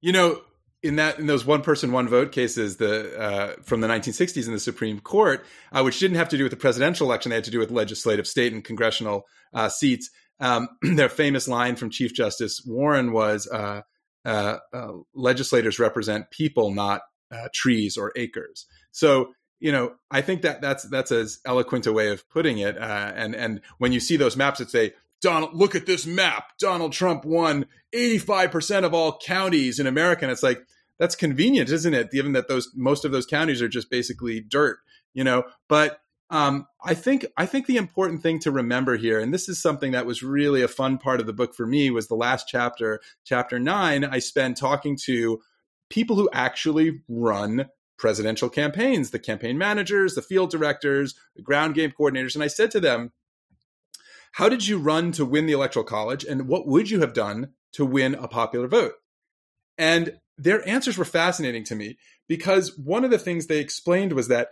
You 0.00 0.12
know, 0.12 0.40
in 0.82 0.96
that 0.96 1.18
in 1.18 1.26
those 1.26 1.44
one 1.44 1.62
person 1.62 1.92
one 1.92 2.08
vote 2.08 2.32
cases 2.32 2.76
the 2.78 3.18
uh, 3.18 3.52
from 3.62 3.80
the 3.80 3.88
1960s 3.88 4.46
in 4.46 4.52
the 4.52 4.60
Supreme 4.60 5.00
Court, 5.00 5.44
uh, 5.72 5.82
which 5.82 6.00
didn't 6.00 6.16
have 6.16 6.28
to 6.30 6.36
do 6.36 6.44
with 6.44 6.50
the 6.50 6.56
presidential 6.56 7.06
election, 7.06 7.30
they 7.30 7.36
had 7.36 7.44
to 7.44 7.50
do 7.50 7.60
with 7.60 7.70
legislative, 7.70 8.26
state, 8.26 8.52
and 8.52 8.64
congressional 8.64 9.26
uh, 9.54 9.68
seats. 9.68 10.10
Um, 10.40 10.68
their 10.82 11.08
famous 11.08 11.46
line 11.46 11.76
from 11.76 11.90
Chief 11.90 12.12
Justice 12.12 12.62
Warren 12.66 13.12
was, 13.12 13.48
uh, 14.24 14.58
uh, 14.72 14.92
legislators 15.14 15.78
represent 15.78 16.30
people, 16.30 16.72
not 16.72 17.02
uh, 17.30 17.48
trees 17.52 17.96
or 17.96 18.12
acres. 18.16 18.66
So 18.90 19.34
you 19.60 19.70
know, 19.70 19.94
I 20.10 20.22
think 20.22 20.42
that 20.42 20.60
that's 20.60 20.82
that's 20.84 21.12
as 21.12 21.38
eloquent 21.44 21.86
a 21.86 21.92
way 21.92 22.10
of 22.10 22.28
putting 22.28 22.58
it. 22.58 22.76
Uh, 22.76 23.12
and 23.14 23.34
and 23.34 23.60
when 23.78 23.92
you 23.92 24.00
see 24.00 24.16
those 24.16 24.36
maps 24.36 24.58
that 24.58 24.70
say 24.70 24.92
Donald, 25.22 25.54
look 25.54 25.74
at 25.74 25.86
this 25.86 26.04
map. 26.04 26.48
Donald 26.58 26.92
Trump 26.92 27.24
won 27.24 27.66
85% 27.94 28.84
of 28.84 28.92
all 28.92 29.18
counties 29.18 29.78
in 29.78 29.86
America. 29.86 30.24
And 30.24 30.32
it's 30.32 30.42
like, 30.42 30.66
that's 30.98 31.14
convenient, 31.14 31.70
isn't 31.70 31.94
it? 31.94 32.10
Given 32.10 32.32
that 32.32 32.48
those 32.48 32.70
most 32.74 33.04
of 33.04 33.12
those 33.12 33.24
counties 33.24 33.62
are 33.62 33.68
just 33.68 33.88
basically 33.88 34.40
dirt, 34.40 34.78
you 35.14 35.24
know. 35.24 35.44
But 35.68 36.00
um, 36.32 36.66
I 36.82 36.94
think 36.94 37.26
I 37.36 37.44
think 37.44 37.66
the 37.66 37.76
important 37.76 38.22
thing 38.22 38.38
to 38.40 38.50
remember 38.50 38.96
here, 38.96 39.20
and 39.20 39.34
this 39.34 39.50
is 39.50 39.60
something 39.60 39.92
that 39.92 40.06
was 40.06 40.22
really 40.22 40.62
a 40.62 40.68
fun 40.68 40.96
part 40.96 41.20
of 41.20 41.26
the 41.26 41.32
book 41.34 41.54
for 41.54 41.66
me, 41.66 41.90
was 41.90 42.08
the 42.08 42.14
last 42.14 42.48
chapter, 42.48 43.00
chapter 43.22 43.58
nine. 43.58 44.02
I 44.02 44.18
spent 44.18 44.56
talking 44.56 44.96
to 45.04 45.42
people 45.90 46.16
who 46.16 46.30
actually 46.32 47.02
run 47.06 47.68
presidential 47.98 48.48
campaigns, 48.48 49.10
the 49.10 49.18
campaign 49.18 49.58
managers, 49.58 50.14
the 50.14 50.22
field 50.22 50.50
directors, 50.50 51.14
the 51.36 51.42
ground 51.42 51.74
game 51.74 51.92
coordinators, 51.92 52.34
and 52.34 52.42
I 52.42 52.48
said 52.48 52.70
to 52.70 52.80
them, 52.80 53.12
"How 54.32 54.48
did 54.48 54.66
you 54.66 54.78
run 54.78 55.12
to 55.12 55.26
win 55.26 55.44
the 55.44 55.52
electoral 55.52 55.84
college, 55.84 56.24
and 56.24 56.48
what 56.48 56.66
would 56.66 56.88
you 56.88 57.00
have 57.00 57.12
done 57.12 57.52
to 57.72 57.84
win 57.84 58.14
a 58.14 58.26
popular 58.26 58.68
vote?" 58.68 58.94
And 59.76 60.18
their 60.38 60.66
answers 60.66 60.96
were 60.96 61.04
fascinating 61.04 61.64
to 61.64 61.74
me 61.74 61.98
because 62.26 62.78
one 62.78 63.04
of 63.04 63.10
the 63.10 63.18
things 63.18 63.46
they 63.46 63.60
explained 63.60 64.14
was 64.14 64.28
that 64.28 64.48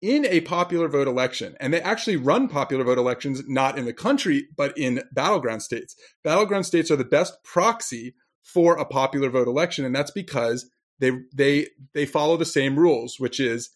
in 0.00 0.24
a 0.26 0.40
popular 0.42 0.88
vote 0.88 1.08
election, 1.08 1.56
and 1.58 1.72
they 1.74 1.80
actually 1.80 2.16
run 2.16 2.48
popular 2.48 2.84
vote 2.84 2.98
elections 2.98 3.42
not 3.48 3.78
in 3.78 3.84
the 3.84 3.92
country, 3.92 4.48
but 4.56 4.76
in 4.78 5.02
battleground 5.12 5.62
states. 5.62 5.96
Battleground 6.22 6.66
states 6.66 6.90
are 6.90 6.96
the 6.96 7.04
best 7.04 7.42
proxy 7.42 8.14
for 8.42 8.76
a 8.76 8.84
popular 8.84 9.28
vote 9.28 9.48
election, 9.48 9.84
and 9.84 9.94
that's 9.94 10.10
because 10.10 10.70
they 11.00 11.12
they 11.34 11.68
they 11.94 12.06
follow 12.06 12.36
the 12.36 12.44
same 12.44 12.78
rules, 12.78 13.16
which 13.18 13.40
is 13.40 13.70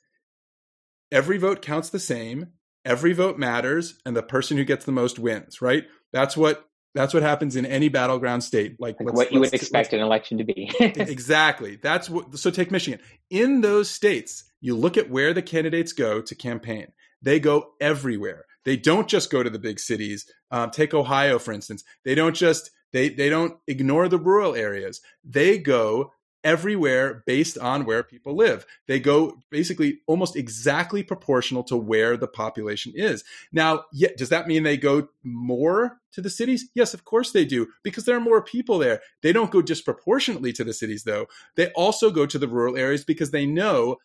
every 1.11 1.39
vote 1.39 1.61
counts 1.61 1.91
the 1.91 1.99
same, 1.99 2.53
every 2.85 3.12
vote 3.12 3.39
matters, 3.39 4.01
and 4.07 4.16
the 4.16 4.23
person 4.23 4.57
who 4.57 4.64
gets 4.64 4.85
the 4.85 4.93
most 4.93 5.18
wins. 5.18 5.61
Right? 5.61 5.85
That's 6.12 6.37
what 6.37 6.66
that's 6.95 7.14
what 7.14 7.23
happens 7.23 7.57
in 7.57 7.66
any 7.66 7.89
battleground 7.89 8.45
state. 8.45 8.77
Like, 8.79 9.01
like 9.01 9.14
what 9.14 9.33
you 9.33 9.41
would 9.41 9.55
expect 9.55 9.93
an 9.93 10.01
election 10.01 10.39
to 10.39 10.45
be. 10.45 10.70
exactly. 10.81 11.77
That's 11.77 12.09
what. 12.09 12.39
So 12.39 12.51
take 12.51 12.70
Michigan. 12.70 13.01
In 13.31 13.61
those 13.61 13.91
states, 13.91 14.45
you 14.63 14.75
look 14.75 14.97
at 14.97 15.11
where 15.11 15.35
the 15.35 15.43
candidates 15.43 15.93
go 15.93 16.23
to 16.23 16.35
campaign. 16.35 16.87
They 17.21 17.39
go 17.39 17.73
everywhere. 17.81 18.47
They 18.65 18.77
don't 18.77 19.09
just 19.09 19.31
go 19.31 19.43
to 19.43 19.51
the 19.51 19.59
big 19.59 19.79
cities. 19.79 20.31
Um, 20.51 20.71
take 20.71 20.95
Ohio, 20.95 21.39
for 21.39 21.53
instance. 21.53 21.85
They 22.05 22.15
don't 22.15 22.35
just 22.35 22.71
they 22.93 23.11
they 23.11 23.29
don't 23.29 23.59
ignore 23.67 24.09
the 24.09 24.19
rural 24.19 24.55
areas. 24.55 25.01
They 25.25 25.59
go 25.59 26.13
everywhere 26.45 27.23
based 27.27 27.57
on 27.59 27.85
where 27.85 28.03
people 28.03 28.35
live. 28.35 28.67
They 28.89 28.99
go 28.99 29.39
basically 29.51 30.01
almost 30.07 30.37
exactly 30.37 31.03
proportional 31.03 31.63
to 31.65 31.77
where 31.77 32.17
the 32.17 32.27
population 32.27 32.93
is. 32.97 33.25
Now, 33.53 33.85
yeah, 33.93 34.09
does 34.17 34.29
that 34.31 34.49
mean 34.49 34.63
they 34.63 34.77
go 34.77 35.09
more 35.23 35.99
to 36.13 36.21
the 36.21 36.31
cities? 36.31 36.69
Yes, 36.75 36.95
of 36.95 37.05
course 37.05 37.31
they 37.31 37.45
do, 37.45 37.69
because 37.83 38.05
there 38.05 38.17
are 38.17 38.21
more 38.21 38.43
people 38.43 38.79
there. 38.79 39.01
They 39.23 39.33
don't 39.33 39.53
go 39.53 39.63
disproportionately 39.63 40.53
to 40.55 40.65
the 40.65 40.75
cities, 40.75 41.05
though. 41.05 41.27
They 41.55 41.71
also 41.73 42.11
go 42.11 42.27
to 42.27 42.39
the 42.39 42.49
rural 42.49 42.77
areas 42.77 43.05
because 43.05 43.31
they 43.31 43.47
know 43.47 43.99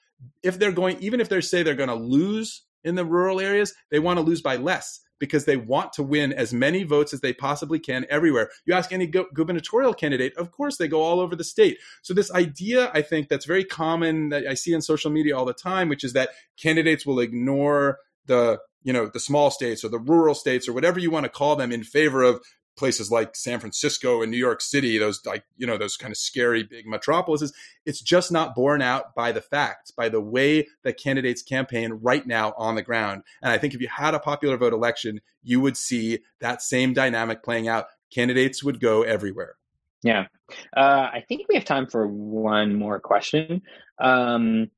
if 0.44 0.60
they're 0.60 0.72
going, 0.72 0.98
even 1.00 1.22
if 1.22 1.30
they 1.30 1.42
say 1.42 1.64
they're 1.64 1.76
going 1.76 1.90
to 1.90 1.96
lose 1.96 2.64
in 2.84 2.96
the 2.96 3.06
rural 3.06 3.40
areas, 3.40 3.74
they 3.92 4.00
want 4.00 4.18
to 4.18 4.26
lose 4.26 4.42
by 4.42 4.56
less 4.56 5.02
because 5.20 5.46
they 5.46 5.58
want 5.58 5.94
to 5.94 6.04
win 6.04 6.32
as 6.32 6.54
many 6.54 6.84
votes 6.84 7.14
as 7.14 7.22
they 7.22 7.34
possibly 7.34 7.80
can 7.80 8.06
everywhere. 8.10 8.50
You 8.66 8.74
ask 8.74 8.92
any 8.92 9.08
gubernatorial 9.08 9.94
candidate, 9.94 10.38
of 10.38 10.52
course, 10.52 10.78
they 10.78 10.88
go 10.88 11.02
all 11.02 11.20
over 11.20 11.36
the 11.36 11.44
state. 11.44 11.78
So, 12.04 12.14
this 12.14 12.32
idea, 12.32 12.92
I 12.94 13.02
think, 13.02 13.28
that's 13.28 13.46
very 13.46 13.64
common 13.64 14.30
that 14.30 14.46
I 14.48 14.54
see 14.54 14.74
in 14.74 14.82
social 14.82 15.12
media 15.12 15.38
all 15.38 15.46
the 15.46 15.54
time, 15.54 15.90
which 15.90 16.04
is 16.04 16.14
that 16.14 16.30
candidates 16.62 17.06
will 17.06 17.20
ignore 17.20 17.98
the 18.28 18.60
you 18.84 18.94
know 18.94 19.08
the 19.08 19.20
small 19.20 19.52
states 19.52 19.84
or 19.84 19.90
the 19.90 20.00
rural 20.00 20.36
states 20.36 20.68
or 20.68 20.74
whatever 20.74 21.00
you 21.00 21.12
want 21.12 21.24
to 21.26 21.30
call 21.30 21.56
them 21.56 21.72
in 21.72 21.84
favor 21.84 22.24
of 22.24 22.42
places 22.78 23.12
like 23.12 23.36
San 23.36 23.60
Francisco 23.60 24.22
and 24.22 24.32
New 24.32 24.38
York 24.38 24.62
City, 24.62 24.98
those 24.98 25.26
like, 25.26 25.44
you 25.58 25.68
know, 25.68 25.78
those 25.78 25.98
kind 25.98 26.12
of 26.12 26.18
scary 26.18 26.64
big 26.64 26.86
metropolises, 26.86 27.52
it's 27.86 28.00
just 28.00 28.32
not 28.32 28.56
borne 28.56 28.82
out 28.82 29.16
by 29.16 29.32
the 29.32 29.42
facts, 29.42 29.92
by 29.92 30.08
the 30.08 30.22
way 30.22 30.68
that 30.84 30.98
candidates 30.98 31.42
campaign 31.42 31.94
right 32.02 32.26
now 32.26 32.54
on 32.58 32.76
the 32.76 32.82
ground. 32.82 33.24
And 33.42 33.52
I 33.52 33.58
think 33.58 33.74
if 33.74 33.82
you 33.82 33.88
had 33.90 34.14
a 34.14 34.20
popular 34.20 34.56
vote 34.58 34.74
election, 34.74 35.20
you 35.44 35.60
would 35.60 35.76
see 35.76 36.20
that 36.40 36.62
same 36.62 36.94
dynamic 36.94 37.44
playing 37.44 37.68
out. 37.68 37.88
Candidates 38.14 38.64
would 38.64 38.80
go 38.80 39.02
everywhere. 39.02 39.56
Yeah. 40.04 40.28
Uh, 40.76 41.10
I 41.12 41.26
think 41.28 41.48
we 41.50 41.56
have 41.56 41.66
time 41.66 41.88
for 41.88 42.08
one 42.08 42.76
more 42.76 43.00
question. 43.00 43.64
Um, 44.00 44.70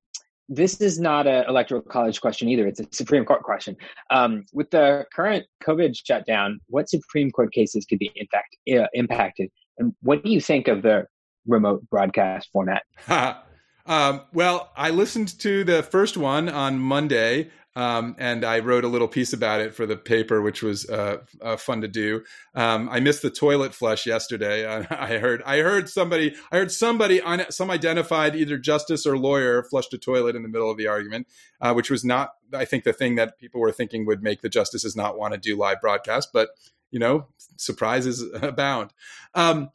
this 0.50 0.82
is 0.82 1.00
not 1.00 1.28
an 1.28 1.46
electoral 1.48 1.82
college 1.82 2.20
question 2.20 2.50
either. 2.50 2.68
It's 2.68 2.80
a 2.80 2.88
Supreme 2.92 3.24
Court 3.24 3.44
question. 3.44 3.78
Um, 4.10 4.46
with 4.52 4.72
the 4.72 5.06
current 5.14 5.46
COVID 5.64 5.96
shutdown, 5.96 6.60
what 6.68 6.90
Supreme 6.90 7.30
Court 7.30 7.54
cases 7.54 7.86
could 7.86 8.00
be 8.00 8.12
in 8.16 8.28
fact 8.28 8.58
uh, 8.74 8.88
impacted, 8.94 9.52
and 9.78 9.96
what 10.02 10.24
do 10.24 10.32
you 10.32 10.42
think 10.42 10.68
of 10.68 10.82
the 10.82 11.06
remote 11.48 11.88
broadcast 11.90 12.50
format? 12.52 12.84
um, 13.86 14.22
well, 14.34 14.72
I 14.76 14.90
listened 14.90 15.40
to 15.40 15.64
the 15.64 15.84
first 15.84 16.18
one 16.18 16.50
on 16.50 16.80
Monday. 16.80 17.52
Um, 17.80 18.18
and 18.18 18.44
I 18.44 18.60
wrote 18.60 18.84
a 18.84 18.90
little 18.90 19.08
piece 19.08 19.32
about 19.32 19.62
it 19.62 19.74
for 19.74 19.86
the 19.86 19.96
paper, 19.96 20.42
which 20.42 20.62
was 20.62 20.90
uh, 20.90 21.20
uh, 21.42 21.56
fun 21.56 21.80
to 21.80 21.88
do. 21.88 22.26
Um, 22.54 22.90
I 22.90 23.00
missed 23.00 23.22
the 23.22 23.30
toilet 23.30 23.74
flush 23.74 24.06
yesterday. 24.06 24.68
I, 24.68 24.80
I, 24.90 25.18
heard 25.18 25.42
I 25.44 25.60
heard 25.60 25.88
somebody 25.88 26.36
I 26.52 26.58
heard 26.58 26.74
somebody 26.74 27.22
some 27.52 27.72
identified 27.72 28.36
either 28.36 28.58
justice 28.58 29.06
or 29.06 29.18
lawyer 29.18 29.64
flushed 29.64 29.94
a 29.94 29.98
toilet 29.98 30.36
in 30.36 30.44
the 30.44 30.50
middle 30.50 30.70
of 30.70 30.76
the 30.76 30.88
argument, 30.88 31.28
uh, 31.62 31.72
which 31.72 31.90
was 31.90 32.04
not 32.04 32.34
I 32.54 32.66
think 32.66 32.84
the 32.84 32.92
thing 32.92 33.16
that 33.16 33.40
people 33.40 33.62
were 33.62 33.72
thinking 33.72 34.06
would 34.08 34.22
make 34.22 34.42
the 34.42 34.50
justices 34.50 34.98
not 34.98 35.18
want 35.18 35.34
to 35.34 35.40
do 35.40 35.56
live 35.56 35.80
broadcast, 35.80 36.32
but 36.34 36.50
you 36.92 37.00
know 37.00 37.28
surprises 37.56 38.26
abound. 38.42 38.92
Um, 39.36 39.70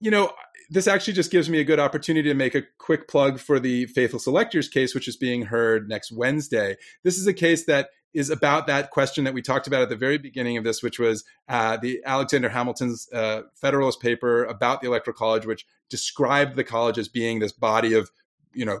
you 0.00 0.10
know 0.10 0.32
this 0.74 0.88
actually 0.88 1.12
just 1.12 1.30
gives 1.30 1.48
me 1.48 1.60
a 1.60 1.64
good 1.64 1.78
opportunity 1.78 2.28
to 2.28 2.34
make 2.34 2.56
a 2.56 2.62
quick 2.78 3.06
plug 3.06 3.38
for 3.38 3.60
the 3.60 3.86
Faithful 3.86 4.20
Electors 4.26 4.68
case, 4.68 4.92
which 4.92 5.06
is 5.06 5.16
being 5.16 5.42
heard 5.42 5.88
next 5.88 6.10
Wednesday. 6.10 6.76
This 7.04 7.16
is 7.16 7.28
a 7.28 7.32
case 7.32 7.66
that 7.66 7.90
is 8.12 8.28
about 8.28 8.66
that 8.66 8.90
question 8.90 9.22
that 9.22 9.34
we 9.34 9.40
talked 9.40 9.68
about 9.68 9.82
at 9.82 9.88
the 9.88 9.94
very 9.94 10.18
beginning 10.18 10.56
of 10.56 10.64
this, 10.64 10.82
which 10.82 10.98
was 10.98 11.22
uh, 11.48 11.76
the 11.76 12.02
Alexander 12.04 12.48
Hamilton's 12.48 13.08
uh, 13.12 13.42
Federalist 13.54 14.00
paper 14.00 14.44
about 14.44 14.80
the 14.80 14.88
Electoral 14.88 15.16
College, 15.16 15.46
which 15.46 15.64
described 15.90 16.56
the 16.56 16.64
college 16.64 16.98
as 16.98 17.08
being 17.08 17.38
this 17.38 17.52
body 17.52 17.94
of, 17.94 18.10
you 18.52 18.64
know, 18.64 18.80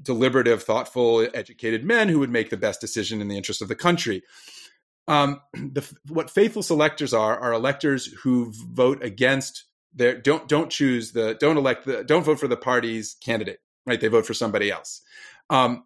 deliberative, 0.00 0.62
thoughtful, 0.62 1.28
educated 1.34 1.84
men 1.84 2.08
who 2.08 2.20
would 2.20 2.30
make 2.30 2.48
the 2.48 2.56
best 2.56 2.80
decision 2.80 3.20
in 3.20 3.28
the 3.28 3.36
interest 3.36 3.60
of 3.60 3.68
the 3.68 3.74
country. 3.74 4.22
Um, 5.06 5.42
the, 5.52 5.86
what 6.08 6.30
faithful 6.30 6.64
electors 6.70 7.12
are 7.12 7.38
are 7.38 7.52
electors 7.52 8.06
who 8.06 8.50
vote 8.54 9.04
against 9.04 9.64
they 9.94 10.14
don't 10.14 10.48
don't 10.48 10.70
choose 10.70 11.12
the 11.12 11.34
don't 11.40 11.56
elect 11.56 11.84
the 11.84 12.04
don't 12.04 12.24
vote 12.24 12.40
for 12.40 12.48
the 12.48 12.56
party's 12.56 13.16
candidate 13.22 13.60
right? 13.88 14.00
They 14.00 14.08
vote 14.08 14.26
for 14.26 14.34
somebody 14.34 14.70
else. 14.70 15.02
Um, 15.50 15.84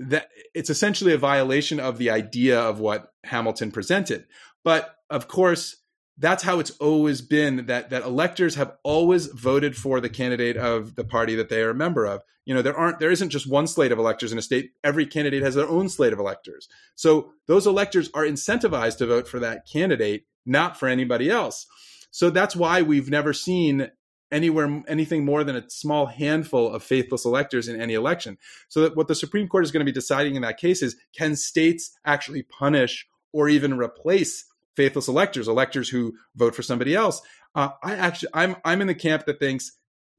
that 0.00 0.28
it's 0.54 0.70
essentially 0.70 1.12
a 1.12 1.18
violation 1.18 1.78
of 1.78 1.98
the 1.98 2.08
idea 2.10 2.58
of 2.58 2.80
what 2.80 3.12
Hamilton 3.24 3.70
presented. 3.70 4.24
But 4.64 4.96
of 5.10 5.28
course, 5.28 5.76
that's 6.16 6.42
how 6.42 6.58
it's 6.58 6.70
always 6.72 7.20
been 7.20 7.66
that 7.66 7.90
that 7.90 8.02
electors 8.02 8.54
have 8.54 8.76
always 8.82 9.26
voted 9.26 9.76
for 9.76 10.00
the 10.00 10.08
candidate 10.08 10.56
of 10.56 10.94
the 10.94 11.04
party 11.04 11.34
that 11.34 11.50
they 11.50 11.62
are 11.62 11.70
a 11.70 11.74
member 11.74 12.06
of. 12.06 12.22
You 12.46 12.54
know 12.54 12.62
there 12.62 12.76
aren't 12.76 12.98
there 12.98 13.10
isn't 13.10 13.28
just 13.28 13.48
one 13.48 13.66
slate 13.66 13.92
of 13.92 13.98
electors 13.98 14.32
in 14.32 14.38
a 14.38 14.42
state. 14.42 14.70
Every 14.82 15.04
candidate 15.04 15.42
has 15.42 15.54
their 15.54 15.68
own 15.68 15.90
slate 15.90 16.14
of 16.14 16.18
electors. 16.18 16.66
So 16.94 17.32
those 17.46 17.66
electors 17.66 18.10
are 18.14 18.24
incentivized 18.24 18.98
to 18.98 19.06
vote 19.06 19.28
for 19.28 19.38
that 19.40 19.66
candidate 19.70 20.24
not 20.46 20.78
for 20.78 20.88
anybody 20.88 21.30
else 21.30 21.66
so 22.10 22.30
that's 22.30 22.56
why 22.56 22.82
we've 22.82 23.10
never 23.10 23.32
seen 23.32 23.90
anywhere 24.32 24.82
anything 24.86 25.24
more 25.24 25.42
than 25.42 25.56
a 25.56 25.68
small 25.68 26.06
handful 26.06 26.72
of 26.72 26.84
faithless 26.84 27.24
electors 27.24 27.66
in 27.66 27.80
any 27.80 27.94
election 27.94 28.38
so 28.68 28.82
that 28.82 28.96
what 28.96 29.08
the 29.08 29.14
supreme 29.14 29.48
court 29.48 29.64
is 29.64 29.72
going 29.72 29.84
to 29.84 29.90
be 29.90 29.94
deciding 29.94 30.36
in 30.36 30.42
that 30.42 30.56
case 30.56 30.82
is 30.82 30.96
can 31.16 31.34
states 31.34 31.98
actually 32.04 32.42
punish 32.42 33.08
or 33.32 33.48
even 33.48 33.76
replace 33.76 34.44
faithless 34.76 35.08
electors, 35.08 35.48
electors 35.48 35.88
who 35.88 36.14
vote 36.36 36.54
for 36.54 36.62
somebody 36.62 36.94
else. 36.94 37.20
Uh, 37.54 37.70
I 37.82 37.94
actually, 37.94 38.30
I'm 38.32 38.56
I'm 38.64 38.80
in 38.80 38.86
the 38.86 38.94
camp 38.94 39.26
that 39.26 39.38
thinks 39.38 39.72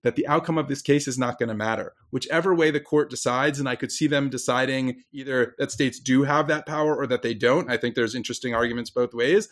that 0.03 0.15
the 0.15 0.27
outcome 0.27 0.57
of 0.57 0.67
this 0.67 0.81
case 0.81 1.07
is 1.07 1.17
not 1.17 1.37
going 1.37 1.49
to 1.49 1.55
matter. 1.55 1.93
Whichever 2.09 2.55
way 2.55 2.71
the 2.71 2.79
court 2.79 3.09
decides, 3.09 3.59
and 3.59 3.69
I 3.69 3.75
could 3.75 3.91
see 3.91 4.07
them 4.07 4.29
deciding 4.29 5.03
either 5.11 5.55
that 5.59 5.71
states 5.71 5.99
do 5.99 6.23
have 6.23 6.47
that 6.47 6.65
power 6.65 6.95
or 6.95 7.05
that 7.07 7.21
they 7.21 7.33
don't. 7.33 7.69
I 7.69 7.77
think 7.77 7.95
there's 7.95 8.15
interesting 8.15 8.53
arguments 8.53 8.89
both 8.89 9.13
ways. 9.13 9.47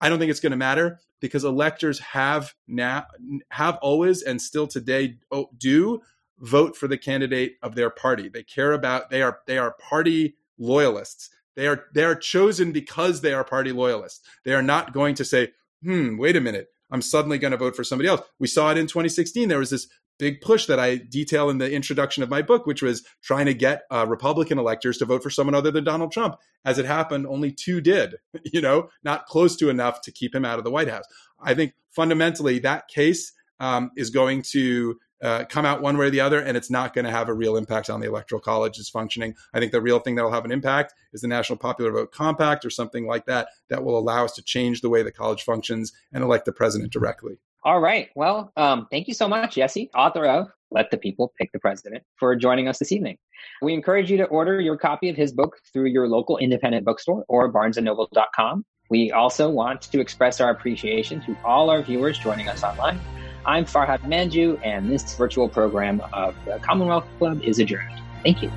I 0.00 0.08
don't 0.08 0.18
think 0.18 0.30
it's 0.30 0.40
going 0.40 0.52
to 0.52 0.56
matter 0.56 1.00
because 1.20 1.44
electors 1.44 1.98
have 2.00 2.54
now 2.68 3.06
have 3.50 3.78
always 3.80 4.22
and 4.22 4.40
still 4.40 4.66
today 4.66 5.16
do 5.56 6.00
vote 6.38 6.76
for 6.76 6.88
the 6.88 6.98
candidate 6.98 7.54
of 7.62 7.74
their 7.74 7.90
party. 7.90 8.28
They 8.28 8.42
care 8.42 8.72
about 8.72 9.10
they 9.10 9.22
are 9.22 9.38
they 9.46 9.58
are 9.58 9.76
party 9.88 10.36
loyalists. 10.58 11.30
They 11.56 11.66
are 11.66 11.84
they 11.94 12.04
are 12.04 12.16
chosen 12.16 12.72
because 12.72 13.20
they 13.20 13.32
are 13.32 13.44
party 13.44 13.72
loyalists. 13.72 14.20
They 14.44 14.54
are 14.54 14.62
not 14.62 14.92
going 14.92 15.14
to 15.16 15.24
say, 15.24 15.52
"Hmm, 15.82 16.16
wait 16.18 16.36
a 16.36 16.40
minute, 16.40 16.68
I'm 16.90 17.02
suddenly 17.02 17.38
going 17.38 17.52
to 17.52 17.56
vote 17.56 17.76
for 17.76 17.84
somebody 17.84 18.08
else." 18.08 18.22
We 18.38 18.48
saw 18.48 18.70
it 18.70 18.78
in 18.78 18.86
2016. 18.86 19.48
There 19.48 19.58
was 19.58 19.70
this 19.70 19.88
big 20.18 20.40
push 20.40 20.66
that 20.66 20.78
I 20.78 20.96
detail 20.96 21.50
in 21.50 21.58
the 21.58 21.70
introduction 21.70 22.22
of 22.22 22.30
my 22.30 22.42
book, 22.42 22.66
which 22.66 22.82
was 22.82 23.04
trying 23.22 23.46
to 23.46 23.54
get 23.54 23.82
uh, 23.90 24.06
Republican 24.08 24.58
electors 24.58 24.98
to 24.98 25.04
vote 25.04 25.22
for 25.22 25.30
someone 25.30 25.54
other 25.54 25.70
than 25.70 25.84
Donald 25.84 26.12
Trump. 26.12 26.36
As 26.64 26.78
it 26.78 26.86
happened, 26.86 27.26
only 27.26 27.52
two 27.52 27.80
did. 27.80 28.16
You 28.52 28.60
know, 28.60 28.88
not 29.02 29.26
close 29.26 29.56
to 29.56 29.68
enough 29.68 30.00
to 30.02 30.12
keep 30.12 30.34
him 30.34 30.44
out 30.44 30.58
of 30.58 30.64
the 30.64 30.70
White 30.70 30.88
House. 30.88 31.04
I 31.42 31.54
think 31.54 31.74
fundamentally 31.90 32.60
that 32.60 32.86
case 32.86 33.32
um, 33.58 33.90
is 33.96 34.10
going 34.10 34.42
to 34.52 34.96
uh, 35.22 35.44
come 35.46 35.64
out 35.64 35.80
one 35.80 35.96
way 35.96 36.06
or 36.06 36.10
the 36.10 36.20
other, 36.20 36.38
and 36.38 36.56
it's 36.56 36.70
not 36.70 36.94
going 36.94 37.06
to 37.06 37.10
have 37.10 37.28
a 37.28 37.34
real 37.34 37.56
impact 37.56 37.88
on 37.88 38.00
the 38.00 38.06
electoral 38.06 38.40
college's 38.40 38.90
functioning. 38.90 39.34
I 39.54 39.58
think 39.58 39.72
the 39.72 39.80
real 39.80 39.98
thing 39.98 40.14
that 40.16 40.22
will 40.22 40.32
have 40.32 40.44
an 40.44 40.52
impact 40.52 40.94
is 41.12 41.22
the 41.22 41.28
National 41.28 41.56
Popular 41.56 41.90
Vote 41.90 42.12
Compact 42.12 42.64
or 42.64 42.70
something 42.70 43.06
like 43.06 43.26
that 43.26 43.48
that 43.70 43.82
will 43.82 43.98
allow 43.98 44.24
us 44.24 44.32
to 44.34 44.42
change 44.42 44.82
the 44.82 44.90
way 44.90 45.02
the 45.02 45.10
college 45.10 45.42
functions 45.42 45.92
and 46.12 46.22
elect 46.22 46.44
the 46.44 46.52
president 46.52 46.92
directly. 46.92 47.38
All 47.64 47.80
right. 47.80 48.10
Well, 48.14 48.52
um, 48.56 48.86
thank 48.90 49.08
you 49.08 49.14
so 49.14 49.26
much, 49.26 49.54
Jesse, 49.54 49.90
author 49.94 50.26
of 50.26 50.48
Let 50.70 50.90
the 50.90 50.98
People 50.98 51.32
Pick 51.38 51.50
the 51.52 51.58
President, 51.58 52.02
for 52.18 52.36
joining 52.36 52.68
us 52.68 52.78
this 52.78 52.92
evening. 52.92 53.16
We 53.62 53.72
encourage 53.72 54.10
you 54.10 54.18
to 54.18 54.24
order 54.24 54.60
your 54.60 54.76
copy 54.76 55.08
of 55.08 55.16
his 55.16 55.32
book 55.32 55.56
through 55.72 55.86
your 55.86 56.08
local 56.08 56.36
independent 56.38 56.84
bookstore 56.84 57.24
or 57.28 57.52
barnesandnoble.com. 57.52 58.64
We 58.90 59.12
also 59.12 59.48
want 59.48 59.82
to 59.82 60.00
express 60.00 60.40
our 60.40 60.50
appreciation 60.50 61.22
to 61.22 61.36
all 61.42 61.70
our 61.70 61.82
viewers 61.82 62.18
joining 62.18 62.48
us 62.48 62.62
online 62.62 63.00
I'm 63.46 63.66
Farhad 63.66 64.00
Manjoo, 64.00 64.58
and 64.64 64.90
this 64.90 65.14
virtual 65.16 65.50
program 65.50 66.02
of 66.14 66.34
the 66.46 66.58
Commonwealth 66.60 67.06
Club 67.18 67.42
is 67.42 67.58
adjourned. 67.58 68.00
Thank 68.22 68.42
you. 68.42 68.50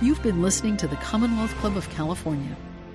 You've 0.00 0.22
been 0.22 0.40
listening 0.40 0.78
to 0.78 0.88
the 0.88 0.96
Commonwealth 0.96 1.54
Club 1.56 1.76
of 1.76 1.88
California. 1.90 2.56